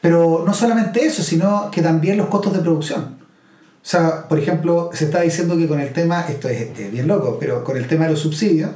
Pero 0.00 0.42
no 0.44 0.52
solamente 0.52 1.04
eso, 1.06 1.22
sino 1.22 1.70
que 1.70 1.80
también 1.82 2.16
los 2.16 2.26
costos 2.26 2.52
de 2.54 2.58
producción. 2.58 3.02
O 3.84 3.84
sea, 3.84 4.26
por 4.28 4.38
ejemplo, 4.38 4.90
se 4.92 5.04
está 5.04 5.20
diciendo 5.20 5.56
que 5.56 5.68
con 5.68 5.78
el 5.78 5.92
tema, 5.92 6.24
esto 6.28 6.48
es, 6.48 6.76
es 6.76 6.90
bien 6.90 7.06
loco, 7.06 7.36
pero 7.38 7.62
con 7.62 7.76
el 7.76 7.86
tema 7.86 8.04
de 8.06 8.10
los 8.12 8.20
subsidios, 8.20 8.70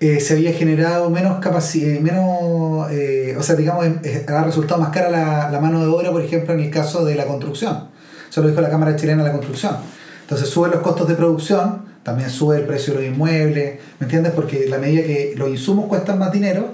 eh, 0.00 0.18
se 0.20 0.34
había 0.34 0.52
generado 0.52 1.08
menos 1.10 1.38
capacidad, 1.38 2.00
menos, 2.00 2.90
eh, 2.90 3.36
o 3.38 3.42
sea, 3.42 3.54
digamos, 3.54 3.86
eh, 3.86 4.26
ha 4.28 4.42
resultado 4.42 4.80
más 4.80 4.90
cara 4.90 5.08
la, 5.08 5.48
la 5.50 5.60
mano 5.60 5.80
de 5.80 5.86
obra, 5.86 6.10
por 6.10 6.22
ejemplo, 6.22 6.52
en 6.54 6.60
el 6.60 6.70
caso 6.70 7.04
de 7.04 7.14
la 7.14 7.24
construcción. 7.26 7.88
Eso 8.28 8.42
lo 8.42 8.48
dijo 8.48 8.60
la 8.60 8.68
Cámara 8.70 8.96
Chilena 8.96 9.22
de 9.22 9.28
la 9.28 9.32
Construcción. 9.32 9.76
Entonces 10.22 10.48
suben 10.48 10.72
los 10.72 10.80
costos 10.80 11.06
de 11.06 11.14
producción, 11.14 11.84
también 12.02 12.30
sube 12.30 12.58
el 12.58 12.66
precio 12.66 12.94
de 12.94 13.00
los 13.00 13.08
inmuebles, 13.12 13.78
¿me 13.98 14.04
entiendes? 14.04 14.32
Porque 14.32 14.66
la 14.68 14.78
medida 14.78 15.02
que 15.02 15.34
los 15.36 15.48
insumos 15.48 15.86
cuestan 15.86 16.18
más 16.18 16.32
dinero, 16.32 16.70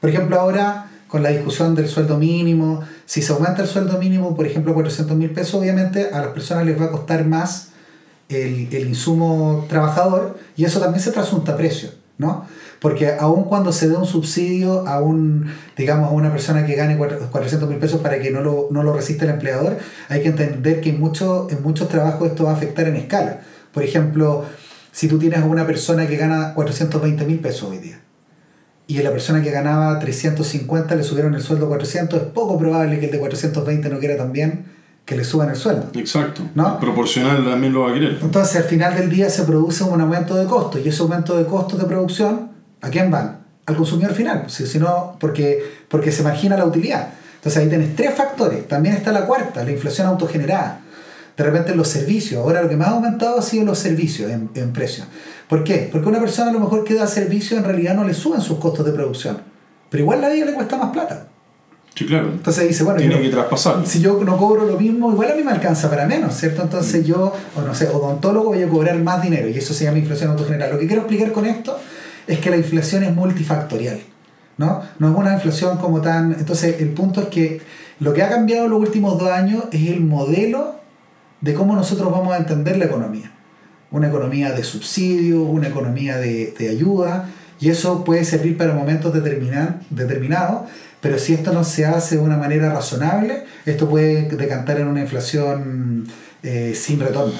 por 0.00 0.10
ejemplo, 0.10 0.40
ahora 0.40 0.90
con 1.08 1.22
la 1.22 1.30
discusión 1.30 1.74
del 1.74 1.88
sueldo 1.88 2.18
mínimo, 2.18 2.82
si 3.06 3.22
se 3.22 3.32
aumenta 3.32 3.62
el 3.62 3.68
sueldo 3.68 3.98
mínimo, 3.98 4.36
por 4.36 4.46
ejemplo, 4.46 4.72
a 4.72 4.74
400 4.74 5.16
mil 5.16 5.30
pesos, 5.30 5.54
obviamente 5.54 6.10
a 6.12 6.20
las 6.20 6.28
personas 6.28 6.66
les 6.66 6.80
va 6.80 6.86
a 6.86 6.90
costar 6.90 7.24
más 7.24 7.70
el, 8.28 8.68
el 8.72 8.88
insumo 8.88 9.66
trabajador 9.68 10.38
y 10.56 10.64
eso 10.64 10.80
también 10.80 11.02
se 11.02 11.10
trasunta 11.10 11.52
a 11.52 11.56
precio, 11.56 11.90
¿no? 12.18 12.46
Porque 12.80 13.12
aun 13.18 13.44
cuando 13.44 13.72
se 13.72 13.88
dé 13.88 13.96
un 13.96 14.06
subsidio 14.06 14.86
a 14.86 15.00
un, 15.00 15.52
digamos, 15.76 16.10
a 16.10 16.12
una 16.12 16.30
persona 16.30 16.64
que 16.64 16.74
gane 16.76 16.96
400 16.96 17.68
mil 17.68 17.78
pesos 17.78 18.00
para 18.00 18.20
que 18.20 18.30
no 18.30 18.40
lo, 18.40 18.68
no 18.70 18.82
lo 18.82 18.92
resista 18.92 19.24
el 19.24 19.32
empleador, 19.32 19.78
hay 20.08 20.22
que 20.22 20.28
entender 20.28 20.80
que 20.80 20.90
en, 20.90 21.00
muchos 21.00 21.50
en 21.50 21.62
muchos 21.62 21.88
trabajos 21.88 22.28
esto 22.28 22.44
va 22.44 22.50
a 22.50 22.54
afectar 22.54 22.86
en 22.86 22.96
escala. 22.96 23.40
Por 23.72 23.82
ejemplo, 23.82 24.44
si 24.98 25.06
tú 25.06 25.16
tienes 25.16 25.38
a 25.38 25.44
una 25.44 25.64
persona 25.64 26.08
que 26.08 26.16
gana 26.16 26.54
420 26.54 27.24
mil 27.24 27.38
pesos 27.38 27.70
hoy 27.70 27.78
día 27.78 28.00
y 28.88 28.98
a 28.98 29.04
la 29.04 29.12
persona 29.12 29.40
que 29.40 29.52
ganaba 29.52 29.96
350 30.00 30.96
le 30.96 31.04
subieron 31.04 31.36
el 31.36 31.40
sueldo 31.40 31.66
a 31.66 31.68
400, 31.68 32.20
es 32.20 32.26
poco 32.30 32.58
probable 32.58 32.98
que 32.98 33.06
el 33.06 33.12
de 33.12 33.20
420 33.20 33.90
no 33.90 34.00
quiera 34.00 34.16
también 34.16 34.64
que 35.04 35.14
le 35.14 35.22
suban 35.22 35.50
el 35.50 35.54
sueldo. 35.54 35.86
Exacto. 35.94 36.42
¿No? 36.56 36.80
Proporcional 36.80 37.44
también 37.44 37.74
lo 37.74 37.82
va 37.82 37.92
a 37.92 37.94
querer. 37.94 38.18
Entonces, 38.20 38.56
al 38.56 38.64
final 38.64 38.96
del 38.96 39.08
día 39.08 39.30
se 39.30 39.44
produce 39.44 39.84
un 39.84 40.00
aumento 40.00 40.34
de 40.34 40.46
costos 40.46 40.80
y 40.84 40.88
ese 40.88 41.00
aumento 41.00 41.36
de 41.36 41.44
costos 41.44 41.78
de 41.78 41.84
producción, 41.84 42.50
¿a 42.80 42.90
quién 42.90 43.08
van? 43.08 43.38
Al 43.66 43.76
consumidor 43.76 44.14
final, 44.14 44.46
si, 44.50 44.66
si 44.66 44.80
no, 44.80 45.16
porque, 45.20 45.62
porque 45.88 46.10
se 46.10 46.24
margina 46.24 46.56
la 46.56 46.64
utilidad. 46.64 47.10
Entonces 47.36 47.62
ahí 47.62 47.68
tenés 47.68 47.94
tres 47.94 48.14
factores. 48.14 48.66
También 48.66 48.96
está 48.96 49.12
la 49.12 49.26
cuarta, 49.26 49.62
la 49.62 49.70
inflación 49.70 50.08
autogenerada. 50.08 50.80
De 51.38 51.44
repente 51.44 51.74
los 51.74 51.88
servicios. 51.88 52.42
Ahora 52.42 52.60
lo 52.62 52.68
que 52.68 52.76
más 52.76 52.88
ha 52.88 52.92
aumentado 52.92 53.38
ha 53.38 53.42
sido 53.42 53.64
los 53.64 53.78
servicios 53.78 54.30
en, 54.30 54.50
en 54.54 54.72
precio. 54.72 55.04
¿Por 55.48 55.64
qué? 55.64 55.88
Porque 55.90 56.08
una 56.08 56.20
persona 56.20 56.50
a 56.50 56.52
lo 56.52 56.60
mejor 56.60 56.84
que 56.84 56.94
da 56.94 57.06
servicio 57.06 57.56
en 57.56 57.64
realidad 57.64 57.94
no 57.94 58.04
le 58.04 58.12
suben 58.12 58.40
sus 58.40 58.58
costos 58.58 58.84
de 58.84 58.92
producción. 58.92 59.38
Pero 59.88 60.02
igual 60.02 60.20
la 60.20 60.28
vida 60.28 60.44
le 60.46 60.52
cuesta 60.52 60.76
más 60.76 60.90
plata. 60.90 61.28
Sí, 61.94 62.06
claro. 62.06 62.28
Entonces 62.32 62.68
dice, 62.68 62.84
bueno, 62.84 62.98
Tiene 63.00 63.14
yo- 63.16 63.22
que 63.22 63.28
traspasar. 63.30 63.86
si 63.86 64.00
yo 64.00 64.22
no 64.24 64.36
cobro 64.36 64.64
lo 64.66 64.78
mismo, 64.78 65.10
igual 65.12 65.32
a 65.32 65.34
mí 65.34 65.42
me 65.42 65.50
alcanza 65.52 65.88
para 65.88 66.06
menos, 66.06 66.34
¿cierto? 66.34 66.62
Entonces 66.62 67.04
yo, 67.06 67.32
o 67.56 67.60
no 67.62 67.74
sé, 67.74 67.88
odontólogo 67.88 68.50
voy 68.50 68.62
a 68.62 68.68
cobrar 68.68 68.98
más 68.98 69.22
dinero 69.22 69.48
y 69.48 69.56
eso 69.56 69.72
se 69.72 69.84
llama 69.84 69.98
inflación 69.98 70.30
autogeneral. 70.30 70.70
Lo 70.72 70.78
que 70.78 70.86
quiero 70.86 71.02
explicar 71.02 71.32
con 71.32 71.46
esto 71.46 71.78
es 72.26 72.38
que 72.40 72.50
la 72.50 72.56
inflación 72.56 73.04
es 73.04 73.14
multifactorial, 73.14 74.00
¿no? 74.58 74.82
No 74.98 75.10
es 75.10 75.16
una 75.16 75.34
inflación 75.34 75.78
como 75.78 76.00
tan... 76.00 76.32
Entonces 76.38 76.80
el 76.80 76.90
punto 76.90 77.20
es 77.22 77.28
que 77.28 77.60
lo 78.00 78.12
que 78.12 78.22
ha 78.22 78.28
cambiado 78.28 78.64
en 78.66 78.70
los 78.70 78.80
últimos 78.80 79.18
dos 79.18 79.30
años 79.30 79.64
es 79.72 79.88
el 79.88 80.00
modelo 80.00 80.77
de 81.40 81.54
cómo 81.54 81.74
nosotros 81.74 82.10
vamos 82.10 82.32
a 82.32 82.38
entender 82.38 82.76
la 82.76 82.86
economía. 82.86 83.32
Una 83.90 84.08
economía 84.08 84.52
de 84.52 84.64
subsidio, 84.64 85.42
una 85.42 85.68
economía 85.68 86.18
de, 86.18 86.54
de 86.58 86.68
ayuda, 86.68 87.30
y 87.60 87.70
eso 87.70 88.04
puede 88.04 88.24
servir 88.24 88.56
para 88.56 88.72
momentos 88.72 89.12
determinados, 89.12 90.70
pero 91.00 91.18
si 91.18 91.34
esto 91.34 91.52
no 91.52 91.64
se 91.64 91.86
hace 91.86 92.16
de 92.16 92.22
una 92.22 92.36
manera 92.36 92.72
razonable, 92.72 93.44
esto 93.66 93.88
puede 93.88 94.28
decantar 94.28 94.78
en 94.78 94.88
una 94.88 95.00
inflación 95.00 96.06
eh, 96.42 96.72
sin 96.74 97.00
retorno. 97.00 97.34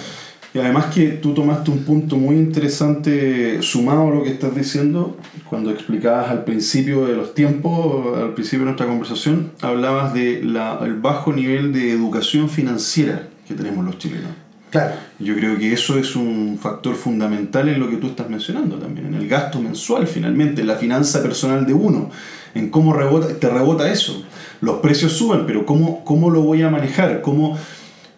Y 0.55 0.59
además 0.59 0.87
que 0.87 1.09
tú 1.11 1.35
tomaste 1.35 1.71
un 1.71 1.85
punto 1.85 2.17
muy 2.17 2.37
interesante 2.37 3.61
sumado 3.61 4.09
a 4.09 4.11
lo 4.15 4.23
que 4.23 4.31
estás 4.31 4.55
diciendo, 4.55 5.17
cuando 5.49 5.71
explicabas 5.71 6.31
al 6.31 6.45
principio 6.45 7.07
de 7.07 7.15
los 7.15 7.35
tiempos, 7.35 8.19
al 8.19 8.33
principio 8.35 8.61
de 8.61 8.65
nuestra 8.67 8.87
conversación, 8.87 9.53
hablabas 9.61 10.15
de 10.15 10.43
la, 10.43 10.81
el 10.83 10.95
bajo 10.95 11.33
nivel 11.33 11.73
de 11.73 11.93
educación 11.93 12.49
financiera 12.49 13.29
que 13.49 13.55
tenemos 13.55 13.85
los 13.85 13.99
chilenos. 13.99 14.31
Claro, 14.71 14.93
Yo 15.19 15.35
creo 15.35 15.57
que 15.57 15.73
eso 15.73 15.99
es 15.99 16.15
un 16.15 16.59
factor 16.61 16.95
fundamental 16.95 17.71
en 17.71 17.81
lo 17.81 17.89
que 17.89 17.97
tú 17.97 18.09
estás 18.09 18.29
mencionando 18.29 18.77
también, 18.77 19.07
en 19.07 19.15
el 19.15 19.27
gasto 19.27 19.61
mensual 19.63 20.07
finalmente, 20.07 20.61
en 20.61 20.67
la 20.67 20.77
finanza 20.77 21.23
personal 21.23 21.65
de 21.67 21.73
uno, 21.73 22.11
en 22.55 22.69
cómo 22.69 22.93
rebota, 22.93 23.29
te 23.29 23.49
rebota 23.49 23.91
eso. 23.91 24.25
Los 24.61 24.81
precios 24.81 25.13
suben, 25.13 25.47
pero 25.47 25.65
¿cómo, 25.65 26.05
cómo 26.05 26.29
lo 26.31 26.43
voy 26.43 26.61
a 26.63 26.69
manejar? 26.69 27.23
¿Cómo, 27.23 27.57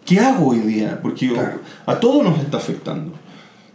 ¿Qué 0.03 0.19
hago 0.19 0.47
hoy 0.49 0.59
día? 0.59 0.99
Porque 1.01 1.29
Claro. 1.31 1.59
a 1.85 1.99
todos 2.01 2.21
nos 2.21 2.37
está 2.39 2.57
afectando. 2.57 3.13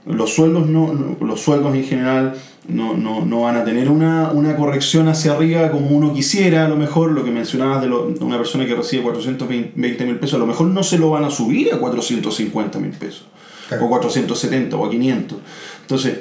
Los 0.07 0.35
sueldos, 0.35 0.69
no, 0.69 0.93
no- 0.95 1.17
los 1.27 1.41
sueldos 1.41 1.75
en 1.75 1.85
general 1.85 2.35
no, 2.69 2.97
no, 2.97 3.25
no 3.25 3.41
van 3.43 3.57
a 3.57 3.65
tener 3.65 3.91
una, 3.91 4.31
una 4.33 4.55
corrección 4.57 5.09
hacia 5.09 5.33
arriba 5.33 5.71
como 5.71 5.89
uno 5.89 6.13
quisiera, 6.15 6.65
a 6.65 6.69
lo 6.69 6.77
mejor 6.77 7.11
lo 7.13 7.25
que 7.25 7.31
mencionabas 7.33 7.81
de 7.83 7.89
lo- 7.89 8.09
de 8.11 8.25
una 8.25 8.39
persona 8.39 8.67
que 8.67 8.75
recibe 8.75 9.03
420 9.03 10.05
mil 10.07 10.17
pesos, 10.19 10.35
a 10.35 10.39
lo 10.39 10.47
mejor 10.47 10.69
no 10.69 10.83
se 10.85 10.99
lo 10.99 11.11
van 11.11 11.25
a 11.25 11.31
subir 11.31 11.73
a 11.75 11.79
450 11.79 12.79
mil 12.79 12.91
pesos, 12.93 13.27
Claro. 13.69 13.87
o 13.87 13.89
470 13.89 14.77
o 14.77 14.87
a 14.87 14.91
500. 14.91 15.39
Entonces, 15.83 16.19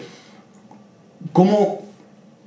¿cómo, 1.32 1.82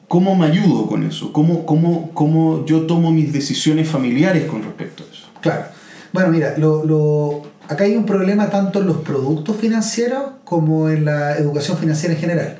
cómo 0.08 0.34
me 0.34 0.46
ayudo 0.46 0.86
con 0.86 1.04
eso? 1.04 1.32
¿Cómo, 1.32 1.66
cómo, 1.66 2.10
¿Cómo 2.14 2.64
yo 2.66 2.82
tomo 2.82 3.10
mis 3.12 3.32
decisiones 3.32 3.88
familiares 3.88 4.44
con 4.46 4.62
respecto 4.62 5.04
a 5.04 5.12
eso? 5.14 5.26
claro. 5.40 5.64
Bueno, 6.10 6.30
mira, 6.30 6.54
lo, 6.56 6.84
lo- 6.86 7.42
acá 7.68 7.84
hay 7.84 7.96
un 7.96 8.06
problema 8.06 8.50
tanto 8.50 8.80
en 8.80 8.86
los 8.86 8.98
productos 8.98 9.56
financieros 9.56 10.22
como 10.44 10.88
en 10.88 11.04
la 11.04 11.36
educación 11.36 11.76
financiera 11.76 12.14
en 12.14 12.20
general. 12.20 12.58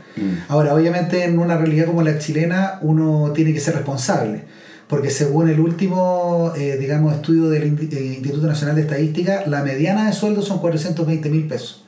Ahora, 0.48 0.74
obviamente 0.74 1.24
en 1.24 1.38
una 1.38 1.56
realidad 1.56 1.86
como 1.86 2.02
la 2.02 2.18
chilena 2.18 2.78
uno 2.82 3.32
tiene 3.32 3.52
que 3.54 3.60
ser 3.60 3.74
responsable, 3.74 4.42
porque 4.88 5.10
según 5.10 5.48
el 5.48 5.60
último, 5.60 6.52
eh, 6.56 6.76
digamos, 6.78 7.14
estudio 7.14 7.48
del 7.48 7.62
eh, 7.62 8.16
Instituto 8.16 8.46
Nacional 8.46 8.74
de 8.74 8.82
Estadística, 8.82 9.44
la 9.46 9.62
mediana 9.62 10.06
de 10.06 10.12
sueldo 10.12 10.42
son 10.42 10.58
420 10.58 11.30
mil 11.30 11.46
pesos. 11.46 11.84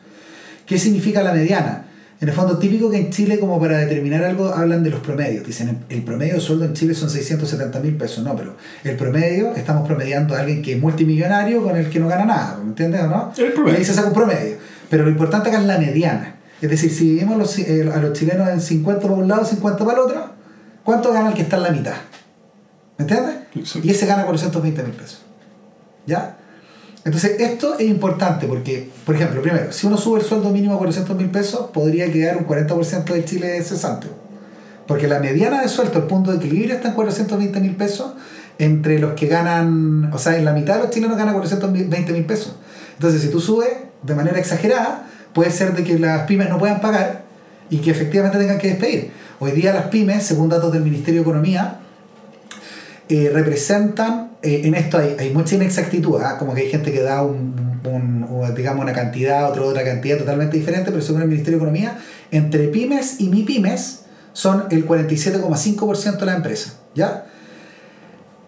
¿Qué 0.64 0.78
significa 0.78 1.22
la 1.22 1.32
mediana? 1.32 1.89
En 2.20 2.28
el 2.28 2.34
fondo, 2.34 2.58
típico 2.58 2.90
que 2.90 2.98
en 2.98 3.10
Chile, 3.10 3.38
como 3.40 3.58
para 3.58 3.78
determinar 3.78 4.22
algo, 4.24 4.48
hablan 4.54 4.82
de 4.84 4.90
los 4.90 5.00
promedios. 5.00 5.46
Dicen, 5.46 5.84
el 5.88 6.02
promedio 6.02 6.34
de 6.34 6.40
sueldo 6.40 6.66
en 6.66 6.74
Chile 6.74 6.92
son 6.94 7.08
670 7.08 7.80
mil 7.80 7.96
pesos. 7.96 8.22
No, 8.22 8.36
pero 8.36 8.56
el 8.84 8.94
promedio, 8.96 9.54
estamos 9.54 9.86
promediando 9.88 10.34
a 10.34 10.40
alguien 10.40 10.60
que 10.60 10.74
es 10.74 10.80
multimillonario 10.80 11.62
con 11.62 11.76
el 11.76 11.88
que 11.88 11.98
no 11.98 12.08
gana 12.08 12.26
nada. 12.26 12.58
¿Me 12.62 12.68
entiendes 12.68 13.00
o 13.02 13.06
no? 13.08 13.32
El 13.38 13.52
promedio. 13.54 13.74
Y 13.74 13.78
ahí 13.78 13.84
se 13.86 13.94
saca 13.94 14.08
un 14.08 14.14
promedio. 14.14 14.56
Pero 14.90 15.04
lo 15.04 15.10
importante 15.10 15.48
acá 15.48 15.60
es 15.60 15.64
la 15.66 15.78
mediana. 15.78 16.36
Es 16.60 16.68
decir, 16.68 16.90
si 16.92 17.04
dividimos 17.06 17.38
los- 17.38 17.58
eh, 17.58 17.90
a 17.90 17.96
los 17.98 18.12
chilenos 18.12 18.48
en 18.50 18.60
50 18.60 19.00
para 19.00 19.14
un 19.14 19.26
lado, 19.26 19.44
50 19.46 19.82
para 19.82 19.98
el 19.98 20.04
otro, 20.04 20.30
¿cuánto 20.84 21.12
gana 21.14 21.28
el 21.28 21.34
que 21.34 21.42
está 21.42 21.56
en 21.56 21.62
la 21.62 21.70
mitad? 21.70 21.94
¿Me 22.98 23.04
entiendes? 23.04 23.34
Exacto. 23.54 23.88
Y 23.88 23.90
ese 23.92 24.04
gana 24.04 24.24
420 24.26 24.82
mil 24.82 24.92
pesos. 24.92 25.22
¿Ya? 26.06 26.36
Entonces, 27.04 27.40
esto 27.40 27.78
es 27.78 27.88
importante 27.88 28.46
porque, 28.46 28.90
por 29.06 29.14
ejemplo, 29.14 29.40
primero, 29.40 29.72
si 29.72 29.86
uno 29.86 29.96
sube 29.96 30.20
el 30.20 30.26
sueldo 30.26 30.50
mínimo 30.50 30.74
a 30.74 30.78
400 30.78 31.16
mil 31.16 31.30
pesos, 31.30 31.70
podría 31.72 32.12
quedar 32.12 32.36
un 32.36 32.46
40% 32.46 33.04
de 33.04 33.24
Chile 33.24 33.62
cesante. 33.62 34.06
Porque 34.86 35.08
la 35.08 35.18
mediana 35.18 35.62
de 35.62 35.68
sueldo, 35.68 35.98
el 35.98 36.04
punto 36.04 36.30
de 36.30 36.36
equilibrio, 36.36 36.74
está 36.74 36.88
en 36.88 36.94
420 36.94 37.60
mil 37.60 37.76
pesos 37.76 38.12
entre 38.58 38.98
los 38.98 39.12
que 39.14 39.28
ganan, 39.28 40.12
o 40.12 40.18
sea, 40.18 40.36
en 40.36 40.44
la 40.44 40.52
mitad 40.52 40.74
de 40.74 40.80
los 40.82 40.90
chilenos 40.90 41.16
ganan 41.16 41.34
420 41.34 42.12
mil 42.12 42.26
pesos. 42.26 42.56
Entonces, 42.94 43.22
si 43.22 43.28
tú 43.28 43.40
subes 43.40 43.70
de 44.02 44.14
manera 44.14 44.38
exagerada, 44.38 45.06
puede 45.32 45.50
ser 45.50 45.74
de 45.74 45.84
que 45.84 45.98
las 45.98 46.26
pymes 46.26 46.50
no 46.50 46.58
puedan 46.58 46.80
pagar 46.82 47.22
y 47.70 47.78
que 47.78 47.90
efectivamente 47.90 48.36
tengan 48.36 48.58
que 48.58 48.68
despedir. 48.68 49.10
Hoy 49.38 49.52
día 49.52 49.72
las 49.72 49.86
pymes, 49.86 50.26
según 50.26 50.50
datos 50.50 50.70
del 50.72 50.82
Ministerio 50.82 51.20
de 51.20 51.22
Economía, 51.22 51.78
eh, 53.10 53.30
representan, 53.32 54.30
eh, 54.42 54.62
en 54.64 54.74
esto 54.74 54.96
hay, 54.98 55.16
hay 55.18 55.30
mucha 55.34 55.56
inexactitud, 55.56 56.18
¿ah? 56.22 56.38
como 56.38 56.54
que 56.54 56.62
hay 56.62 56.70
gente 56.70 56.92
que 56.92 57.02
da 57.02 57.22
un, 57.22 57.54
digamos 58.56 58.82
una 58.82 58.92
cantidad, 58.92 59.50
otro 59.50 59.66
otra 59.66 59.84
cantidad 59.84 60.16
totalmente 60.18 60.56
diferente, 60.56 60.90
pero 60.90 61.02
según 61.02 61.22
el 61.22 61.28
Ministerio 61.28 61.58
de 61.58 61.64
Economía, 61.64 61.98
entre 62.30 62.68
pymes 62.68 63.20
y 63.20 63.28
mi 63.28 63.42
pymes 63.42 64.02
son 64.32 64.64
el 64.70 64.86
47,5% 64.86 66.18
de 66.18 66.26
la 66.26 66.36
empresa, 66.36 66.74
¿ya? 66.94 67.26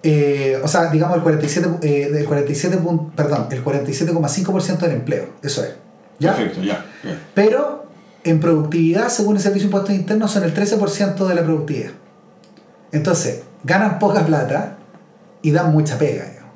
Eh, 0.04 0.58
o 0.62 0.66
sea, 0.68 0.90
digamos 0.90 1.16
el 1.16 1.22
47, 1.22 1.68
eh, 1.82 2.10
del 2.10 2.24
47 2.24 2.78
pun- 2.78 3.12
perdón, 3.14 3.46
el 3.50 3.62
47,5% 3.64 4.78
del 4.80 4.92
empleo, 4.92 5.26
eso 5.42 5.62
es, 5.64 5.74
¿ya? 6.18 6.34
Perfecto, 6.36 6.62
ya. 6.62 6.84
ya. 7.04 7.18
Pero 7.34 7.86
en 8.24 8.40
productividad, 8.40 9.08
según 9.08 9.36
el 9.36 9.42
Servicio 9.42 9.68
de 9.68 9.74
Impuestos 9.76 9.94
Internos, 9.94 10.30
son 10.32 10.42
el 10.44 10.54
13% 10.54 11.26
de 11.26 11.34
la 11.34 11.42
productividad. 11.44 11.90
Entonces, 12.92 13.42
ganan 13.64 13.98
poca 13.98 14.24
plata 14.24 14.76
y 15.42 15.50
dan 15.50 15.72
mucha 15.72 15.98
pega. 15.98 16.24
digamos. 16.24 16.52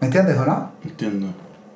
¿Me 0.00 0.06
entiendes 0.06 0.36
o 0.38 0.44
no? 0.44 0.72
Entiendo. 0.82 1.26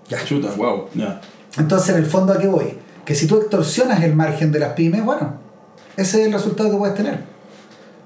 Ya. 0.09 0.25
Chuta, 0.25 0.51
wow, 0.57 0.89
ya. 0.95 1.21
Entonces, 1.57 1.91
en 1.91 1.97
el 1.97 2.07
fondo, 2.07 2.33
¿a 2.33 2.39
qué 2.39 2.49
voy? 2.49 2.79
Que 3.05 3.15
si 3.15 3.27
tú 3.27 3.39
extorsionas 3.39 4.03
el 4.03 4.15
margen 4.15 4.51
de 4.51 4.59
las 4.59 4.73
pymes, 4.73 5.05
bueno, 5.05 5.35
ese 5.97 6.21
es 6.21 6.27
el 6.27 6.33
resultado 6.33 6.71
que 6.71 6.77
puedes 6.77 6.95
tener. 6.95 7.21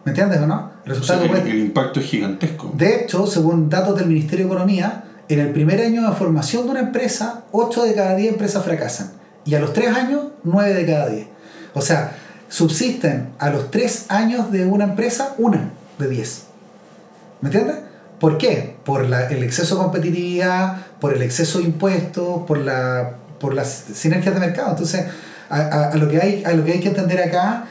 ¿Me 0.05 0.11
entiendes 0.11 0.41
o 0.41 0.47
no? 0.47 0.71
El 0.85 0.93
O 0.93 0.95
resultado 0.95 1.21
sea, 1.21 1.29
que 1.29 1.35
el, 1.37 1.41
puedes 1.43 1.55
el 1.55 1.61
impacto 1.61 2.01
es 2.01 2.07
gigantesco. 2.07 2.73
De 2.75 2.97
hecho, 3.03 3.27
según 3.27 3.69
datos 3.69 3.97
del 3.97 4.07
Ministerio 4.07 4.47
de 4.47 4.53
Economía, 4.53 5.05
en 5.29 5.41
el 5.41 5.51
primer 5.53 5.81
año 5.81 6.09
de 6.09 6.17
formación 6.17 6.65
de 6.65 6.71
una 6.71 6.81
empresa, 6.81 7.45
8 7.53 7.85
de 7.85 7.95
cada 7.95 8.17
10 8.17 8.33
empresas 8.33 8.65
fracasan. 8.65 9.13
Y 9.45 9.55
a 9.55 9.61
los 9.61 9.73
3 9.73 9.95
años, 9.95 10.27
9 10.45 10.75
de 10.75 10.87
cada 10.87 11.09
10. 11.09 11.27
O 11.75 11.81
sea, 11.81 12.17
subsisten 12.49 13.31
a 13.39 13.51
los 13.51 13.71
3 13.71 14.07
años 14.09 14.51
de 14.51 14.67
una 14.67 14.85
empresa, 14.85 15.35
una 15.39 15.71
de 15.99 16.09
10. 16.09 16.43
¿Me 17.41 17.49
entiendes? 17.49 17.77
¿Por 18.21 18.37
qué? 18.39 18.77
Por 18.85 19.09
la- 19.09 19.27
el 19.29 19.43
exceso 19.43 19.77
de 19.77 19.83
competitividad, 19.83 20.77
por 21.01 21.15
el 21.15 21.23
exceso 21.23 21.59
de 21.59 21.65
impuestos, 21.65 22.43
por, 22.47 22.59
la, 22.59 23.13
por 23.41 23.55
las 23.55 23.69
sinergias 23.95 24.35
de 24.35 24.41
mercado. 24.41 24.71
Entonces, 24.71 25.05
a, 25.49 25.91
a- 25.91 25.95
lo 25.97 26.09
que 26.09 26.21
hay, 26.21 26.43
a 26.45 26.53
lo 26.53 26.65
que 26.65 26.73
hay 26.73 26.81
que 26.81 26.89
entender 26.89 27.21
acá 27.23 27.65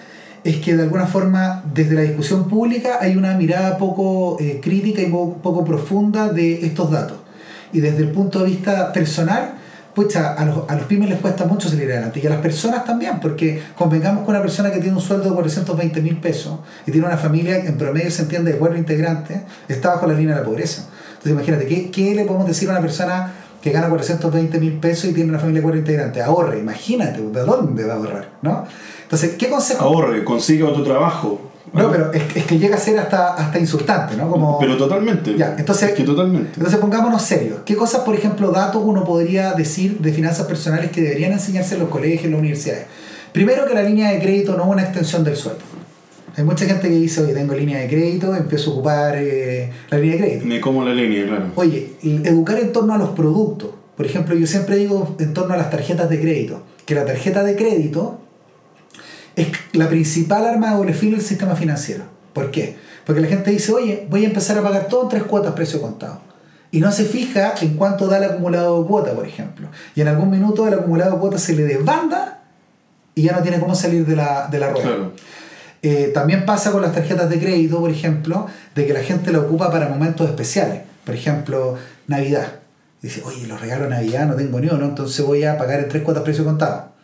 es 0.43 0.57
que 0.57 0.75
de 0.77 0.83
alguna 0.83 1.05
forma 1.07 1.63
desde 1.73 1.95
la 1.95 2.01
discusión 2.01 2.47
pública 2.47 2.99
hay 3.01 3.17
una 3.17 3.33
mirada 3.35 3.77
poco 3.77 4.37
eh, 4.39 4.61
crítica 4.63 5.01
y 5.01 5.07
poco, 5.07 5.37
poco 5.41 5.65
profunda 5.65 6.29
de 6.29 6.65
estos 6.65 6.91
datos. 6.91 7.17
Y 7.73 7.81
desde 7.81 8.03
el 8.03 8.11
punto 8.11 8.39
de 8.39 8.45
vista 8.45 8.93
personal, 8.93 9.55
pucha, 9.97 10.33
a 10.33 10.45
los, 10.45 10.69
a 10.69 10.75
los 10.75 10.85
pymes 10.85 11.09
les 11.09 11.19
cuesta 11.19 11.45
mucho 11.45 11.67
salir 11.67 11.91
adelante 11.91 12.19
y 12.23 12.27
a 12.27 12.29
las 12.29 12.39
personas 12.39 12.85
también, 12.85 13.19
porque 13.19 13.63
convengamos 13.75 14.25
con 14.25 14.35
una 14.35 14.43
persona 14.43 14.69
que 14.69 14.77
tiene 14.77 14.95
un 14.95 15.01
sueldo 15.01 15.27
de 15.27 15.33
420 15.33 16.01
mil 16.03 16.17
pesos 16.17 16.59
y 16.85 16.91
tiene 16.91 17.07
una 17.07 17.17
familia 17.17 17.57
en 17.57 17.79
promedio 17.79 18.11
se 18.11 18.21
entiende 18.21 18.51
de 18.51 18.59
cuatro 18.59 18.77
integrantes, 18.77 19.39
está 19.67 19.95
bajo 19.95 20.05
la 20.05 20.13
línea 20.13 20.35
de 20.35 20.41
la 20.41 20.45
pobreza. 20.45 20.83
Entonces 21.13 21.31
imagínate, 21.31 21.65
¿qué, 21.65 21.89
qué 21.89 22.13
le 22.13 22.25
podemos 22.25 22.47
decir 22.47 22.69
a 22.69 22.73
una 22.73 22.81
persona 22.81 23.33
que 23.59 23.71
gana 23.71 23.89
420 23.89 24.59
mil 24.59 24.73
pesos 24.73 25.05
y 25.05 25.13
tiene 25.13 25.31
una 25.31 25.39
familia 25.39 25.61
de 25.61 25.63
cuatro 25.63 25.79
integrantes? 25.79 26.23
Ahorre, 26.23 26.59
imagínate, 26.59 27.19
¿de 27.19 27.41
dónde 27.41 27.83
va 27.83 27.95
a 27.95 27.97
ahorrar? 27.97 28.29
¿no? 28.43 28.65
Entonces, 29.01 29.31
¿qué 29.35 29.49
consejo? 29.49 29.83
Ahorre, 29.83 30.23
consiga 30.23 30.67
otro 30.67 30.83
trabajo. 30.83 31.46
No, 31.73 31.91
pero 31.91 32.11
es, 32.13 32.23
es 32.35 32.45
que 32.45 32.57
llega 32.57 32.75
a 32.75 32.79
ser 32.79 32.97
hasta, 32.97 33.33
hasta 33.35 33.59
insultante, 33.59 34.15
¿no? 34.15 34.29
Como... 34.29 34.57
Pero 34.59 34.77
totalmente. 34.77 35.35
Ya, 35.37 35.55
entonces- 35.57 35.89
Es 35.89 35.95
que 35.95 36.03
totalmente. 36.03 36.51
Entonces 36.55 36.79
pongámonos 36.79 37.21
serios. 37.21 37.59
¿Qué 37.65 37.75
cosas, 37.75 38.01
por 38.01 38.15
ejemplo, 38.15 38.51
datos 38.51 38.81
uno 38.85 39.03
podría 39.03 39.53
decir 39.53 39.99
de 39.99 40.11
finanzas 40.13 40.47
personales 40.47 40.91
que 40.91 41.01
deberían 41.01 41.33
enseñarse 41.33 41.75
en 41.75 41.81
los 41.81 41.89
colegios, 41.89 42.25
en 42.25 42.31
las 42.31 42.39
universidades? 42.39 42.85
Primero 43.33 43.65
que 43.65 43.73
la 43.73 43.83
línea 43.83 44.11
de 44.11 44.19
crédito 44.19 44.55
no 44.55 44.63
es 44.63 44.69
una 44.69 44.81
extensión 44.83 45.23
del 45.23 45.35
sueldo. 45.35 45.61
Hay 46.35 46.43
mucha 46.43 46.65
gente 46.65 46.87
que 46.87 46.95
dice, 46.95 47.21
oye, 47.23 47.33
tengo 47.33 47.53
línea 47.55 47.79
de 47.79 47.87
crédito, 47.87 48.35
empiezo 48.35 48.69
a 48.69 48.73
ocupar 48.75 49.15
eh, 49.17 49.71
la 49.89 49.97
línea 49.97 50.17
de 50.17 50.23
crédito. 50.23 50.45
Me 50.45 50.61
como 50.61 50.85
la 50.85 50.93
línea, 50.93 51.25
claro. 51.27 51.45
Oye, 51.55 51.93
educar 52.03 52.59
en 52.59 52.71
torno 52.71 52.93
a 52.93 52.97
los 52.97 53.09
productos. 53.09 53.71
Por 53.95 54.05
ejemplo, 54.05 54.35
yo 54.35 54.45
siempre 54.45 54.75
digo 54.77 55.15
en 55.19 55.33
torno 55.33 55.55
a 55.55 55.57
las 55.57 55.69
tarjetas 55.71 56.09
de 56.09 56.19
crédito, 56.21 56.61
que 56.85 56.93
la 56.95 57.05
tarjeta 57.05 57.43
de 57.43 57.55
crédito 57.55 58.19
es 59.37 59.47
la 59.71 59.87
principal 59.87 60.45
arma 60.45 60.71
de 60.71 60.75
doble 60.75 60.93
filo 60.93 61.15
del 61.15 61.25
sistema 61.25 61.55
financiero. 61.55 62.03
¿Por 62.33 62.51
qué? 62.51 62.75
Porque 63.05 63.21
la 63.21 63.27
gente 63.27 63.51
dice, 63.51 63.71
oye, 63.71 64.05
voy 64.09 64.25
a 64.25 64.27
empezar 64.27 64.57
a 64.57 64.63
pagar 64.63 64.87
todo 64.87 65.03
en 65.03 65.09
tres 65.09 65.23
cuotas 65.23 65.53
precio 65.53 65.79
contado. 65.79 66.19
Y 66.71 66.81
no 66.81 66.91
se 66.91 67.05
fija 67.05 67.53
en 67.61 67.75
cuánto 67.75 68.07
da 68.07 68.17
el 68.17 68.25
acumulado 68.25 68.81
de 68.81 68.87
cuota, 68.87 69.13
por 69.13 69.25
ejemplo. 69.25 69.69
Y 69.95 70.01
en 70.01 70.09
algún 70.09 70.29
minuto 70.29 70.67
el 70.67 70.73
acumulado 70.73 71.13
de 71.13 71.19
cuota 71.19 71.37
se 71.37 71.55
le 71.55 71.63
desbanda 71.63 72.41
y 73.15 73.23
ya 73.23 73.31
no 73.31 73.41
tiene 73.41 73.59
cómo 73.59 73.73
salir 73.75 74.05
de 74.05 74.15
la, 74.15 74.47
de 74.51 74.59
la 74.59 74.71
rueda. 74.71 74.85
Claro. 74.85 75.13
Eh, 75.81 76.11
también 76.13 76.45
pasa 76.45 76.71
con 76.71 76.81
las 76.81 76.93
tarjetas 76.93 77.29
de 77.29 77.39
crédito, 77.39 77.79
por 77.79 77.91
ejemplo, 77.91 78.47
de 78.75 78.85
que 78.85 78.93
la 78.93 79.01
gente 79.01 79.31
la 79.31 79.39
ocupa 79.39 79.71
para 79.71 79.87
momentos 79.87 80.27
especiales. 80.27 80.81
Por 81.05 81.15
ejemplo, 81.15 81.77
Navidad. 82.07 82.59
Dice, 83.01 83.21
oye, 83.23 83.47
los 83.47 83.61
regalos 83.61 83.89
de 83.89 83.95
Navidad 83.95 84.25
no 84.25 84.33
tengo 84.35 84.59
ni 84.59 84.67
uno, 84.67 84.83
entonces 84.83 85.23
voy 85.23 85.43
a 85.43 85.57
pagar 85.57 85.79
en 85.79 85.87
tres 85.87 86.03
cuotas 86.03 86.23
precio 86.23 86.43
contado. 86.43 86.96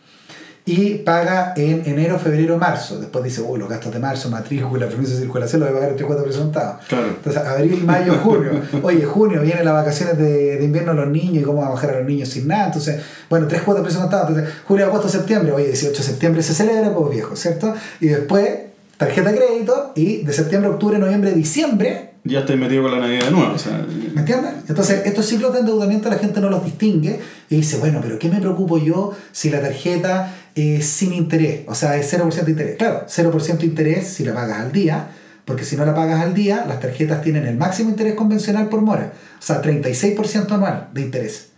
Y 0.66 0.94
paga 0.94 1.52
en 1.56 1.82
enero, 1.84 2.18
febrero, 2.18 2.56
marzo. 2.56 2.98
Después 2.98 3.22
dice, 3.22 3.42
uy, 3.42 3.58
los 3.58 3.68
gastos 3.68 3.92
de 3.92 3.98
marzo, 3.98 4.30
matrícula, 4.30 4.88
permiso 4.88 5.12
de 5.12 5.20
circulación, 5.20 5.60
los 5.60 5.68
voy 5.68 5.76
a 5.76 5.80
pagar 5.80 5.90
en 5.90 5.96
tres 5.96 6.06
cuotas 6.06 6.24
precio 6.24 6.42
contado. 6.42 6.78
Claro. 6.88 7.08
Entonces, 7.08 7.42
abril, 7.42 7.84
mayo, 7.84 8.14
junio. 8.24 8.62
Oye, 8.82 9.04
junio 9.04 9.42
vienen 9.42 9.66
las 9.66 9.74
vacaciones 9.74 10.16
de, 10.16 10.56
de 10.56 10.64
invierno 10.64 10.94
de 10.94 11.02
los 11.02 11.10
niños 11.10 11.42
y 11.42 11.44
cómo 11.44 11.60
va 11.60 11.66
a 11.66 11.70
bajar 11.70 11.90
a 11.90 11.98
los 11.98 12.08
niños 12.08 12.30
sin 12.30 12.48
nada. 12.48 12.66
Entonces, 12.66 13.02
bueno, 13.28 13.46
tres 13.46 13.60
cuotas 13.60 13.82
precio 13.82 14.00
contado. 14.00 14.28
Entonces, 14.28 14.54
julio, 14.66 14.86
agosto, 14.86 15.06
septiembre. 15.06 15.52
Oye, 15.52 15.66
18 15.66 15.98
de 15.98 16.02
septiembre 16.02 16.42
se 16.42 16.54
celebra, 16.54 16.94
pues 16.94 17.10
viejo, 17.10 17.36
¿cierto? 17.36 17.74
Y 18.00 18.06
después, 18.06 18.48
tarjeta 18.96 19.32
de 19.32 19.36
crédito 19.36 19.92
y 19.94 20.22
de 20.22 20.32
septiembre, 20.32 20.70
octubre, 20.70 20.98
noviembre, 20.98 21.32
diciembre. 21.32 22.14
Ya 22.26 22.40
estoy 22.40 22.56
metido 22.56 22.84
con 22.84 22.92
la 22.92 23.00
Navidad 23.00 23.26
de 23.26 23.30
nuevo. 23.32 23.52
O 23.52 23.58
sea, 23.58 23.84
¿Me 24.14 24.20
entiendes? 24.20 24.52
Entonces, 24.66 25.02
estos 25.04 25.26
ciclos 25.26 25.52
de 25.52 25.58
endeudamiento 25.58 26.08
la 26.08 26.16
gente 26.16 26.40
no 26.40 26.48
los 26.48 26.64
distingue 26.64 27.20
y 27.50 27.56
dice, 27.56 27.76
bueno, 27.76 28.00
pero 28.02 28.18
¿qué 28.18 28.30
me 28.30 28.40
preocupo 28.40 28.78
yo 28.78 29.12
si 29.30 29.50
la 29.50 29.60
tarjeta 29.60 30.34
es 30.54 30.86
sin 30.86 31.12
interés? 31.12 31.62
O 31.66 31.74
sea, 31.74 31.96
es 31.96 32.12
0% 32.12 32.44
de 32.44 32.50
interés. 32.50 32.76
Claro, 32.76 33.04
0% 33.08 33.58
de 33.58 33.66
interés 33.66 34.08
si 34.08 34.24
la 34.24 34.34
pagas 34.34 34.60
al 34.60 34.72
día, 34.72 35.08
porque 35.44 35.64
si 35.64 35.76
no 35.76 35.84
la 35.84 35.94
pagas 35.94 36.20
al 36.22 36.32
día, 36.34 36.64
las 36.66 36.80
tarjetas 36.80 37.22
tienen 37.22 37.46
el 37.46 37.56
máximo 37.56 37.90
interés 37.90 38.14
convencional 38.14 38.68
por 38.68 38.80
mora. 38.80 39.12
O 39.38 39.42
sea, 39.42 39.60
36% 39.60 40.50
anual 40.52 40.88
de 40.92 41.00
interés. 41.02 41.48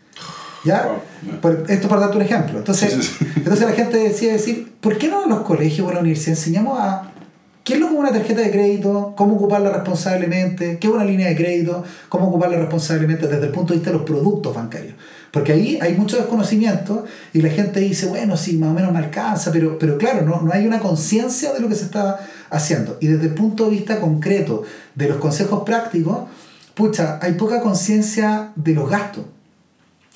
¿Ya? 0.65 0.85
Wow. 1.23 1.41
Por- 1.41 1.65
esto 1.69 1.87
por 1.89 2.01
darte 2.01 2.17
un 2.17 2.23
ejemplo. 2.23 2.59
Entonces, 2.59 2.93
Sí, 2.93 3.03
sí, 3.03 3.17
sí. 3.19 3.27
entonces 3.37 3.65
la 3.69 3.73
gente 3.75 3.99
decía 3.99 4.33
decir, 4.33 4.73
¿por 4.81 4.99
qué 4.99 5.07
no 5.09 5.23
en 5.25 5.31
los 5.31 5.41
colegios 5.43 5.87
o 5.87 5.91
en 5.91 5.95
la 5.95 6.01
universidad 6.01 6.37
enseñamos 6.37 6.79
a 6.81 7.13
qué 7.63 7.75
es 7.75 7.81
lo 7.81 7.87
que 7.89 7.95
es 7.95 7.99
una 8.01 8.11
tarjeta 8.11 8.41
de 8.41 8.51
crédito, 8.51 9.15
cómo 9.17 9.35
ocuparla 9.37 9.71
responsablemente, 9.71 10.79
qué 10.81 10.87
es 10.89 10.93
una 10.93 11.05
línea 11.05 11.29
de 11.29 11.37
crédito, 11.37 11.85
cómo 12.09 12.29
ocuparla 12.29 12.57
responsablemente 12.57 13.29
desde 13.29 13.47
el 13.47 13.53
punto 13.53 13.73
de 13.73 13.79
vista 13.79 13.91
de 13.93 13.99
los 13.99 14.07
productos 14.07 14.55
bancarios? 14.55 14.95
Porque 15.37 15.53
ahí 15.53 15.79
hay 15.83 15.93
mucho 15.93 16.17
desconocimiento 16.17 17.05
y 17.35 17.43
la 17.43 17.51
gente 17.51 17.81
dice, 17.81 18.07
bueno, 18.07 18.39
sí, 18.39 18.57
más 18.57 18.71
o 18.71 18.73
menos 18.73 18.91
me 18.91 19.01
alcanza, 19.01 19.53
pero, 19.53 19.79
pero 19.79 19.99
claro, 19.99 20.23
no, 20.23 20.41
no 20.41 20.51
hay 20.51 20.67
una 20.67 20.81
conciencia 20.81 21.53
de 21.53 21.61
lo 21.61 21.69
que 21.69 21.75
se 21.75 21.85
está 21.85 22.27
haciendo. 22.49 22.97
Y 23.03 23.09
desde 23.09 23.27
el 23.27 23.35
punto 23.35 23.67
de 23.67 23.73
vista 23.73 24.01
concreto 24.01 24.63
de 24.95 25.11
los 25.11 25.19
consejos 25.19 25.63
prácticos, 25.63 26.21
pucha, 26.73 27.19
hay 27.21 27.35
poca 27.35 27.61
conciencia 27.61 28.53
de 28.57 28.73
los 28.73 28.89
gastos. 28.89 29.27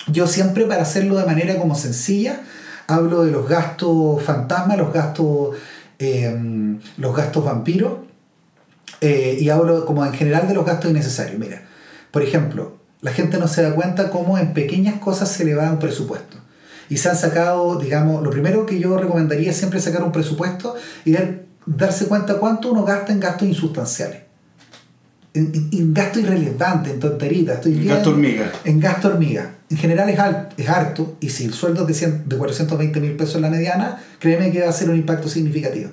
Yo 0.07 0.25
siempre 0.25 0.65
para 0.65 0.81
hacerlo 0.81 1.15
de 1.19 1.27
manera 1.27 1.55
como 1.59 1.75
sencilla, 1.75 2.41
hablo 2.87 3.23
de 3.23 3.29
los 3.29 3.47
gastos 3.47 4.23
fantasma, 4.23 4.75
los 4.75 4.91
gastos, 4.91 5.55
eh, 5.99 6.35
los 6.97 7.15
gastos 7.15 7.45
vampiros, 7.45 7.93
eh, 9.01 9.37
y 9.39 9.49
hablo 9.49 9.85
como 9.85 10.03
en 10.03 10.13
general 10.13 10.47
de 10.47 10.55
los 10.55 10.65
gastos 10.65 10.89
innecesarios. 10.89 11.37
Mira, 11.37 11.61
por 12.09 12.23
ejemplo, 12.23 12.80
la 13.01 13.11
gente 13.11 13.37
no 13.37 13.47
se 13.47 13.61
da 13.63 13.73
cuenta 13.73 14.09
cómo 14.09 14.37
en 14.37 14.53
pequeñas 14.53 14.95
cosas 14.99 15.29
se 15.31 15.43
le 15.45 15.55
va 15.55 15.71
un 15.71 15.79
presupuesto. 15.79 16.37
Y 16.89 16.97
se 16.97 17.09
han 17.09 17.15
sacado, 17.17 17.79
digamos, 17.79 18.21
lo 18.23 18.29
primero 18.29 18.65
que 18.65 18.79
yo 18.79 18.97
recomendaría 18.97 19.51
es 19.51 19.57
siempre 19.57 19.79
sacar 19.81 20.03
un 20.03 20.11
presupuesto 20.11 20.75
y 21.05 21.13
dar- 21.13 21.41
darse 21.65 22.05
cuenta 22.05 22.35
cuánto 22.37 22.71
uno 22.71 22.83
gasta 22.83 23.11
en 23.13 23.19
gastos 23.19 23.47
insustanciales. 23.47 24.17
En, 25.33 25.51
en- 25.55 25.69
en 25.71 25.93
gastos 25.93 26.23
irrelevantes, 26.23 26.93
en 26.93 26.99
tonteritas. 26.99 27.55
Estoy 27.57 27.73
bien- 27.73 27.93
Gasto 27.95 28.09
hormiga. 28.09 28.51
en 28.65 28.79
gasto 28.81 29.07
hormiga. 29.07 29.51
En 29.69 29.77
general 29.77 30.09
es, 30.09 30.19
al- 30.19 30.49
es 30.57 30.67
harto 30.67 31.15
y 31.21 31.29
si 31.29 31.45
el 31.45 31.53
sueldo 31.53 31.81
es 31.83 31.87
de, 31.87 31.93
100 31.93 32.23
de 32.27 32.35
420 32.37 32.99
mil 32.99 33.13
pesos 33.13 33.35
en 33.35 33.43
la 33.43 33.49
mediana, 33.49 34.03
créeme 34.19 34.51
que 34.51 34.61
va 34.61 34.69
a 34.69 34.73
ser 34.73 34.89
un 34.89 34.97
impacto 34.97 35.29
significativo. 35.29 35.91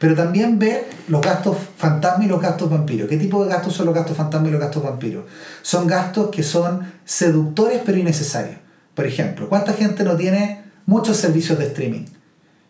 Pero 0.00 0.14
también 0.14 0.58
ver 0.58 0.86
los 1.08 1.20
gastos 1.20 1.58
fantasma 1.76 2.24
y 2.24 2.26
los 2.26 2.40
gastos 2.40 2.70
vampiros. 2.70 3.06
¿Qué 3.06 3.18
tipo 3.18 3.44
de 3.44 3.50
gastos 3.50 3.74
son 3.74 3.84
los 3.84 3.94
gastos 3.94 4.16
fantasma 4.16 4.48
y 4.48 4.50
los 4.50 4.58
gastos 4.58 4.82
vampiros? 4.82 5.24
Son 5.60 5.86
gastos 5.86 6.30
que 6.30 6.42
son 6.42 6.90
seductores 7.04 7.82
pero 7.84 7.98
innecesarios. 7.98 8.56
Por 8.94 9.06
ejemplo, 9.06 9.46
¿cuánta 9.50 9.74
gente 9.74 10.02
no 10.02 10.16
tiene 10.16 10.64
muchos 10.86 11.18
servicios 11.18 11.58
de 11.58 11.66
streaming? 11.66 12.06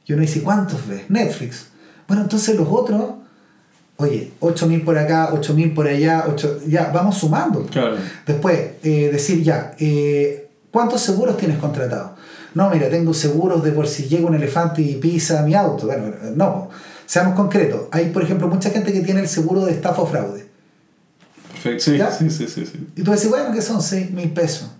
Y 0.07 0.13
uno 0.13 0.23
dice, 0.23 0.43
¿cuántos 0.43 0.89
ves? 0.89 1.09
Netflix. 1.09 1.69
Bueno, 2.09 2.23
entonces 2.25 2.57
los 2.57 2.67
otros, 2.69 3.01
oye, 3.99 4.33
8.000 4.41 4.85
por 4.85 4.99
acá, 4.99 5.31
8.000 5.31 5.73
por 5.73 5.87
allá, 5.87 6.25
8, 6.29 6.63
ya, 6.67 6.91
vamos 6.93 7.19
sumando. 7.19 7.65
Claro. 7.67 7.97
Después, 8.27 8.59
eh, 8.83 9.09
decir 9.13 9.45
ya, 9.45 9.77
eh, 9.79 10.51
¿cuántos 10.73 11.01
seguros 11.01 11.37
tienes 11.37 11.59
contratados? 11.59 12.11
No, 12.55 12.69
mira, 12.71 12.91
tengo 12.91 13.15
seguros 13.15 13.63
de 13.63 13.71
por 13.71 13.87
si 13.87 14.09
llega 14.09 14.27
un 14.27 14.35
elefante 14.35 14.83
y 14.83 14.97
pisa 14.97 15.43
mi 15.43 15.55
auto. 15.55 15.87
Bueno, 15.87 16.13
no, 16.35 16.71
seamos 17.11 17.35
concretos. 17.35 17.89
Hay, 17.91 18.11
por 18.11 18.23
ejemplo, 18.23 18.47
mucha 18.47 18.71
gente 18.71 18.93
que 18.93 19.01
tiene 19.01 19.19
el 19.19 19.27
seguro 19.27 19.67
de 19.67 19.73
estafa 19.73 20.01
o 20.01 20.07
fraude. 20.07 20.47
Perfecto. 21.51 21.83
Sí, 21.83 21.99
¿Ya? 21.99 22.13
sí, 22.13 22.31
sí, 22.31 22.47
sí, 22.47 22.65
sí. 22.65 22.87
Y 22.95 23.03
tú 23.03 23.11
dices, 23.11 23.29
bueno, 23.29 23.53
que 23.53 23.61
son 23.63 23.83
6 23.83 24.13
mil 24.13 24.31
pesos. 24.31 24.71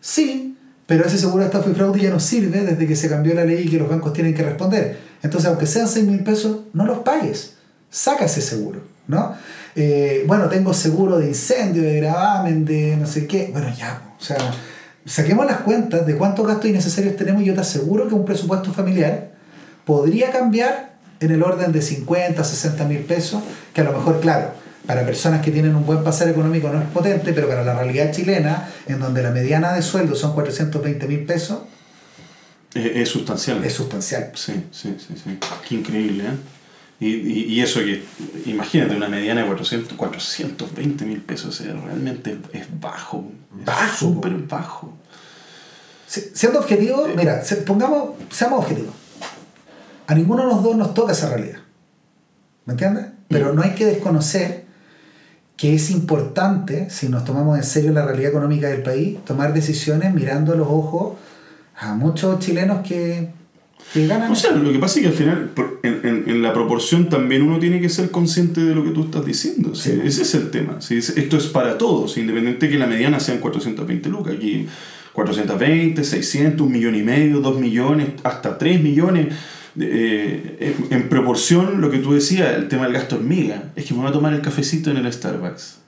Sí, 0.00 0.56
pero 0.86 1.04
ese 1.04 1.18
seguro 1.18 1.40
de 1.40 1.46
estafa 1.46 1.68
y 1.68 1.74
fraude 1.74 2.00
ya 2.00 2.10
no 2.10 2.20
sirve 2.20 2.60
desde 2.60 2.86
que 2.86 2.94
se 2.94 3.08
cambió 3.08 3.34
la 3.34 3.44
ley 3.44 3.64
y 3.66 3.68
que 3.68 3.80
los 3.80 3.88
bancos 3.88 4.12
tienen 4.12 4.32
que 4.32 4.44
responder. 4.44 4.96
Entonces, 5.24 5.50
aunque 5.50 5.66
sean 5.66 5.88
6 5.88 6.06
mil 6.06 6.22
pesos, 6.22 6.58
no 6.72 6.86
los 6.86 7.00
pagues. 7.00 7.54
Saca 7.90 8.26
ese 8.26 8.42
seguro, 8.42 8.80
¿no? 9.08 9.34
Eh, 9.74 10.22
bueno, 10.28 10.48
tengo 10.48 10.72
seguro 10.74 11.18
de 11.18 11.26
incendio, 11.26 11.82
de 11.82 11.96
gravamen, 11.96 12.64
de 12.64 12.96
no 12.96 13.08
sé 13.08 13.26
qué. 13.26 13.48
Bueno, 13.50 13.74
ya, 13.76 14.14
o 14.20 14.22
sea, 14.22 14.38
saquemos 15.04 15.46
las 15.46 15.62
cuentas 15.62 16.06
de 16.06 16.14
cuántos 16.14 16.46
gastos 16.46 16.70
innecesarios 16.70 17.16
tenemos 17.16 17.42
y 17.42 17.46
yo 17.46 17.54
te 17.54 17.62
aseguro 17.62 18.06
que 18.06 18.14
un 18.14 18.24
presupuesto 18.24 18.72
familiar 18.72 19.32
podría 19.84 20.30
cambiar 20.30 20.91
en 21.22 21.32
el 21.32 21.42
orden 21.42 21.72
de 21.72 21.82
50, 21.82 22.42
60 22.44 22.84
mil 22.84 22.98
pesos, 23.00 23.42
que 23.74 23.80
a 23.80 23.84
lo 23.84 23.92
mejor, 23.92 24.20
claro, 24.20 24.52
para 24.86 25.04
personas 25.06 25.42
que 25.44 25.50
tienen 25.50 25.76
un 25.76 25.86
buen 25.86 26.02
pasar 26.02 26.28
económico 26.28 26.68
no 26.68 26.80
es 26.80 26.88
potente, 26.88 27.32
pero 27.32 27.48
para 27.48 27.62
la 27.64 27.74
realidad 27.74 28.10
chilena, 28.12 28.68
en 28.88 28.98
donde 28.98 29.22
la 29.22 29.30
mediana 29.30 29.72
de 29.72 29.82
sueldo 29.82 30.14
son 30.16 30.32
420 30.34 31.06
mil 31.06 31.24
pesos, 31.24 31.60
Es, 32.74 32.86
es 32.96 33.08
sustancial. 33.08 33.64
es 33.64 33.72
sustancial. 33.72 34.32
Sí, 34.34 34.54
sí, 34.72 34.96
sí, 34.98 35.14
sí. 35.22 35.38
Qué 35.68 35.74
increíble, 35.76 36.24
¿eh? 36.24 36.36
Y, 37.00 37.06
y, 37.08 37.44
y 37.54 37.60
eso 37.60 37.80
que, 37.80 38.02
imagínate, 38.46 38.94
una 38.94 39.08
mediana 39.08 39.40
de 39.42 39.46
400, 39.48 39.94
420 39.98 41.04
mil 41.04 41.20
pesos, 41.20 41.48
o 41.60 41.64
sea, 41.64 41.72
realmente 41.74 42.38
es 42.52 42.66
bajo. 42.80 43.30
Bajo. 43.64 43.96
Súper 43.98 44.32
bajo. 44.34 44.96
Si- 46.06 46.30
Siendo 46.32 46.60
objetivo, 46.60 47.08
mira, 47.16 47.42
se- 47.44 47.56
pongamos, 47.56 48.10
seamos 48.30 48.60
objetivos. 48.60 48.94
A 50.06 50.14
ninguno 50.14 50.42
de 50.42 50.48
los 50.52 50.62
dos 50.62 50.76
nos 50.76 50.94
toca 50.94 51.12
esa 51.12 51.28
realidad. 51.34 51.58
¿Me 52.66 52.72
entiendes? 52.74 53.06
Pero 53.28 53.52
no 53.52 53.62
hay 53.62 53.70
que 53.70 53.86
desconocer 53.86 54.64
que 55.56 55.74
es 55.74 55.90
importante, 55.90 56.90
si 56.90 57.08
nos 57.08 57.24
tomamos 57.24 57.56
en 57.56 57.64
serio 57.64 57.92
la 57.92 58.04
realidad 58.04 58.30
económica 58.30 58.68
del 58.68 58.82
país, 58.82 59.18
tomar 59.24 59.54
decisiones 59.54 60.12
mirando 60.12 60.52
a 60.52 60.56
los 60.56 60.66
ojos 60.68 61.14
a 61.76 61.94
muchos 61.94 62.38
chilenos 62.40 62.86
que, 62.86 63.28
que 63.92 64.06
ganan. 64.06 64.30
O 64.32 64.34
sea, 64.36 64.52
lo 64.52 64.72
que 64.72 64.78
pasa 64.78 64.98
es 64.98 65.02
que 65.02 65.08
al 65.08 65.14
final, 65.14 65.50
en, 65.82 66.00
en- 66.06 66.24
en 66.28 66.42
la 66.42 66.52
proporción 66.52 67.08
también 67.08 67.42
uno 67.42 67.58
tiene 67.58 67.80
que 67.80 67.88
ser 67.88 68.10
consciente 68.10 68.60
de 68.60 68.74
lo 68.74 68.82
que 68.84 68.90
tú 68.90 69.04
estás 69.04 69.24
diciendo. 69.24 69.74
¿sí? 69.74 69.92
Sí. 69.92 70.00
Ese 70.04 70.22
es 70.22 70.34
el 70.34 70.50
tema. 70.50 70.80
¿sí? 70.80 70.98
Es- 70.98 71.16
Esto 71.16 71.36
es 71.36 71.46
para 71.46 71.78
todos, 71.78 72.16
independiente 72.18 72.66
de 72.66 72.72
que 72.72 72.78
la 72.78 72.86
mediana 72.86 73.20
sean 73.20 73.38
420 73.38 74.08
lucas. 74.08 74.34
Aquí 74.36 74.66
420, 75.12 76.02
600, 76.04 76.66
un 76.66 76.72
millón 76.72 76.94
y 76.96 77.02
medio, 77.02 77.40
dos 77.40 77.58
millones, 77.60 78.08
hasta 78.24 78.58
3 78.58 78.82
millones. 78.82 79.28
Eh, 79.80 80.76
en, 80.90 81.08
proporción, 81.08 81.80
lo 81.80 81.90
que 81.90 81.98
tú 81.98 82.12
decías, 82.12 82.54
el 82.54 82.68
tema 82.68 82.84
del 82.84 82.92
gasto 82.92 83.16
hormiga, 83.16 83.72
es 83.76 83.86
que 83.86 83.94
me 83.94 84.00
voy 84.00 84.10
a 84.10 84.12
tomar 84.12 84.32
el 84.34 84.42
cafecito 84.42 84.90
en 84.90 84.98
el 84.98 85.12
Starbucks. 85.12 85.78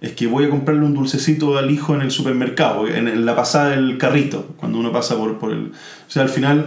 Es 0.00 0.12
que 0.12 0.26
voy 0.26 0.44
a 0.44 0.50
comprarle 0.50 0.84
un 0.84 0.94
dulcecito 0.94 1.58
al 1.58 1.70
hijo 1.70 1.94
en 1.94 2.02
el 2.02 2.10
supermercado, 2.10 2.86
en, 2.86 3.24
la 3.24 3.34
pasada 3.34 3.70
del 3.70 3.98
carrito, 3.98 4.54
cuando 4.56 4.78
uno 4.78 4.92
pasa 4.92 5.16
por, 5.16 5.38
por 5.38 5.52
el... 5.52 5.66
O 5.66 6.10
sea, 6.10 6.22
al 6.22 6.28
final, 6.28 6.66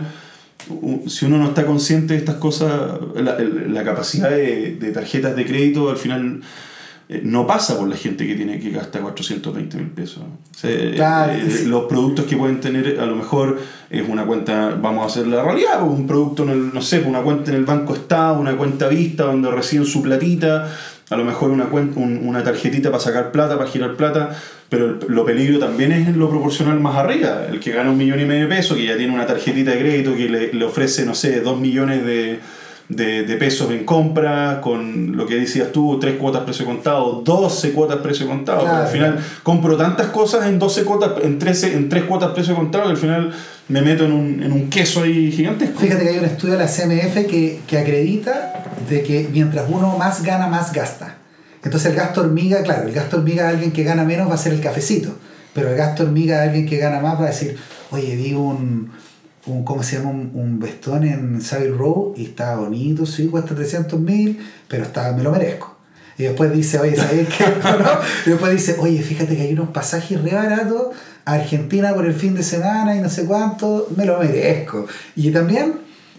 si 1.07 1.25
uno 1.25 1.37
no 1.37 1.47
está 1.47 1.65
consciente 1.65 2.13
de 2.13 2.19
estas 2.19 2.35
cosas, 2.35 2.99
la, 3.15 3.37
la 3.39 3.83
capacidad 3.83 4.29
de, 4.29 4.75
de 4.75 4.91
tarjetas 4.91 5.35
de 5.35 5.45
crédito 5.45 5.89
al 5.89 5.97
final 5.97 6.41
eh, 7.13 7.19
no 7.23 7.45
pasa 7.45 7.77
por 7.77 7.89
la 7.89 7.97
gente 7.97 8.25
que 8.25 8.35
tiene 8.35 8.57
que 8.59 8.69
gastar 8.71 9.01
420 9.01 9.77
mil 9.77 9.87
pesos. 9.89 10.19
O 10.23 10.57
sea, 10.57 10.69
eh, 10.71 10.93
Claro, 10.95 11.33
eh, 11.33 11.45
sí. 11.51 11.65
Los 11.65 11.83
productos 11.85 12.25
que 12.25 12.37
pueden 12.37 12.61
tener, 12.61 12.99
a 13.01 13.05
lo 13.05 13.15
mejor 13.17 13.59
es 13.89 14.07
una 14.07 14.25
cuenta, 14.25 14.77
vamos 14.81 15.03
a 15.03 15.07
hacer 15.07 15.27
la 15.27 15.43
realidad, 15.43 15.79
pues, 15.85 15.91
un 15.99 16.07
producto, 16.07 16.43
en 16.43 16.49
el, 16.49 16.73
no 16.73 16.81
sé, 16.81 16.97
pues, 16.99 17.09
una 17.09 17.21
cuenta 17.21 17.51
en 17.51 17.57
el 17.57 17.65
Banco 17.65 17.93
Estado, 17.93 18.39
una 18.39 18.55
cuenta 18.55 18.87
vista 18.87 19.25
donde 19.25 19.51
reciben 19.51 19.85
su 19.85 20.01
platita, 20.01 20.71
a 21.09 21.17
lo 21.17 21.25
mejor 21.25 21.51
una, 21.51 21.65
cuenta, 21.65 21.99
un- 21.99 22.21
una 22.25 22.41
tarjetita 22.41 22.89
para 22.89 23.03
sacar 23.03 23.31
plata, 23.33 23.57
para 23.57 23.69
girar 23.69 23.95
plata, 23.97 24.29
pero 24.69 24.97
lo 25.09 25.25
peligro 25.25 25.59
también 25.59 25.91
es 25.91 26.07
en 26.07 26.17
lo 26.17 26.29
proporcional 26.29 26.79
más 26.79 26.95
arriba. 26.95 27.45
El 27.51 27.59
que 27.59 27.73
gana 27.73 27.91
un 27.91 27.97
millón 27.97 28.21
y 28.21 28.25
medio 28.25 28.43
de 28.47 28.55
pesos, 28.55 28.77
que 28.77 28.85
ya 28.85 28.95
tiene 28.95 29.13
una 29.13 29.25
tarjetita 29.25 29.71
de 29.71 29.79
crédito 29.79 30.15
que 30.15 30.29
le, 30.29 30.53
le 30.53 30.63
ofrece, 30.63 31.05
no 31.05 31.13
sé, 31.13 31.41
dos 31.41 31.59
millones 31.59 32.05
de, 32.05 32.39
de, 32.95 33.23
de 33.23 33.37
pesos 33.37 33.71
en 33.71 33.85
compra, 33.85 34.59
con 34.61 35.15
lo 35.15 35.25
que 35.25 35.35
decías 35.35 35.71
tú, 35.71 35.97
tres 35.99 36.15
cuotas 36.17 36.43
precio 36.43 36.65
contado, 36.65 37.21
12 37.23 37.71
cuotas 37.71 37.97
precio 37.97 38.27
contado. 38.27 38.59
pero 38.59 38.69
Claro. 38.71 38.85
al 38.85 38.91
final 38.91 39.19
compro 39.43 39.77
tantas 39.77 40.07
cosas 40.07 40.45
en 40.47 40.59
12 40.59 40.83
cuotas, 40.83 41.11
en 41.23 41.39
13, 41.39 41.73
en 41.75 41.89
3 41.89 42.03
cuotas 42.03 42.31
precio 42.31 42.55
contado 42.55 42.85
que 42.85 42.91
al 42.91 42.97
final 42.97 43.31
me 43.69 43.81
meto 43.81 44.05
en 44.05 44.11
un, 44.11 44.43
en 44.43 44.51
un 44.51 44.69
queso 44.69 45.03
ahí 45.03 45.31
gigantesco. 45.31 45.79
Fíjate 45.79 46.03
que 46.03 46.09
hay 46.09 46.17
un 46.17 46.25
estudio 46.25 46.55
de 46.55 46.59
la 46.59 46.67
CMF 46.67 47.25
que, 47.29 47.61
que 47.65 47.77
acredita 47.79 48.65
de 48.89 49.01
que 49.03 49.29
mientras 49.31 49.65
uno 49.69 49.95
más 49.97 50.21
gana, 50.23 50.47
más 50.47 50.73
gasta. 50.73 51.17
Entonces 51.63 51.91
el 51.91 51.95
gasto 51.95 52.21
hormiga, 52.21 52.61
claro, 52.63 52.87
el 52.87 52.91
gasto 52.93 53.17
hormiga 53.17 53.43
de 53.43 53.49
alguien 53.51 53.71
que 53.71 53.83
gana 53.83 54.03
menos 54.03 54.29
va 54.29 54.33
a 54.33 54.37
ser 54.37 54.51
el 54.53 54.59
cafecito, 54.61 55.15
pero 55.53 55.69
el 55.69 55.77
gasto 55.77 56.03
hormiga 56.03 56.37
de 56.41 56.49
alguien 56.49 56.67
que 56.67 56.77
gana 56.77 56.99
más 56.99 57.19
va 57.19 57.25
a 57.25 57.27
decir, 57.27 57.55
oye, 57.91 58.15
vi 58.15 58.33
un, 58.33 58.91
un 59.47 59.63
¿cómo 59.63 59.81
se 59.83 59.97
llama? 59.97 60.09
Un, 60.11 60.31
un 60.33 60.59
vestón 60.59 61.03
en 61.03 61.41
Savile 61.41 61.71
Row 61.75 62.13
y 62.15 62.25
está 62.25 62.55
bonito, 62.55 63.05
sí, 63.05 63.27
cuesta 63.27 63.55
300 63.55 63.99
mil, 63.99 64.39
pero 64.67 64.83
está, 64.83 65.11
me 65.13 65.23
lo 65.23 65.31
merezco. 65.31 65.77
Y 66.17 66.23
después 66.23 66.51
dice, 66.53 66.77
oye, 66.79 66.95
¿sabes 66.95 67.27
qué? 67.29 67.45
¿No? 67.63 67.89
Y 68.25 68.29
después 68.31 68.51
dice, 68.51 68.75
oye, 68.79 69.01
fíjate 69.01 69.35
que 69.35 69.41
hay 69.43 69.53
unos 69.53 69.69
pasajes 69.69 70.21
re 70.21 70.33
baratos 70.35 70.87
a 71.25 71.33
Argentina 71.33 71.93
por 71.93 72.05
el 72.05 72.13
fin 72.13 72.35
de 72.35 72.43
semana 72.43 72.95
y 72.95 72.99
no 72.99 73.09
sé 73.09 73.25
cuánto, 73.25 73.87
me 73.95 74.05
lo 74.05 74.19
merezco. 74.19 74.85
Y 75.15 75.31
también 75.31 75.73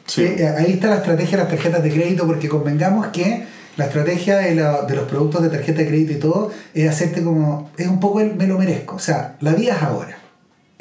Sí. 0.06 0.22
eh, 0.24 0.48
ahí 0.58 0.72
está 0.72 0.88
la 0.88 0.96
estrategia 0.96 1.36
de 1.38 1.44
las 1.44 1.52
tarjetas 1.52 1.82
de 1.82 1.90
crédito, 1.92 2.26
porque 2.26 2.48
convengamos 2.48 3.06
que 3.08 3.44
la 3.76 3.84
estrategia 3.84 4.38
de, 4.38 4.56
la- 4.56 4.82
de 4.82 4.96
los 4.96 5.04
productos 5.08 5.42
de 5.42 5.48
tarjeta 5.48 5.78
de 5.82 5.86
crédito 5.86 6.12
y 6.12 6.16
todo 6.16 6.50
es 6.74 6.90
hacerte 6.90 7.22
como, 7.22 7.70
es 7.78 7.86
un 7.86 8.00
poco 8.00 8.20
el 8.20 8.34
me 8.34 8.48
lo 8.48 8.58
merezco. 8.58 8.96
O 8.96 8.98
sea, 8.98 9.36
la 9.40 9.52
vida 9.52 9.76
es 9.76 9.82
ahora. 9.82 10.18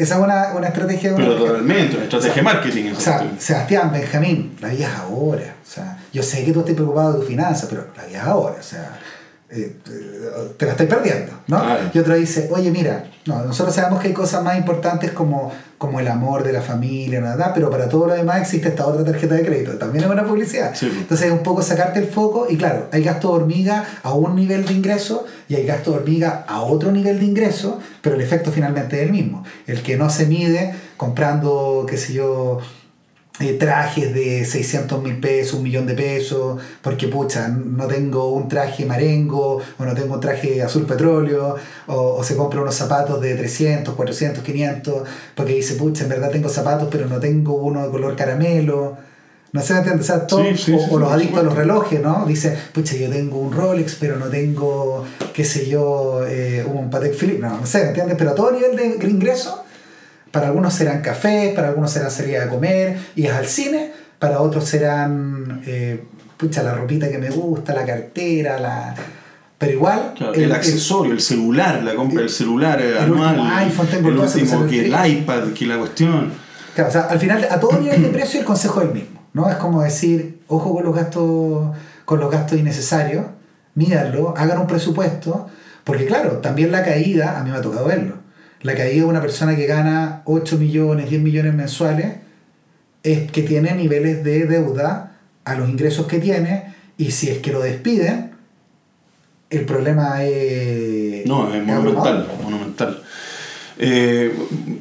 Esa 0.01 0.15
es 0.15 0.21
una, 0.21 0.53
una 0.55 0.67
estrategia 0.67 1.13
una 1.13 1.25
Pero 1.25 1.37
totalmente, 1.37 1.95
una 1.95 2.05
estrategia 2.05 2.35
de 2.35 2.41
marketing. 2.41 2.85
en 2.85 2.95
o 2.95 2.99
sea. 2.99 3.31
Sebastián, 3.37 3.91
Benjamín, 3.91 4.57
la 4.59 4.69
vida 4.69 4.87
es 4.87 4.95
ahora. 4.95 5.55
O 5.61 5.69
sea, 5.69 5.97
yo 6.11 6.23
sé 6.23 6.43
que 6.43 6.51
tú 6.51 6.61
estás 6.61 6.73
preocupado 6.73 7.13
de 7.13 7.19
tu 7.19 7.25
finanza, 7.27 7.67
pero 7.69 7.85
la 7.95 8.05
vida 8.05 8.17
es 8.17 8.25
ahora. 8.25 8.55
O 8.59 8.63
sea, 8.63 8.99
eh, 9.53 9.75
eh, 9.85 10.53
te 10.55 10.65
la 10.65 10.71
estás 10.71 10.87
perdiendo, 10.87 11.33
¿no? 11.47 11.59
Claro. 11.59 11.89
Y 11.93 11.99
otro 11.99 12.15
dice, 12.15 12.49
oye, 12.53 12.71
mira, 12.71 13.03
no, 13.25 13.43
nosotros 13.43 13.75
sabemos 13.75 13.99
que 13.99 14.07
hay 14.07 14.13
cosas 14.13 14.41
más 14.43 14.57
importantes 14.57 15.11
como, 15.11 15.51
como 15.77 15.99
el 15.99 16.07
amor 16.07 16.43
de 16.43 16.53
la 16.53 16.61
familia, 16.61 17.19
nada, 17.19 17.53
pero 17.53 17.69
para 17.69 17.89
todo 17.89 18.07
lo 18.07 18.13
demás 18.13 18.39
existe 18.39 18.69
esta 18.69 18.87
otra 18.87 19.03
tarjeta 19.03 19.35
de 19.35 19.45
crédito. 19.45 19.73
También 19.73 20.03
es 20.03 20.07
buena 20.07 20.23
publicidad. 20.23 20.73
Sí. 20.73 20.85
Entonces 20.85 21.27
es 21.27 21.33
un 21.33 21.43
poco 21.43 21.61
sacarte 21.61 21.99
el 21.99 22.07
foco 22.07 22.47
y 22.49 22.55
claro, 22.55 22.87
hay 22.93 23.03
gasto 23.03 23.27
de 23.27 23.43
hormiga 23.43 23.83
a 24.03 24.13
un 24.13 24.37
nivel 24.37 24.65
de 24.65 24.73
ingreso 24.73 25.25
y 25.49 25.55
hay 25.55 25.65
gasto 25.65 25.91
de 25.91 25.97
hormiga 25.97 26.45
a 26.47 26.61
otro 26.61 26.91
nivel 26.93 27.19
de 27.19 27.25
ingreso, 27.25 27.79
pero 28.01 28.15
el 28.15 28.21
efecto 28.21 28.51
finalmente 28.53 29.01
es 29.01 29.07
el 29.07 29.11
mismo. 29.11 29.43
El 29.67 29.83
que 29.83 29.97
no 29.97 30.09
se 30.09 30.27
mide 30.27 30.73
comprando, 30.95 31.85
qué 31.89 31.97
sé 31.97 32.13
yo, 32.13 32.59
eh, 33.39 33.53
trajes 33.53 34.13
de 34.13 34.45
600 34.45 35.01
mil 35.01 35.19
pesos, 35.19 35.55
un 35.55 35.63
millón 35.63 35.87
de 35.87 35.93
pesos, 35.95 36.61
porque 36.81 37.07
pucha, 37.07 37.47
no 37.47 37.87
tengo 37.87 38.29
un 38.33 38.47
traje 38.47 38.85
marengo, 38.85 39.59
o 39.79 39.85
no 39.85 39.95
tengo 39.95 40.13
un 40.15 40.19
traje 40.19 40.61
azul 40.61 40.85
petróleo, 40.85 41.55
o, 41.87 41.95
o 42.17 42.23
se 42.23 42.35
compra 42.35 42.61
unos 42.61 42.75
zapatos 42.75 43.19
de 43.21 43.33
300, 43.35 43.95
400, 43.95 44.43
500, 44.43 45.03
porque 45.33 45.53
dice, 45.55 45.75
pucha, 45.75 46.03
en 46.03 46.09
verdad 46.09 46.29
tengo 46.29 46.49
zapatos, 46.49 46.89
pero 46.91 47.07
no 47.07 47.19
tengo 47.19 47.53
uno 47.55 47.83
de 47.83 47.89
color 47.89 48.15
caramelo. 48.15 48.97
No 49.53 49.61
sé, 49.61 49.73
¿me 49.73 49.79
entiendes? 49.79 50.09
O, 50.09 50.13
sea, 50.13 50.27
todo- 50.27 50.43
Sí, 50.43 50.57
sí, 50.57 50.73
o- 50.73 50.79
sí, 50.79 50.85
o 50.91 50.97
los 50.99 51.11
adictos 51.11 51.39
a 51.39 51.43
los 51.43 51.55
relojes, 51.55 51.99
¿no? 52.01 52.25
Dice, 52.25 52.55
pucha, 52.73 52.95
yo 52.95 53.09
tengo 53.09 53.37
un 53.37 53.51
Rolex, 53.51 53.95
pero 53.99 54.15
no 54.17 54.27
tengo, 54.27 55.03
qué 55.33 55.43
sé 55.43 55.67
yo, 55.67 56.21
eh, 56.27 56.63
un 56.65 56.89
Patek 56.89 57.13
Philippe, 57.15 57.39
no, 57.41 57.57
no 57.59 57.65
sé, 57.65 57.81
¿me 57.81 57.87
entiendes? 57.89 58.15
Pero 58.17 58.31
a 58.31 58.35
todo 58.35 58.51
nivel 58.51 58.75
de 58.77 59.09
ingreso, 59.09 59.60
para 60.31 60.47
algunos 60.47 60.73
serán 60.73 61.01
cafés, 61.01 61.53
para 61.53 61.69
algunos 61.69 61.91
serán 61.91 62.09
salida 62.09 62.45
a 62.45 62.49
comer, 62.49 62.97
y 63.15 63.25
es 63.25 63.33
al 63.33 63.45
cine, 63.45 63.91
para 64.17 64.41
otros 64.41 64.65
serán, 64.65 65.61
eh, 65.65 66.03
pucha, 66.37 66.63
la 66.63 66.73
ropita 66.73 67.09
que 67.09 67.17
me 67.17 67.29
gusta, 67.29 67.73
la 67.73 67.85
cartera, 67.85 68.59
la... 68.59 68.95
Pero 69.57 69.73
igual... 69.73 70.13
Claro, 70.15 70.33
el, 70.33 70.51
accesorio, 70.51 71.13
el 71.13 71.21
celular, 71.21 71.83
la 71.83 71.93
compra 71.93 72.21
del 72.21 72.29
celular 72.29 72.81
eh, 72.81 72.91
el 72.91 72.97
anual, 72.97 73.39
último 73.39 73.55
iPhone, 73.57 73.87
el 73.91 74.17
último, 74.17 74.67
que 74.67 74.85
el 74.85 75.11
iPad, 75.11 75.43
que 75.53 75.65
la 75.67 75.77
cuestión. 75.77 76.31
Claro, 76.73 76.89
o 76.89 76.93
sea, 76.93 77.01
al 77.01 77.19
final, 77.19 77.47
a 77.49 77.59
todo 77.59 77.79
nivel 77.79 78.01
de 78.01 78.09
precio 78.13 78.39
el 78.39 78.45
consejo 78.45 78.81
es 78.81 78.87
el 78.87 78.93
mismo, 78.93 79.21
¿no? 79.33 79.49
Es 79.49 79.57
como 79.57 79.83
decir, 79.83 80.39
ojo 80.47 80.73
con 80.73 80.83
los 80.83 80.95
gastos, 80.95 81.75
con 82.05 82.19
los 82.19 82.31
gastos 82.31 82.57
innecesarios, 82.57 83.25
mídanlo, 83.75 84.33
hagan 84.35 84.59
un 84.59 84.67
presupuesto, 84.67 85.47
porque 85.83 86.05
claro, 86.05 86.37
también 86.37 86.71
la 86.71 86.83
caída, 86.83 87.39
a 87.39 87.43
mí 87.43 87.51
me 87.51 87.57
ha 87.57 87.61
tocado 87.61 87.85
verlo, 87.85 88.15
la 88.63 88.75
caída 88.75 89.03
de 89.03 89.09
una 89.09 89.21
persona 89.21 89.55
que 89.55 89.65
gana 89.65 90.21
8 90.25 90.57
millones, 90.57 91.09
10 91.09 91.21
millones 91.21 91.53
mensuales, 91.53 92.15
es 93.03 93.31
que 93.31 93.41
tiene 93.41 93.73
niveles 93.73 94.23
de 94.23 94.45
deuda 94.45 95.17
a 95.43 95.55
los 95.55 95.69
ingresos 95.69 96.07
que 96.07 96.19
tiene, 96.19 96.73
y 96.97 97.11
si 97.11 97.29
es 97.29 97.39
que 97.39 97.51
lo 97.51 97.61
despiden, 97.61 98.31
el 99.49 99.65
problema 99.65 100.23
es... 100.23 101.25
No, 101.25 101.53
es 101.53 101.63
monumental, 101.65 102.27
monumental. 102.43 103.01
Eh, 103.83 104.31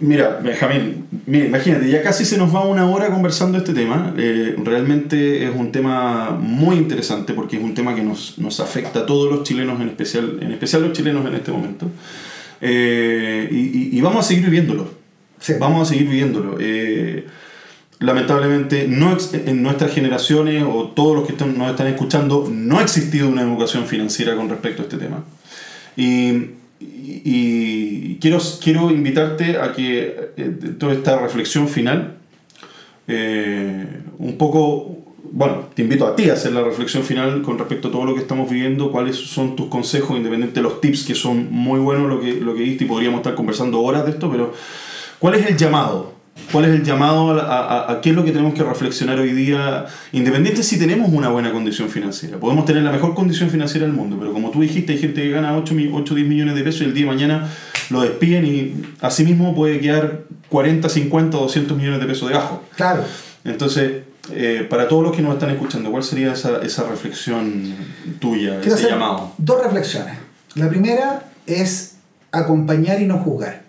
mira, 0.01 0.41
Benjamín, 0.43 1.07
mira, 1.25 1.47
imagínate, 1.47 1.89
ya 1.89 2.03
casi 2.03 2.27
se 2.27 2.37
nos 2.37 2.55
va 2.55 2.67
una 2.67 2.87
hora 2.87 3.09
conversando 3.09 3.57
este 3.57 3.73
tema. 3.73 4.15
Eh, 4.19 4.55
realmente 4.63 5.45
es 5.45 5.51
un 5.57 5.73
tema 5.73 6.31
muy 6.39 6.77
interesante 6.77 7.33
porque 7.33 7.57
es 7.57 7.63
un 7.63 7.75
tema 7.75 7.95
que 7.95 8.03
nos, 8.03 8.39
nos 8.39 8.61
afecta 8.61 9.01
a 9.01 9.07
todos 9.07 9.33
los 9.33 9.43
chilenos, 9.43 9.81
en 9.81 9.89
especial, 9.89 10.39
en 10.43 10.53
especial 10.53 10.83
los 10.83 10.93
chilenos 10.93 11.27
en 11.27 11.35
este 11.35 11.51
momento. 11.51 11.87
Eh, 12.61 13.49
y, 13.51 13.97
y- 13.97 14.01
vamos 14.01 14.25
a 14.25 14.29
seguir 14.29 14.45
viviéndolo. 14.45 14.91
Sí. 15.39 15.55
Vamos 15.59 15.89
a 15.89 15.93
seguir 15.93 16.09
viviéndolo. 16.09 16.57
Eh, 16.61 17.27
lamentablemente, 17.99 18.87
no 18.89 19.17
en 19.33 19.63
nuestras 19.63 19.93
generaciones 19.93 20.63
o 20.67 20.89
todos 20.95 21.17
los 21.17 21.27
que 21.27 21.33
están- 21.33 21.57
nos 21.59 21.71
están 21.71 21.87
escuchando, 21.87 22.49
no 22.53 22.79
ha 22.79 22.83
existido 22.83 23.29
una 23.29 23.43
educación 23.43 23.87
financiera 23.87 24.37
con 24.37 24.49
respecto 24.49 24.83
a 24.83 24.85
este 24.85 24.97
tema. 24.99 25.25
Y, 25.97 26.31
y- 26.81 27.23
y 27.25 28.19
quiero, 28.21 28.39
quiero 28.63 28.91
invitarte 28.91 29.57
a 29.59 29.73
que 29.73 30.31
eh, 30.37 30.75
toda 30.79 30.93
esta 30.95 31.19
reflexión 31.21 31.69
final, 31.69 32.17
eh, 33.09 33.87
un 34.19 34.37
poco, 34.39 35.10
bueno, 35.33 35.65
te 35.75 35.83
invito 35.83 36.07
a 36.07 36.17
ti 36.17 36.29
a 36.29 36.33
hacer 36.33 36.53
la 36.53 36.63
reflexión 36.63 37.03
final 37.05 37.43
con 37.43 37.59
respecto 37.59 37.89
a 37.89 37.91
todo 37.93 38.05
lo 38.05 38.15
que 38.15 38.21
estamos 38.21 38.51
viviendo, 38.51 38.91
cuáles 38.91 39.17
son 39.17 39.55
tus 39.57 39.67
consejos, 39.69 40.17
independiente 40.17 40.57
de 40.57 40.63
los 40.63 40.81
tips 40.81 41.05
que 41.05 41.15
son 41.15 41.51
muy 41.53 41.79
buenos 41.79 42.09
lo 42.09 42.21
que, 42.21 42.35
lo 42.35 42.55
que 42.55 42.63
diste 42.63 42.85
y 42.85 42.87
podríamos 42.89 43.19
estar 43.19 43.35
conversando 43.35 43.81
horas 43.81 44.05
de 44.05 44.11
esto, 44.13 44.31
pero 44.31 44.53
¿cuál 45.19 45.35
es 45.35 45.47
el 45.49 45.57
llamado? 45.57 46.19
¿Cuál 46.53 46.65
es 46.65 46.71
el 46.73 46.83
llamado 46.85 47.33
a, 47.39 47.43
a- 47.43 47.93
a 47.93 48.01
qué 48.01 48.11
es 48.11 48.17
lo 48.17 48.25
que 48.25 48.33
tenemos 48.33 48.55
que 48.55 48.63
reflexionar 48.65 49.19
hoy 49.19 49.33
día? 49.33 49.87
Independiente 50.13 50.63
si 50.63 50.79
tenemos 50.79 51.11
una 51.13 51.29
buena 51.29 51.53
condición 51.53 51.89
financiera. 51.91 52.39
Podemos 52.39 52.65
tener 52.65 52.83
la 52.83 52.91
mejor 52.93 53.15
condición 53.15 53.51
financiera 53.51 53.87
del 53.87 53.95
mundo, 53.95 54.17
pero 54.19 54.33
como 54.33 54.51
tú 54.51 54.61
dijiste, 54.63 54.93
hay 54.95 54.99
gente 54.99 55.23
que 55.23 55.31
gana 55.31 55.57
8, 55.57 55.75
o 55.93 56.01
10 56.15 56.27
millones 56.29 56.55
de 56.55 56.63
pesos 56.63 56.81
y 56.83 56.85
el 56.85 56.95
día 56.95 57.05
de 57.05 57.11
mañana 57.13 57.49
lo 57.91 58.01
despiden 58.01 58.47
y 58.47 58.75
asimismo 59.01 59.55
puede 59.55 59.81
quedar 59.81 60.23
40, 60.49 60.89
50 60.89 61.37
o 61.37 61.43
200 61.43 61.77
millones 61.77 62.01
de 62.01 62.07
pesos 62.07 62.29
debajo. 62.29 62.63
Claro. 62.75 63.05
Entonces, 63.45 64.03
eh, 64.33 64.67
para 64.69 64.89
todos 64.89 65.03
los 65.03 65.15
que 65.17 65.23
nos 65.23 65.35
están 65.35 65.51
escuchando, 65.51 65.91
¿cuál 65.91 66.03
sería 66.03 66.33
esa, 66.33 66.63
esa 66.63 66.85
reflexión 66.89 67.75
tuya, 68.19 68.61
Quiero 68.61 68.75
ese 68.77 68.87
hacer 68.87 68.91
llamado? 68.91 69.33
dos 69.39 69.63
reflexiones. 69.63 70.15
La 70.55 70.69
primera 70.69 71.25
es 71.47 71.95
acompañar 72.33 73.01
y 73.01 73.07
no 73.07 73.19
juzgar. 73.19 73.63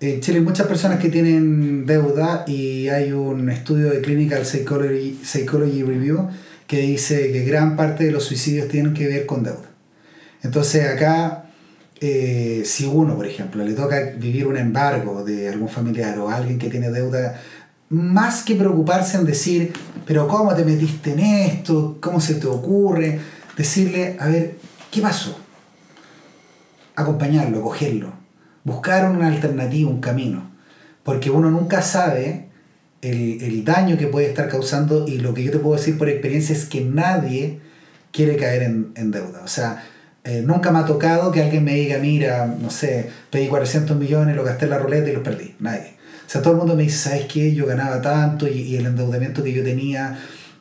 En 0.00 0.20
Chile 0.20 0.38
hay 0.38 0.44
muchas 0.44 0.66
personas 0.66 0.98
que 0.98 1.08
tienen 1.10 1.86
deuda 1.86 2.44
y 2.48 2.88
hay 2.88 3.12
un 3.12 3.48
estudio 3.50 3.90
de 3.90 4.00
Clinical 4.00 4.44
Psychology, 4.44 5.20
Psychology 5.22 5.82
Review 5.84 6.28
que 6.66 6.80
dice 6.80 7.30
que 7.30 7.44
gran 7.44 7.76
parte 7.76 8.04
de 8.04 8.10
los 8.10 8.24
suicidios 8.24 8.68
tienen 8.68 8.94
que 8.94 9.06
ver 9.06 9.26
con 9.26 9.44
deuda. 9.44 9.70
Entonces 10.42 10.88
acá, 10.88 11.44
eh, 12.00 12.62
si 12.64 12.86
uno, 12.86 13.14
por 13.14 13.26
ejemplo, 13.26 13.62
le 13.64 13.74
toca 13.74 14.00
vivir 14.16 14.46
un 14.46 14.56
embargo 14.56 15.22
de 15.22 15.48
algún 15.48 15.68
familiar 15.68 16.18
o 16.18 16.28
alguien 16.30 16.58
que 16.58 16.68
tiene 16.68 16.90
deuda, 16.90 17.40
más 17.92 18.42
que 18.42 18.54
preocuparse 18.54 19.18
en 19.18 19.26
decir, 19.26 19.74
pero 20.06 20.26
¿cómo 20.26 20.54
te 20.54 20.64
metiste 20.64 21.12
en 21.12 21.18
esto? 21.18 21.98
¿Cómo 22.00 22.22
se 22.22 22.36
te 22.36 22.46
ocurre? 22.46 23.20
Decirle, 23.54 24.16
a 24.18 24.28
ver, 24.28 24.56
¿qué 24.90 25.02
pasó? 25.02 25.38
Acompañarlo, 26.96 27.58
acogerlo, 27.58 28.14
buscar 28.64 29.10
una 29.10 29.28
alternativa, 29.28 29.90
un 29.90 30.00
camino, 30.00 30.50
porque 31.02 31.30
uno 31.30 31.50
nunca 31.50 31.82
sabe 31.82 32.48
el, 33.02 33.42
el 33.42 33.62
daño 33.62 33.98
que 33.98 34.06
puede 34.06 34.28
estar 34.28 34.48
causando 34.48 35.06
y 35.06 35.18
lo 35.18 35.34
que 35.34 35.44
yo 35.44 35.52
te 35.52 35.58
puedo 35.58 35.76
decir 35.76 35.98
por 35.98 36.08
experiencia 36.08 36.54
es 36.54 36.64
que 36.64 36.82
nadie 36.82 37.60
quiere 38.10 38.36
caer 38.36 38.62
en, 38.62 38.92
en 38.96 39.10
deuda. 39.10 39.42
O 39.44 39.48
sea, 39.48 39.84
eh, 40.24 40.42
nunca 40.42 40.70
me 40.70 40.78
ha 40.78 40.86
tocado 40.86 41.30
que 41.30 41.42
alguien 41.42 41.62
me 41.62 41.74
diga, 41.74 41.98
mira, 41.98 42.46
no 42.46 42.70
sé, 42.70 43.10
pedí 43.30 43.48
400 43.48 43.98
millones, 43.98 44.34
lo 44.34 44.44
gasté 44.44 44.64
en 44.64 44.70
la 44.70 44.78
ruleta 44.78 45.10
y 45.10 45.12
los 45.12 45.22
perdí. 45.22 45.56
Nadie. 45.58 45.91
O 46.32 46.34
sea, 46.34 46.40
todo 46.40 46.54
el 46.54 46.60
mundo 46.60 46.74
me 46.74 46.84
dice, 46.84 47.10
¿sabes 47.10 47.26
qué? 47.26 47.54
Yo 47.54 47.66
ganaba 47.66 48.00
tanto 48.00 48.48
y, 48.48 48.62
y 48.62 48.76
el 48.76 48.86
endeudamiento 48.86 49.44
que 49.44 49.52
yo 49.52 49.62
tenía 49.62 50.18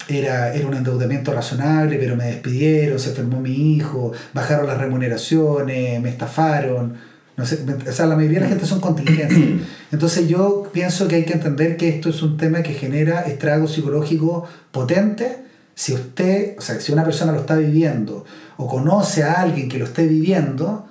era, 0.09 0.53
era 0.53 0.67
un 0.67 0.73
endeudamiento 0.73 1.31
razonable, 1.31 1.95
pero 1.97 2.17
me 2.17 2.25
despidieron, 2.25 2.99
se 2.99 3.11
enfermó 3.11 3.39
mi 3.39 3.77
hijo, 3.77 4.11
bajaron 4.33 4.67
las 4.67 4.77
remuneraciones, 4.77 6.01
me 6.01 6.09
estafaron. 6.09 6.95
No 7.37 7.45
sé, 7.45 7.63
o 7.87 7.91
sea, 7.93 8.05
la 8.05 8.17
mayoría 8.17 8.39
de 8.39 8.43
la 8.47 8.49
gente 8.49 8.65
son 8.65 8.81
contingencias. 8.81 9.61
Entonces 9.93 10.27
yo 10.27 10.69
pienso 10.73 11.07
que 11.07 11.15
hay 11.15 11.23
que 11.23 11.35
entender 11.35 11.77
que 11.77 11.87
esto 11.87 12.09
es 12.09 12.21
un 12.21 12.35
tema 12.35 12.63
que 12.63 12.73
genera 12.73 13.21
estragos 13.21 13.71
psicológicos 13.71 14.49
potentes 14.73 15.37
Si 15.73 15.93
usted, 15.93 16.57
o 16.57 16.61
sea, 16.61 16.81
si 16.81 16.91
una 16.91 17.05
persona 17.05 17.31
lo 17.31 17.39
está 17.39 17.55
viviendo 17.55 18.25
o 18.57 18.67
conoce 18.67 19.23
a 19.23 19.35
alguien 19.35 19.69
que 19.69 19.77
lo 19.77 19.85
esté 19.85 20.05
viviendo, 20.05 20.85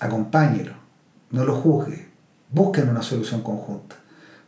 acompáñelo, 0.00 0.74
no 1.30 1.46
lo 1.46 1.54
juzgue, 1.54 2.13
busquen 2.54 2.88
una 2.88 3.02
solución 3.02 3.42
conjunta, 3.42 3.96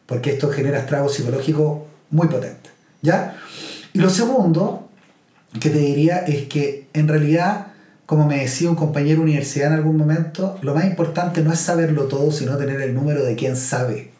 porque 0.07 0.31
esto 0.33 0.51
genera 0.51 0.79
estragos 0.79 1.15
psicológicos 1.15 1.81
muy 2.11 2.29
potentes. 2.29 2.73
¿Ya? 3.03 3.37
Y 3.93 3.99
lo 3.99 4.11
segundo 4.11 4.89
que 5.61 5.71
te 5.71 5.79
diría 5.79 6.19
es 6.19 6.45
que 6.49 6.87
en 6.93 7.09
realidad, 7.09 7.69
como 8.07 8.27
me 8.27 8.39
decía 8.39 8.69
un 8.71 8.77
compañero 8.77 9.17
de 9.19 9.23
universidad 9.25 9.69
en 9.69 9.75
algún 9.75 9.97
momento, 9.97 10.59
lo 10.63 10.75
más 10.75 10.85
importante 10.85 11.41
no 11.43 11.53
es 11.53 11.59
saberlo 11.61 12.05
todo, 12.05 12.31
sino 12.31 12.57
tener 12.57 12.81
el 12.81 12.95
número 12.95 13.25
de 13.25 13.35
quien 13.37 13.57
sabe. 13.57 14.11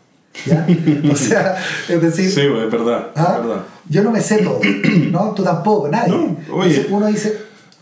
¿Ya? 0.45 0.67
O 1.11 1.17
sea, 1.17 1.57
es 1.89 2.01
decir, 2.01 2.31
Sí, 2.31 2.41
es 2.43 2.71
verdad, 2.71 3.11
¿ah? 3.17 3.37
es 3.41 3.47
verdad. 3.47 3.63
yo 3.89 4.03
no 4.03 4.11
me 4.11 4.21
sé 4.21 4.39
todo, 4.39 4.61
¿no? 5.11 5.33
Tú 5.33 5.43
tampoco, 5.43 5.89
nadie. 5.89 6.13
No, 6.13 6.37
oye. 6.55 6.69
Entonces 6.71 6.87
uno 6.91 7.07
dice, 7.07 7.39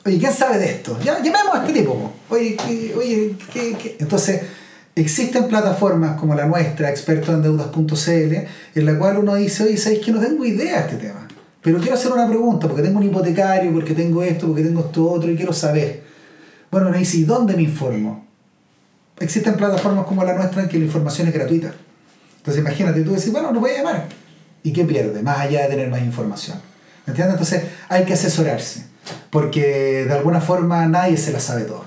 oye, 0.07 0.19
¿quién 0.19 0.33
sabe 0.33 0.59
de 0.59 0.67
esto? 0.71 0.99
Ya, 1.03 1.19
llamemos 1.23 1.55
a 1.55 1.67
este 1.67 1.73
tipo. 1.81 1.95
po. 1.95 2.13
Oye, 2.35 2.57
¿qué- 2.57 2.95
oye, 2.97 3.35
¿qué, 3.53 3.77
qué? 3.81 3.97
Entonces, 3.99 4.41
existen 4.97 5.49
plataformas 5.49 6.19
como 6.19 6.35
la 6.35 6.47
nuestra, 6.47 6.91
expertoendeudas.cl, 6.91 8.35
en 8.75 8.87
la 8.87 8.99
cual 8.99 9.19
uno 9.19 9.35
dice, 9.35 9.65
oye, 9.65 9.77
¿sabes 9.77 9.99
que 10.01 10.13
no 10.13 10.21
tengo 10.21 10.45
idea 10.45 10.75
de 10.75 10.81
este 10.81 10.97
tema? 11.09 11.27
Pero 11.63 11.79
quiero 11.79 11.95
hacer 11.95 12.13
una 12.13 12.29
pregunta, 12.29 12.69
porque 12.69 12.83
tengo 12.83 12.99
un 12.99 13.05
hipotecario, 13.05 13.73
porque 13.73 13.95
tengo 13.95 14.23
esto, 14.23 14.47
porque 14.47 14.63
tengo 14.63 14.81
esto 14.81 15.11
otro, 15.11 15.31
y 15.31 15.37
quiero 15.37 15.53
saber. 15.53 16.03
Bueno, 16.71 16.89
uno 16.89 16.99
dice, 16.99 17.19
¿y 17.19 17.25
dónde 17.25 17.55
me 17.55 17.63
informo? 17.63 18.27
Existen 19.19 19.55
plataformas 19.55 20.05
como 20.07 20.25
la 20.25 20.35
nuestra 20.35 20.63
en 20.63 20.69
que 20.69 20.79
la 20.79 20.85
información 20.85 21.29
es 21.29 21.35
gratuita. 21.35 21.73
Entonces 22.39 22.61
imagínate, 22.61 23.03
tú 23.03 23.13
decís, 23.13 23.33
bueno, 23.33 23.53
lo 23.53 23.61
voy 23.61 23.71
a 23.71 23.77
llamar. 23.79 24.09
¿Y 24.63 24.73
qué 24.73 24.85
pierde? 24.85 25.23
Más 25.23 25.39
allá 25.39 25.63
de 25.63 25.69
tener 25.69 25.89
más 25.89 26.03
información. 26.03 26.59
¿Me 27.07 27.13
entiendes? 27.13 27.35
Entonces 27.35 27.65
hay 27.89 28.05
que 28.05 28.13
asesorarse, 28.13 28.85
porque 29.31 30.05
de 30.07 30.13
alguna 30.13 30.41
forma 30.41 30.87
nadie 30.87 31.17
se 31.17 31.33
la 31.33 31.41
sabe 31.41 31.63
todo. 31.63 31.84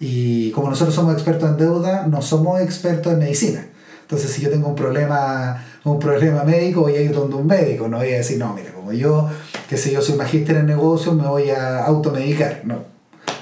Y 0.00 0.50
como 0.52 0.70
nosotros 0.70 0.94
somos 0.94 1.12
expertos 1.14 1.48
en 1.50 1.56
deuda, 1.56 2.06
no 2.06 2.22
somos 2.22 2.60
expertos 2.60 3.12
en 3.12 3.18
medicina. 3.18 3.66
Entonces 4.02 4.30
si 4.30 4.40
yo 4.42 4.50
tengo 4.50 4.68
un 4.68 4.74
problema, 4.74 5.64
un 5.84 5.98
problema 5.98 6.44
médico, 6.44 6.82
voy 6.82 6.94
a 6.94 7.00
ir 7.02 7.12
donde 7.12 7.36
un 7.36 7.46
médico, 7.46 7.88
no 7.88 7.98
voy 7.98 8.12
a 8.12 8.18
decir, 8.18 8.38
no, 8.38 8.54
mira, 8.54 8.72
como 8.72 8.92
yo, 8.92 9.28
que 9.68 9.76
sé 9.76 9.92
yo, 9.92 10.00
soy 10.00 10.16
magíster 10.16 10.56
en 10.56 10.66
negocios, 10.66 11.14
me 11.14 11.26
voy 11.26 11.50
a 11.50 11.84
automedicar. 11.84 12.62
No. 12.64 12.76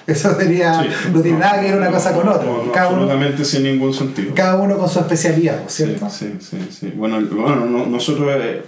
Eso 0.07 0.35
sería, 0.37 0.83
Sí. 0.83 0.89
no 1.13 1.21
tiene 1.21 1.39
nada 1.39 1.61
que 1.61 1.67
ver 1.69 1.79
una 1.79 1.91
cosa 1.91 2.13
con 2.15 2.29
otra. 2.29 2.45
No, 2.47 2.73
cada, 2.73 2.89
uno, 2.89 2.97
absolutamente 3.03 3.45
sin 3.45 3.65
ningún 3.65 3.93
sentido. 3.93 4.35
cada 4.35 4.57
uno 4.57 4.79
con 4.79 4.89
su 4.89 4.99
especialidad, 5.01 5.61
¿no 5.61 5.67
es 5.67 5.73
Sí, 5.73 5.85
¿cierto? 5.85 6.09
sí, 6.11 6.35
sí, 6.41 6.59
sí. 6.71 6.93
Bueno, 6.97 7.21
bueno 7.31 7.67
no- 7.67 7.87
nosotros, 7.87 8.29
eh, 8.41 8.63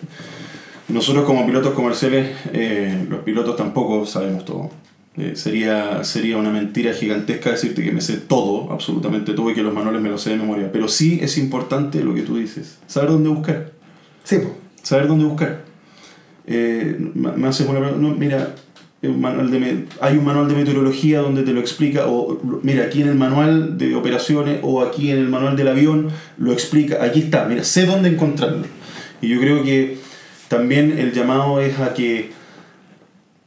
nosotros 0.89 1.25
como 1.25 1.47
pilotos 1.47 1.75
comerciales, 1.75 2.31
eh, 2.53 3.07
los 3.09 3.21
pilotos 3.21 3.57
tampoco 3.57 4.05
sabemos 4.07 4.45
todo. 4.45 4.71
Eh, 5.19 5.33
sería, 5.35 6.05
sería 6.05 6.37
una 6.37 6.51
mentira 6.51 6.93
gigantesca 6.93 7.51
decirte 7.51 7.83
que 7.83 7.91
me 7.91 8.01
sé 8.01 8.19
todo, 8.19 8.73
absolutamente 8.73 9.33
todo, 9.33 9.51
y 9.51 9.55
que 9.55 9.63
los 9.63 9.75
manuales 9.75 10.01
me 10.01 10.11
los 10.11 10.23
sé 10.23 10.31
de 10.31 10.37
memoria. 10.37 10.71
Pero 10.71 10.87
sí 10.87 11.19
es 11.21 11.39
importante 11.39 12.05
lo 12.05 12.15
que 12.15 12.23
tú 12.23 12.37
dices, 12.37 12.79
saber 12.87 13.11
dónde 13.11 13.29
buscar. 13.29 13.73
Sí, 14.23 14.37
pues. 14.37 14.53
Saber 14.83 15.09
dónde 15.09 15.25
buscar. 15.25 15.65
Eh, 16.47 16.97
me 17.15 17.49
haces 17.49 17.69
una 17.69 17.81
pregunta, 17.81 18.01
no, 18.01 18.15
mira, 18.15 18.55
un 19.03 19.21
manual 19.21 19.51
de 19.51 19.85
hay 20.01 20.17
un 20.17 20.25
manual 20.25 20.49
de 20.49 20.55
meteorología 20.55 21.21
donde 21.21 21.43
te 21.43 21.53
lo 21.53 21.61
explica, 21.61 22.07
o 22.07 22.41
mira, 22.63 22.85
aquí 22.85 23.03
en 23.03 23.09
el 23.09 23.15
manual 23.17 23.77
de 23.77 23.95
operaciones, 23.95 24.61
o 24.63 24.83
aquí 24.83 25.11
en 25.11 25.19
el 25.19 25.29
manual 25.29 25.57
del 25.57 25.69
avión, 25.69 26.09
lo 26.37 26.53
explica, 26.53 27.05
aquí 27.05 27.21
está, 27.21 27.45
mira, 27.47 27.65
sé 27.65 27.87
dónde 27.87 28.09
encontrarlo. 28.09 28.65
Y 29.21 29.29
yo 29.29 29.41
creo 29.41 29.63
que 29.63 29.99
también 30.49 30.99
el 30.99 31.13
llamado 31.13 31.61
es 31.61 31.79
a 31.81 31.93
que 31.93 32.31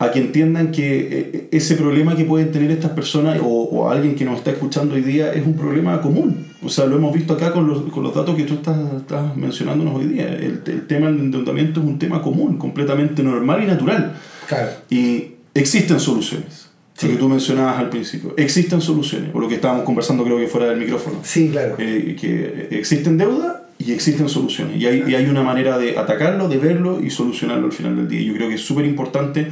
a 0.02 0.12
que 0.12 0.20
entiendan 0.20 0.72
que 0.72 0.88
eh, 1.12 1.47
ese 1.52 1.76
problema 1.76 2.16
que 2.16 2.26
pueden 2.26 2.52
tener 2.52 2.72
estas 2.72 2.91
personas 2.91 3.39
o, 3.39 3.45
o 3.45 3.89
alguien 3.89 4.16
que 4.16 4.26
nos 4.26 4.38
está 4.38 4.49
escuchando 4.49 4.95
hoy 4.95 5.02
día 5.02 5.32
es 5.32 5.45
un 5.45 5.54
problema 5.54 6.02
común. 6.02 6.47
O 6.64 6.70
sea, 6.70 6.88
lo 6.88 6.95
hemos 6.95 7.14
visto 7.14 7.34
acá 7.34 7.54
con 7.54 7.68
los, 7.68 7.84
con 7.91 8.02
los 8.02 8.16
datos 8.16 8.36
que 8.36 8.43
tú 8.43 8.56
estás, 8.56 8.78
estás 8.97 9.38
mencionándonos 9.38 9.95
hoy 9.95 10.06
día. 10.06 10.28
El, 10.28 10.64
el 10.66 10.88
tema 10.88 11.06
del 11.06 11.20
endeudamiento 11.20 11.82
es 11.82 11.86
un 11.86 11.99
tema 11.99 12.20
común, 12.20 12.58
completamente 12.58 13.22
normal 13.22 13.64
y 13.64 13.68
natural. 13.68 14.16
Claro. 14.47 14.72
Y 14.89 15.36
existen 15.54 15.99
soluciones. 15.99 16.70
Sí. 16.95 17.06
Lo 17.06 17.14
que 17.14 17.20
tú 17.20 17.30
mencionabas 17.30 17.78
al 17.78 17.89
principio. 17.89 18.34
Existen 18.38 18.82
soluciones, 18.82 19.30
por 19.30 19.43
lo 19.43 19.47
que 19.47 19.56
estábamos 19.56 19.84
conversando 19.86 20.24
creo 20.24 20.38
que 20.38 20.47
fuera 20.47 20.68
del 20.68 20.80
micrófono. 20.80 21.20
Sí, 21.22 21.49
claro. 21.49 21.76
Eh, 21.78 22.16
que 22.20 22.70
existen 22.72 23.20
deuda 23.20 23.68
y 23.78 23.91
existen 23.91 24.30
soluciones. 24.30 24.78
Y 24.82 24.86
hay, 24.88 25.04
y 25.08 25.14
hay 25.14 25.26
una 25.26 25.43
manera 25.43 25.78
de 25.78 25.97
atacarlo, 25.97 26.47
de 26.47 26.58
verlo 26.58 26.99
y 27.02 27.12
solucionarlo 27.12 27.68
al 27.68 27.72
final 27.72 27.95
del 27.97 28.08
día. 28.08 28.22
Yo 28.22 28.34
creo 28.34 28.49
que 28.49 28.56
es 28.56 28.62
súper 28.62 28.86
importante, 28.86 29.47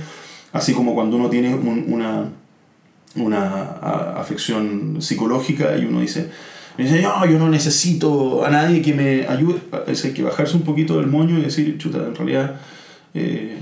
así 0.54 0.74
como 0.74 0.93
cuando 0.95 1.16
uno 1.18 1.30
tiene 1.30 1.54
un- 1.56 1.86
una, 1.88 2.26
una 3.16 3.64
afección 4.20 4.97
psicológica 5.02 5.78
y 5.78 5.86
uno 5.86 6.02
dice, 6.02 6.30
me 6.78 6.86
dice, 6.86 7.02
no, 7.02 7.26
yo 7.26 7.38
no 7.39 7.50
necesito 7.50 8.45
a 8.45 8.50
nadie 8.50 8.82
que 8.82 8.93
me 8.93 9.28
ayude. 9.28 9.60
Es 9.88 10.06
hay 10.06 10.14
que 10.14 10.24
bajarse 10.24 10.56
un 10.56 10.64
poquito 10.64 10.97
del 10.97 11.08
moño 11.08 11.38
y 11.38 11.41
decir, 11.41 11.78
chuta, 11.78 11.97
en 12.00 12.16
realidad 12.16 12.56
eh, 13.14 13.58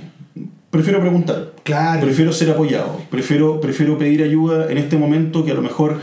prefiero 0.69 0.99
preguntar. 1.01 1.53
Claro. 1.63 2.01
Prefiero 2.01 2.31
ser 2.31 2.51
apoyado, 2.51 3.01
prefiero, 3.09 3.59
prefiero 3.59 3.97
pedir 3.97 4.21
ayuda 4.23 4.71
en 4.71 4.77
este 4.77 4.97
momento 4.97 5.43
que 5.43 5.51
a 5.51 5.55
lo 5.55 5.61
mejor 5.61 5.99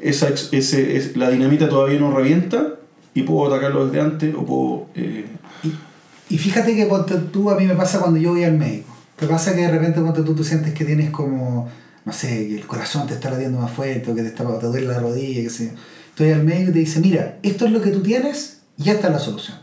esa, 0.00 0.28
ese, 0.52 0.96
es, 0.96 1.16
la 1.16 1.30
dinamita 1.30 1.68
todavía 1.68 1.98
no 1.98 2.12
revienta 2.14 2.74
y 3.14 3.22
puedo 3.22 3.48
atacarlo 3.52 3.86
desde 3.86 4.00
antes 4.00 4.34
o 4.34 4.44
puedo... 4.44 4.86
eh, 4.94 5.24
Y, 5.64 6.34
y 6.34 6.38
fíjate 6.38 6.76
que 6.76 6.86
tú, 7.32 7.50
a 7.50 7.56
mí 7.56 7.64
me 7.64 7.74
pasa 7.74 7.98
cuando 7.98 8.20
yo 8.20 8.30
voy 8.32 8.44
al 8.44 8.56
médico. 8.58 8.87
Te 9.18 9.26
pasa 9.26 9.54
que 9.54 9.62
de 9.62 9.70
repente 9.70 10.00
ponte 10.00 10.22
tú, 10.22 10.34
tú 10.34 10.44
sientes 10.44 10.72
que 10.74 10.84
tienes 10.84 11.10
como, 11.10 11.68
no 12.04 12.12
sé, 12.12 12.46
que 12.46 12.56
el 12.56 12.66
corazón 12.66 13.06
te 13.06 13.14
está 13.14 13.30
latiendo 13.30 13.58
más 13.58 13.72
fuerte 13.72 14.10
o 14.10 14.14
que 14.14 14.22
te, 14.22 14.28
está, 14.28 14.44
te 14.58 14.66
duele 14.66 14.86
la 14.86 15.00
rodilla, 15.00 15.42
que 15.42 15.50
sé 15.50 15.66
yo. 15.66 15.70
Estoy 16.10 16.30
al 16.30 16.44
médico 16.44 16.70
y 16.70 16.72
te 16.74 16.78
dice, 16.80 17.00
mira, 17.00 17.38
esto 17.42 17.66
es 17.66 17.72
lo 17.72 17.80
que 17.80 17.90
tú 17.90 18.02
tienes 18.02 18.60
y 18.76 18.90
esta 18.90 19.08
es 19.08 19.12
la 19.12 19.18
solución. 19.18 19.58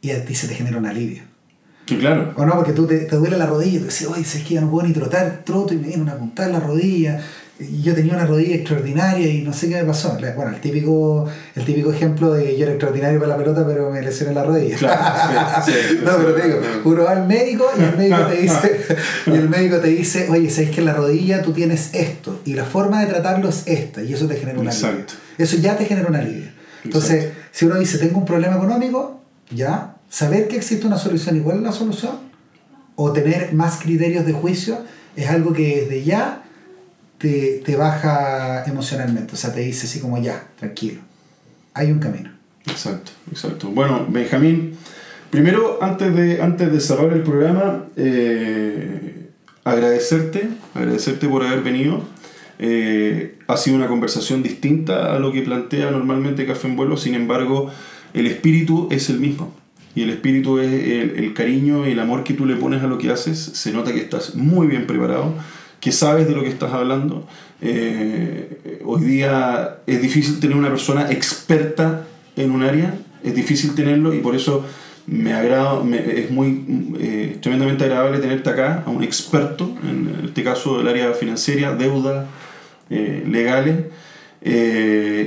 Y 0.00 0.10
a 0.10 0.24
ti 0.24 0.34
se 0.34 0.48
te 0.48 0.54
genera 0.54 0.78
un 0.78 0.86
alivio. 0.86 1.22
que 1.84 1.98
claro, 1.98 2.32
O 2.36 2.46
no, 2.46 2.54
porque 2.54 2.72
tú 2.72 2.86
te, 2.86 3.00
te 3.00 3.16
duele 3.16 3.36
la 3.36 3.46
rodilla 3.46 3.76
y 3.76 3.78
tú 3.80 3.84
dices, 3.86 4.08
oye, 4.08 4.22
es 4.22 4.42
que 4.42 4.54
ya 4.54 4.60
no 4.62 4.70
puedo 4.70 4.86
ni 4.86 4.94
trotar, 4.94 5.42
troto 5.44 5.74
y 5.74 5.78
me 5.78 5.88
viene 5.88 6.02
una 6.02 6.16
puntada 6.16 6.48
en 6.48 6.54
la 6.54 6.60
rodilla. 6.60 7.20
Y 7.58 7.80
yo 7.82 7.94
tenía 7.94 8.12
una 8.12 8.26
rodilla 8.26 8.54
extraordinaria 8.54 9.26
y 9.28 9.40
no 9.40 9.52
sé 9.52 9.68
qué 9.68 9.76
me 9.76 9.84
pasó. 9.84 10.18
Bueno, 10.36 10.54
el 10.54 10.60
típico, 10.60 11.26
el 11.54 11.64
típico 11.64 11.90
ejemplo 11.90 12.34
de 12.34 12.44
que 12.44 12.56
yo 12.56 12.64
era 12.64 12.72
extraordinario 12.72 13.18
para 13.18 13.32
la 13.32 13.36
pelota, 13.38 13.66
pero 13.66 13.90
me 13.90 14.02
lesioné 14.02 14.34
la 14.34 14.44
rodilla. 14.44 14.76
Claro, 14.76 15.64
sí, 15.64 15.72
sí, 15.72 15.98
no, 16.04 16.16
pero 16.18 16.34
te 16.34 16.46
digo, 16.46 16.60
uno 16.84 17.04
va 17.04 17.12
al 17.12 17.26
médico 17.26 17.66
y 17.78 17.82
el 17.82 17.96
médico 17.96 18.26
te 18.26 18.36
dice, 18.36 18.86
y 19.26 19.30
el 19.30 19.48
médico 19.48 19.78
te 19.78 19.88
dice, 19.88 20.28
oye, 20.28 20.50
sabes 20.50 20.70
que 20.70 20.80
en 20.80 20.86
la 20.86 20.92
rodilla 20.92 21.40
tú 21.40 21.52
tienes 21.52 21.94
esto 21.94 22.42
y 22.44 22.52
la 22.52 22.64
forma 22.64 23.00
de 23.00 23.06
tratarlo 23.06 23.48
es 23.48 23.62
esta 23.66 24.02
y 24.02 24.12
eso 24.12 24.26
te 24.26 24.36
genera 24.36 24.58
un 24.58 24.68
alivio. 24.68 25.06
Eso 25.38 25.56
ya 25.56 25.78
te 25.78 25.86
genera 25.86 26.08
un 26.08 26.16
alivio. 26.16 26.50
Entonces, 26.84 27.32
si 27.52 27.64
uno 27.64 27.78
dice, 27.78 27.96
tengo 27.96 28.18
un 28.18 28.26
problema 28.26 28.56
económico, 28.56 29.22
ya, 29.50 29.96
saber 30.10 30.46
que 30.48 30.56
existe 30.56 30.86
una 30.86 30.98
solución 30.98 31.40
cuál 31.40 31.56
es 31.56 31.62
la 31.62 31.72
solución, 31.72 32.26
o 32.96 33.12
tener 33.12 33.52
más 33.54 33.78
criterios 33.78 34.26
de 34.26 34.32
juicio, 34.32 34.78
es 35.16 35.28
algo 35.30 35.52
que 35.52 35.82
desde 35.82 36.04
ya 36.04 36.42
te, 37.18 37.62
te 37.64 37.76
baja 37.76 38.64
emocionalmente. 38.64 39.34
O 39.34 39.36
sea, 39.36 39.52
te 39.52 39.60
dice 39.60 39.86
así 39.86 40.00
como 40.00 40.20
ya, 40.22 40.48
tranquilo, 40.58 41.00
hay 41.74 41.90
un 41.90 41.98
camino. 41.98 42.30
exacto, 42.66 43.12
exacto. 43.30 43.68
Bueno, 43.68 44.06
Benjamín, 44.08 44.76
primero, 45.30 45.78
antes 45.82 46.14
de, 46.14 46.42
antes 46.42 46.72
de 46.72 46.80
cerrar 46.80 47.12
el 47.12 47.22
programa, 47.22 47.84
eh, 47.96 49.30
agradecerte, 49.64 50.48
agradecerte 50.74 51.28
por 51.28 51.44
haber 51.44 51.62
venido. 51.62 52.02
Eh, 52.58 53.38
ha 53.48 53.56
sido 53.58 53.76
una 53.76 53.86
conversación 53.86 54.42
distinta 54.42 55.14
a 55.14 55.18
lo 55.18 55.30
que 55.30 55.42
plantea 55.42 55.90
normalmente 55.90 56.46
Café 56.46 56.68
en 56.68 56.76
Vuelo, 56.76 56.96
sin 56.96 57.14
embargo, 57.14 57.70
el 58.14 58.26
espíritu 58.26 58.88
es 58.90 59.10
el 59.10 59.20
mismo. 59.20 59.54
Y 59.94 60.02
el 60.02 60.10
espíritu 60.10 60.58
es 60.58 60.70
el, 60.72 61.16
el 61.16 61.34
cariño 61.34 61.86
y 61.86 61.92
el 61.92 62.00
amor 62.00 62.22
que 62.22 62.34
tú 62.34 62.44
le 62.44 62.56
pones 62.56 62.82
a 62.82 62.86
lo 62.86 62.98
que 62.98 63.10
haces. 63.10 63.38
Se 63.38 63.72
nota 63.72 63.92
que 63.92 64.00
estás 64.00 64.34
muy 64.34 64.66
bien 64.66 64.86
preparado, 64.86 65.34
que 65.86 65.92
sabes 65.92 66.26
de 66.26 66.34
lo 66.34 66.42
que 66.42 66.48
estás 66.48 66.72
hablando. 66.72 67.24
Eh, 67.62 68.80
hoy 68.84 69.02
día 69.04 69.76
es 69.86 70.02
difícil 70.02 70.40
tener 70.40 70.56
una 70.56 70.68
persona 70.68 71.12
experta 71.12 72.02
en 72.36 72.50
un 72.50 72.64
área, 72.64 72.92
es 73.22 73.36
difícil 73.36 73.72
tenerlo 73.76 74.12
y 74.12 74.18
por 74.18 74.34
eso 74.34 74.64
me 75.06 75.32
agrada, 75.32 75.84
me- 75.84 76.18
es 76.22 76.28
muy 76.32 76.64
eh, 76.98 77.38
tremendamente 77.40 77.84
agradable 77.84 78.18
tenerte 78.18 78.50
acá, 78.50 78.82
a 78.84 78.90
un 78.90 79.04
experto, 79.04 79.72
en 79.88 80.24
este 80.24 80.42
caso 80.42 80.78
del 80.78 80.88
área 80.88 81.12
financiera, 81.12 81.72
deuda, 81.76 82.26
eh, 82.90 83.22
legales, 83.24 83.76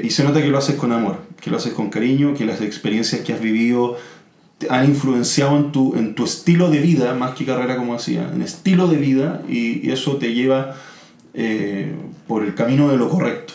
y 0.03 0.09
se 0.09 0.23
nota 0.25 0.41
que 0.41 0.47
lo 0.49 0.57
haces 0.57 0.75
con 0.75 0.91
amor, 0.91 1.19
que 1.39 1.49
lo 1.49 1.55
haces 1.55 1.71
con 1.71 1.89
cariño, 1.89 2.33
que 2.33 2.45
las 2.45 2.59
experiencias 2.61 3.21
que 3.21 3.31
has 3.31 3.39
vivido 3.41 3.95
han 4.69 4.85
influenciado 4.85 5.57
en 5.57 5.71
tu, 5.71 5.95
en 5.95 6.15
tu 6.15 6.25
estilo 6.25 6.69
de 6.69 6.79
vida, 6.79 7.13
más 7.13 7.35
que 7.35 7.45
carrera 7.45 7.77
como 7.77 7.93
decía, 7.93 8.29
en 8.33 8.41
estilo 8.41 8.87
de 8.87 8.97
vida, 8.97 9.41
y, 9.47 9.87
y 9.87 9.91
eso 9.91 10.17
te 10.17 10.33
lleva 10.33 10.75
eh, 11.33 11.95
por 12.27 12.43
el 12.43 12.55
camino 12.55 12.89
de 12.89 12.97
lo 12.97 13.09
correcto. 13.09 13.53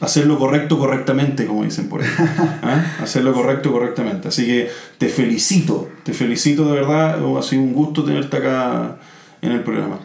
Hacer 0.00 0.26
lo 0.26 0.38
correcto 0.38 0.78
correctamente, 0.78 1.46
como 1.46 1.62
dicen 1.62 1.88
por 1.88 2.02
ahí. 2.02 2.08
¿Ah? 2.18 2.96
Hacer 3.02 3.22
lo 3.22 3.34
correcto 3.34 3.70
correctamente. 3.70 4.28
Así 4.28 4.46
que 4.46 4.70
te 4.96 5.08
felicito, 5.08 5.90
te 6.04 6.14
felicito 6.14 6.66
de 6.66 6.72
verdad. 6.72 7.18
Ha 7.38 7.42
sido 7.42 7.62
un 7.62 7.74
gusto 7.74 8.02
tenerte 8.02 8.38
acá 8.38 8.96
en 9.42 9.52
el 9.52 9.62
programa. 9.62 10.00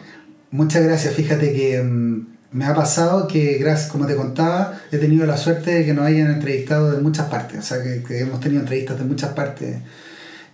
Muchas 0.50 0.84
gracias. 0.84 1.14
Fíjate 1.14 1.54
que 1.54 1.82
mm, 1.82 2.26
me 2.52 2.66
ha 2.66 2.74
pasado 2.74 3.26
que, 3.26 3.56
gracias, 3.58 3.90
como 3.90 4.06
te 4.06 4.14
contaba, 4.14 4.78
he 4.92 4.98
tenido 4.98 5.24
la 5.24 5.38
suerte 5.38 5.72
de 5.72 5.86
que 5.86 5.94
nos 5.94 6.04
hayan 6.04 6.30
entrevistado 6.30 6.92
de 6.92 7.00
muchas 7.00 7.28
partes. 7.28 7.58
O 7.58 7.62
sea, 7.62 7.82
que, 7.82 8.02
que 8.02 8.20
hemos 8.20 8.38
tenido 8.40 8.60
entrevistas 8.60 8.98
de 8.98 9.04
muchas 9.04 9.32
partes. 9.32 9.78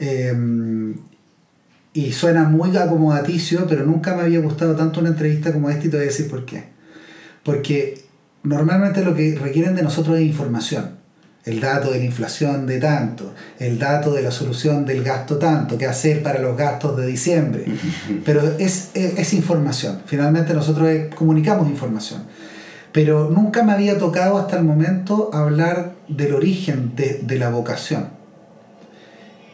Eh, 0.04 0.34
y 1.94 2.12
suena 2.12 2.44
muy 2.44 2.76
acomodaticio, 2.76 3.66
pero 3.68 3.84
nunca 3.84 4.16
me 4.16 4.22
había 4.22 4.40
gustado 4.40 4.74
tanto 4.74 5.00
una 5.00 5.10
entrevista 5.10 5.52
como 5.52 5.68
esta 5.70 5.86
y 5.86 5.90
te 5.90 5.96
voy 5.96 6.04
a 6.04 6.08
decir 6.08 6.28
por 6.28 6.44
qué. 6.44 6.64
Porque 7.44 8.02
normalmente 8.42 9.04
lo 9.04 9.14
que 9.14 9.36
requieren 9.40 9.74
de 9.74 9.82
nosotros 9.82 10.18
es 10.18 10.22
información. 10.24 11.02
El 11.44 11.60
dato 11.60 11.90
de 11.90 11.98
la 11.98 12.04
inflación 12.04 12.66
de 12.66 12.78
tanto, 12.78 13.34
el 13.58 13.78
dato 13.78 14.12
de 14.14 14.22
la 14.22 14.30
solución 14.30 14.86
del 14.86 15.02
gasto 15.02 15.38
tanto, 15.38 15.76
qué 15.76 15.86
hacer 15.86 16.22
para 16.22 16.40
los 16.40 16.56
gastos 16.56 16.96
de 16.96 17.06
diciembre. 17.06 17.64
Pero 18.24 18.42
es, 18.58 18.90
es, 18.94 19.18
es 19.18 19.34
información. 19.34 20.02
Finalmente 20.06 20.54
nosotros 20.54 20.88
eh, 20.88 21.10
comunicamos 21.14 21.68
información. 21.68 22.22
Pero 22.92 23.28
nunca 23.28 23.64
me 23.64 23.72
había 23.72 23.98
tocado 23.98 24.38
hasta 24.38 24.56
el 24.56 24.64
momento 24.64 25.30
hablar 25.32 25.94
del 26.08 26.34
origen 26.34 26.94
de, 26.94 27.20
de 27.22 27.38
la 27.38 27.50
vocación. 27.50 28.21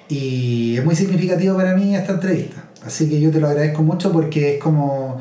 Y 0.08 0.76
es 0.78 0.84
muy 0.84 0.96
significativo 0.96 1.56
para 1.56 1.74
mí 1.74 1.94
esta 1.94 2.12
entrevista. 2.12 2.64
Así 2.84 3.08
que 3.08 3.20
yo 3.20 3.30
te 3.30 3.40
lo 3.40 3.48
agradezco 3.48 3.82
mucho 3.82 4.12
porque 4.12 4.54
es 4.54 4.62
como, 4.62 5.20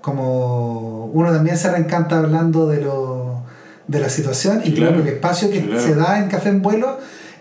como 0.00 1.06
uno 1.06 1.30
también 1.30 1.56
se 1.56 1.70
reencanta 1.70 2.18
hablando 2.18 2.66
de, 2.66 2.80
lo, 2.80 3.42
de 3.86 4.00
la 4.00 4.08
situación 4.08 4.62
y 4.64 4.72
Claro, 4.72 5.00
el 5.00 5.08
espacio 5.08 5.50
que 5.50 5.64
claro. 5.64 5.80
se 5.80 5.94
da 5.94 6.18
en 6.18 6.28
Café 6.28 6.48
en 6.48 6.62
Vuelo 6.62 6.98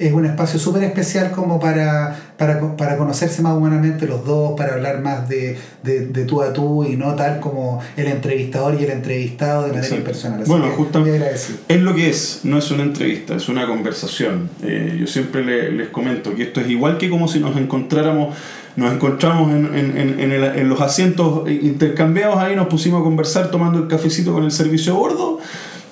es 0.08 0.14
un 0.14 0.26
espacio 0.26 0.60
súper 0.60 0.84
especial 0.84 1.32
como 1.32 1.60
para, 1.60 2.16
para, 2.38 2.60
para 2.78 2.98
conocerse 2.98 3.42
más 3.42 3.56
humanamente 3.56 4.06
los 4.08 4.26
dos, 4.26 4.54
para 4.58 4.74
hablar 4.74 5.02
más 5.02 5.28
de, 5.30 5.58
de, 5.84 6.08
de 6.08 6.26
tú 6.26 6.42
a 6.42 6.52
tú 6.54 6.84
y 6.84 6.96
no 6.96 7.16
tal 7.16 7.40
como 7.40 7.80
el 7.98 8.08
entrevistador 8.08 8.76
y 8.80 8.84
el 8.84 8.92
entrevistado 8.92 9.64
de 9.68 9.74
manera 9.74 9.96
impersonal. 9.96 10.42
Así 10.42 10.50
Bueno, 10.52 10.68
justamente-. 10.76 11.32
Es 11.68 11.82
lo 11.82 11.96
que 11.96 12.10
es, 12.10 12.42
no 12.44 12.58
es 12.58 12.70
una 12.72 12.84
entrevista, 12.84 13.36
es 13.36 13.50
una 13.50 13.68
conversación. 13.68 14.50
Eh, 14.64 14.98
yo 15.00 15.08
siempre 15.08 15.44
le- 15.44 15.72
les 15.72 15.90
comento 15.90 16.34
que 16.36 16.44
esto 16.44 16.62
es 16.62 16.70
igual 16.70 16.98
que 16.98 17.10
como 17.10 17.28
si 17.28 17.40
nos 17.40 17.56
encontráramos, 17.58 18.36
nos 18.76 18.92
encontramos 18.94 19.52
en, 19.52 19.66
en- 19.76 19.98
en- 19.98 20.20
en 20.20 20.32
el- 20.32 20.44
en 20.58 20.70
los 20.70 20.82
asientos 20.82 21.48
intercambiados 21.50 22.38
ahí, 22.38 22.56
nos 22.56 22.68
pusimos 22.68 23.02
a 23.02 23.04
conversar 23.04 23.52
tomando 23.52 23.80
el 23.80 23.88
cafecito 23.88 24.34
con 24.34 24.44
el 24.44 24.52
servicio 24.52 24.94
a 24.94 24.98
bordo 24.98 25.40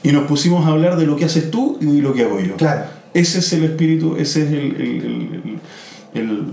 y 0.04 0.12
nos 0.12 0.24
pusimos 0.24 0.66
a 0.66 0.70
hablar 0.70 0.98
de 0.98 1.06
lo 1.06 1.16
que 1.16 1.26
haces 1.26 1.52
tú 1.52 1.78
y 1.80 2.02
lo 2.02 2.14
que 2.14 2.24
hago 2.24 2.40
yo. 2.40 2.56
Claro. 2.56 2.86
Ese 3.14 3.40
es 3.40 3.54
el 3.54 3.64
espíritu, 3.66 4.16
ese 4.18 4.44
es 4.44 4.50
el, 4.52 4.58
el- 4.82 5.60
el- 6.14 6.44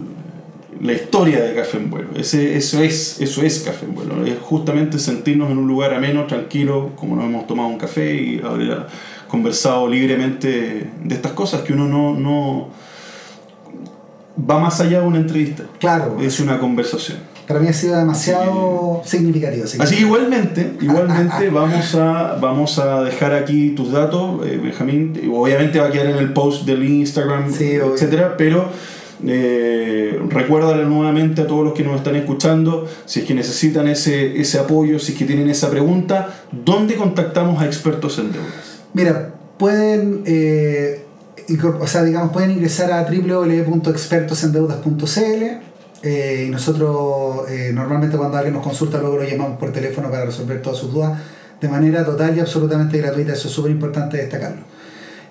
la 0.80 0.92
historia 0.92 1.42
de 1.42 1.54
Café 1.56 1.78
en 1.78 1.90
Vuelo. 1.90 2.08
Ese, 2.16 2.56
eso, 2.56 2.80
es, 2.80 3.20
eso 3.20 3.42
es 3.42 3.60
Café 3.60 3.84
en 3.86 3.94
Vuelo. 3.96 4.24
Es 4.24 4.38
justamente 4.40 4.98
sentirnos 5.00 5.50
en 5.50 5.58
un 5.58 5.66
lugar 5.66 5.92
ameno, 5.92 6.26
tranquilo, 6.26 6.92
como 6.94 7.16
nos 7.16 7.24
hemos 7.24 7.46
tomado 7.48 7.68
un 7.68 7.78
café 7.78 8.14
y 8.14 8.40
haber 8.44 8.86
conversado 9.26 9.88
libremente 9.88 10.88
de 11.02 11.14
estas 11.14 11.32
cosas 11.32 11.62
que 11.62 11.72
uno 11.72 11.88
no, 11.88 12.14
no 12.14 12.68
va 14.48 14.58
más 14.60 14.80
allá 14.80 15.00
de 15.00 15.06
una 15.06 15.18
entrevista. 15.18 15.64
Claro. 15.80 16.18
Es 16.20 16.38
una 16.38 16.58
conversación. 16.58 17.18
Para 17.48 17.58
mí 17.60 17.68
ha 17.68 17.72
sido 17.72 17.96
demasiado 17.96 19.00
significativo. 19.04 19.64
Así 19.64 19.78
que 19.96 20.02
igualmente, 20.06 20.74
igualmente 20.82 21.48
vamos 21.54 21.94
a, 21.94 22.36
vamos 22.40 22.78
a 22.78 23.02
dejar 23.02 23.32
aquí 23.34 23.70
tus 23.70 23.90
datos, 23.90 24.46
eh, 24.46 24.60
Benjamín. 24.62 25.18
Obviamente 25.34 25.80
va 25.80 25.86
a 25.86 25.90
quedar 25.90 26.08
en 26.08 26.18
el 26.18 26.34
post 26.34 26.66
del 26.66 26.84
Instagram, 26.84 27.50
Sí, 27.50 27.78
obvio. 27.78 27.94
etcétera, 27.94 28.34
pero 28.36 28.68
eh, 29.26 30.20
recuérdale 30.28 30.84
nuevamente 30.84 31.40
a 31.42 31.46
todos 31.46 31.64
los 31.64 31.72
que 31.72 31.82
nos 31.84 31.96
están 31.96 32.16
escuchando, 32.16 32.86
si 33.06 33.20
es 33.20 33.26
que 33.26 33.32
necesitan 33.34 33.88
ese, 33.88 34.38
ese 34.38 34.58
apoyo, 34.58 34.98
si 34.98 35.12
es 35.12 35.18
que 35.18 35.24
tienen 35.24 35.48
esa 35.48 35.70
pregunta, 35.70 36.28
¿dónde 36.52 36.96
contactamos 36.96 37.62
a 37.62 37.66
expertos 37.66 38.18
en 38.18 38.32
deudas? 38.32 38.82
Mira, 38.92 39.32
pueden, 39.58 40.22
eh, 40.26 41.02
o 41.80 41.86
sea, 41.86 42.04
digamos, 42.04 42.30
pueden 42.32 42.50
ingresar 42.50 42.92
a 42.92 43.04
www.expertosendeudas.cl 43.04 45.67
eh, 46.02 46.44
y 46.46 46.50
nosotros 46.50 47.48
eh, 47.50 47.70
normalmente 47.74 48.16
cuando 48.16 48.36
alguien 48.36 48.54
nos 48.54 48.62
consulta 48.62 48.98
luego 48.98 49.16
lo 49.16 49.24
llamamos 49.24 49.58
por 49.58 49.72
teléfono 49.72 50.10
para 50.10 50.24
resolver 50.24 50.62
todas 50.62 50.78
sus 50.78 50.92
dudas 50.92 51.18
de 51.60 51.68
manera 51.68 52.04
total 52.04 52.36
y 52.36 52.40
absolutamente 52.40 52.98
gratuita, 52.98 53.32
eso 53.32 53.48
es 53.48 53.54
súper 53.54 53.72
importante 53.72 54.16
destacarlo. 54.16 54.62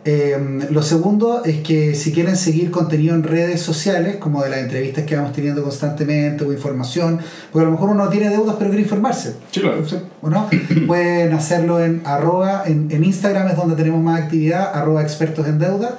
Eh, 0.04 0.38
lo 0.70 0.82
segundo 0.84 1.44
es 1.44 1.58
que 1.58 1.94
si 1.94 2.14
quieren 2.14 2.38
seguir 2.38 2.72
contenido 2.72 3.14
en 3.14 3.24
redes 3.24 3.62
sociales, 3.62 4.16
como 4.18 4.42
de 4.42 4.50
las 4.50 4.60
entrevistas 4.60 5.04
que 5.04 5.18
vamos 5.18 5.34
teniendo 5.34 5.64
constantemente 5.64 6.46
o 6.46 6.54
información, 6.54 7.20
porque 7.52 7.66
a 7.66 7.70
lo 7.70 7.72
mejor 7.72 7.90
uno 7.90 8.06
no 8.06 8.10
tiene 8.10 8.30
deudas 8.30 8.56
pero 8.58 8.70
quiere 8.70 8.84
informarse. 8.84 9.36
Sí, 9.52 9.60
claro. 9.60 9.84
¿O 10.22 10.30
no? 10.30 10.50
Pueden 10.88 11.34
hacerlo 11.34 11.84
en 11.84 12.02
arroba, 12.06 12.64
en, 12.66 12.90
en 12.90 13.04
Instagram 13.04 13.50
es 13.50 13.58
donde 13.58 13.76
tenemos 13.76 14.02
más 14.02 14.22
actividad, 14.22 14.72
arroba 14.74 15.02
expertos 15.02 15.46
en 15.48 15.60
deuda. 15.60 15.98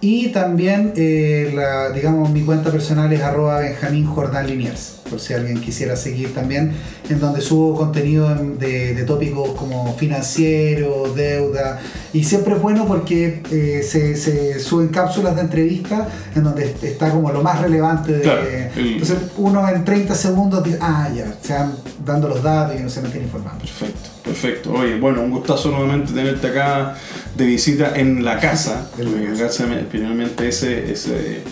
Y 0.00 0.28
también, 0.28 0.92
eh, 0.96 1.52
la, 1.54 1.88
digamos, 1.90 2.28
mi 2.30 2.42
cuenta 2.42 2.70
personal 2.70 3.10
es 3.12 3.22
arroba 3.22 3.60
Benjamín 3.60 4.04
Jordán 4.06 4.46
Liniers, 4.46 4.96
por 5.08 5.18
si 5.18 5.32
alguien 5.32 5.58
quisiera 5.60 5.96
seguir 5.96 6.34
también, 6.34 6.72
en 7.08 7.18
donde 7.18 7.40
subo 7.40 7.74
contenido 7.74 8.30
en- 8.30 8.58
de, 8.58 8.94
de 8.94 9.04
tópicos 9.04 9.50
como 9.52 9.94
financiero, 9.96 11.12
deuda, 11.14 11.80
y 12.12 12.24
siempre 12.24 12.54
es 12.56 12.60
bueno 12.62 12.86
porque 12.86 13.40
eh, 13.50 13.82
se, 13.82 14.16
se 14.16 14.60
suben 14.60 14.88
cápsulas 14.88 15.34
de 15.34 15.40
entrevista 15.42 16.06
en 16.34 16.44
donde 16.44 16.74
está 16.82 17.10
como 17.10 17.32
lo 17.32 17.42
más 17.42 17.62
relevante 17.62 18.12
de... 18.12 18.20
Claro, 18.22 18.42
entonces 18.76 19.16
uno 19.38 19.66
en 19.68 19.82
30 19.84 20.14
segundos 20.14 20.62
dice, 20.62 20.78
ah, 20.82 21.08
ya, 21.16 21.34
se 21.40 21.54
van 21.54 21.74
dando 22.04 22.28
los 22.28 22.42
datos 22.42 22.76
y 22.76 22.80
uno 22.80 22.90
se 22.90 23.00
mantiene 23.00 23.26
informado. 23.26 23.58
Perfecto, 23.60 24.10
perfecto. 24.26 24.72
Oye, 24.72 24.98
bueno, 24.98 25.22
un 25.22 25.30
gustazo 25.30 25.70
nuevamente 25.70 26.12
tenerte 26.12 26.48
acá 26.48 26.96
de 27.34 27.46
visita 27.46 27.92
en 27.98 28.24
la 28.24 28.38
casa. 28.38 28.90
En 28.98 29.04
la 29.06 29.10
porque 29.12 29.26
casa. 29.28 29.66
gracias, 29.66 29.68
finalmente 29.90 30.48
ese, 30.48 30.92
ese 30.92 31.42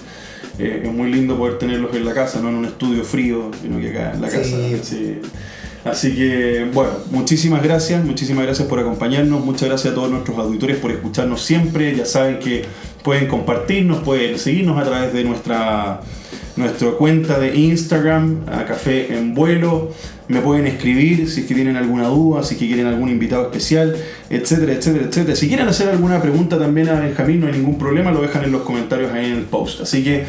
eh, 0.58 0.82
es 0.84 0.92
muy 0.92 1.10
lindo 1.12 1.36
poder 1.38 1.58
tenerlos 1.58 1.94
en 1.96 2.04
la 2.04 2.12
casa, 2.12 2.40
no 2.40 2.48
en 2.50 2.56
un 2.56 2.64
estudio 2.66 3.04
frío, 3.04 3.50
sino 3.62 3.78
que 3.80 3.90
acá 3.90 4.12
en 4.14 4.20
la 4.20 4.28
Sí. 4.30 4.36
casa. 4.36 4.56
Sí. 4.82 5.18
Así 5.84 6.14
que, 6.14 6.66
bueno, 6.72 6.92
muchísimas 7.10 7.62
gracias, 7.62 8.02
muchísimas 8.04 8.44
gracias 8.46 8.66
por 8.68 8.78
acompañarnos, 8.80 9.44
muchas 9.44 9.68
gracias 9.68 9.92
a 9.92 9.94
todos 9.94 10.10
nuestros 10.10 10.38
auditores 10.38 10.78
por 10.78 10.90
escucharnos 10.90 11.42
siempre, 11.42 11.94
ya 11.94 12.06
saben 12.06 12.38
que 12.38 12.64
pueden 13.02 13.26
compartirnos, 13.28 13.98
pueden 14.02 14.38
seguirnos 14.38 14.78
a 14.80 14.84
través 14.84 15.12
de 15.12 15.24
nuestra, 15.24 16.00
nuestra 16.56 16.88
cuenta 16.92 17.38
de 17.38 17.54
Instagram, 17.54 18.44
a 18.50 18.64
Café 18.64 19.14
en 19.14 19.34
Vuelo, 19.34 19.92
me 20.28 20.40
pueden 20.40 20.66
escribir 20.66 21.28
si 21.30 21.40
es 21.40 21.46
que 21.46 21.54
tienen 21.54 21.76
alguna 21.76 22.08
duda, 22.08 22.42
si 22.42 22.54
es 22.54 22.60
que 22.60 22.66
quieren 22.66 22.86
algún 22.86 23.10
invitado 23.10 23.44
especial, 23.44 23.96
etcétera, 24.30 24.72
etcétera, 24.72 25.06
etcétera. 25.06 25.36
Si 25.36 25.48
quieren 25.48 25.68
hacer 25.68 25.88
alguna 25.88 26.20
pregunta 26.20 26.58
también 26.58 26.88
a 26.88 27.00
Benjamín, 27.00 27.40
no 27.40 27.46
hay 27.46 27.52
ningún 27.52 27.78
problema, 27.78 28.10
lo 28.10 28.22
dejan 28.22 28.44
en 28.44 28.52
los 28.52 28.62
comentarios 28.62 29.12
ahí 29.12 29.26
en 29.26 29.38
el 29.38 29.44
post. 29.44 29.80
Así 29.80 30.02
que... 30.02 30.24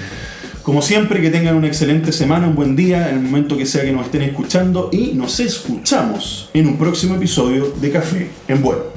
Como 0.65 0.81
siempre, 0.81 1.21
que 1.21 1.29
tengan 1.29 1.55
una 1.55 1.67
excelente 1.67 2.11
semana, 2.11 2.47
un 2.47 2.55
buen 2.55 2.75
día, 2.75 3.11
en 3.11 3.17
el 3.17 3.21
momento 3.21 3.55
que 3.55 3.67
sea 3.67 3.83
que 3.83 3.91
nos 3.91 4.07
estén 4.07 4.23
escuchando 4.23 4.89
y 4.91 5.11
nos 5.13 5.39
escuchamos 5.39 6.49
en 6.55 6.65
un 6.65 6.77
próximo 6.79 7.13
episodio 7.13 7.71
de 7.79 7.91
Café 7.91 8.29
en 8.47 8.63
Vuelo. 8.63 8.94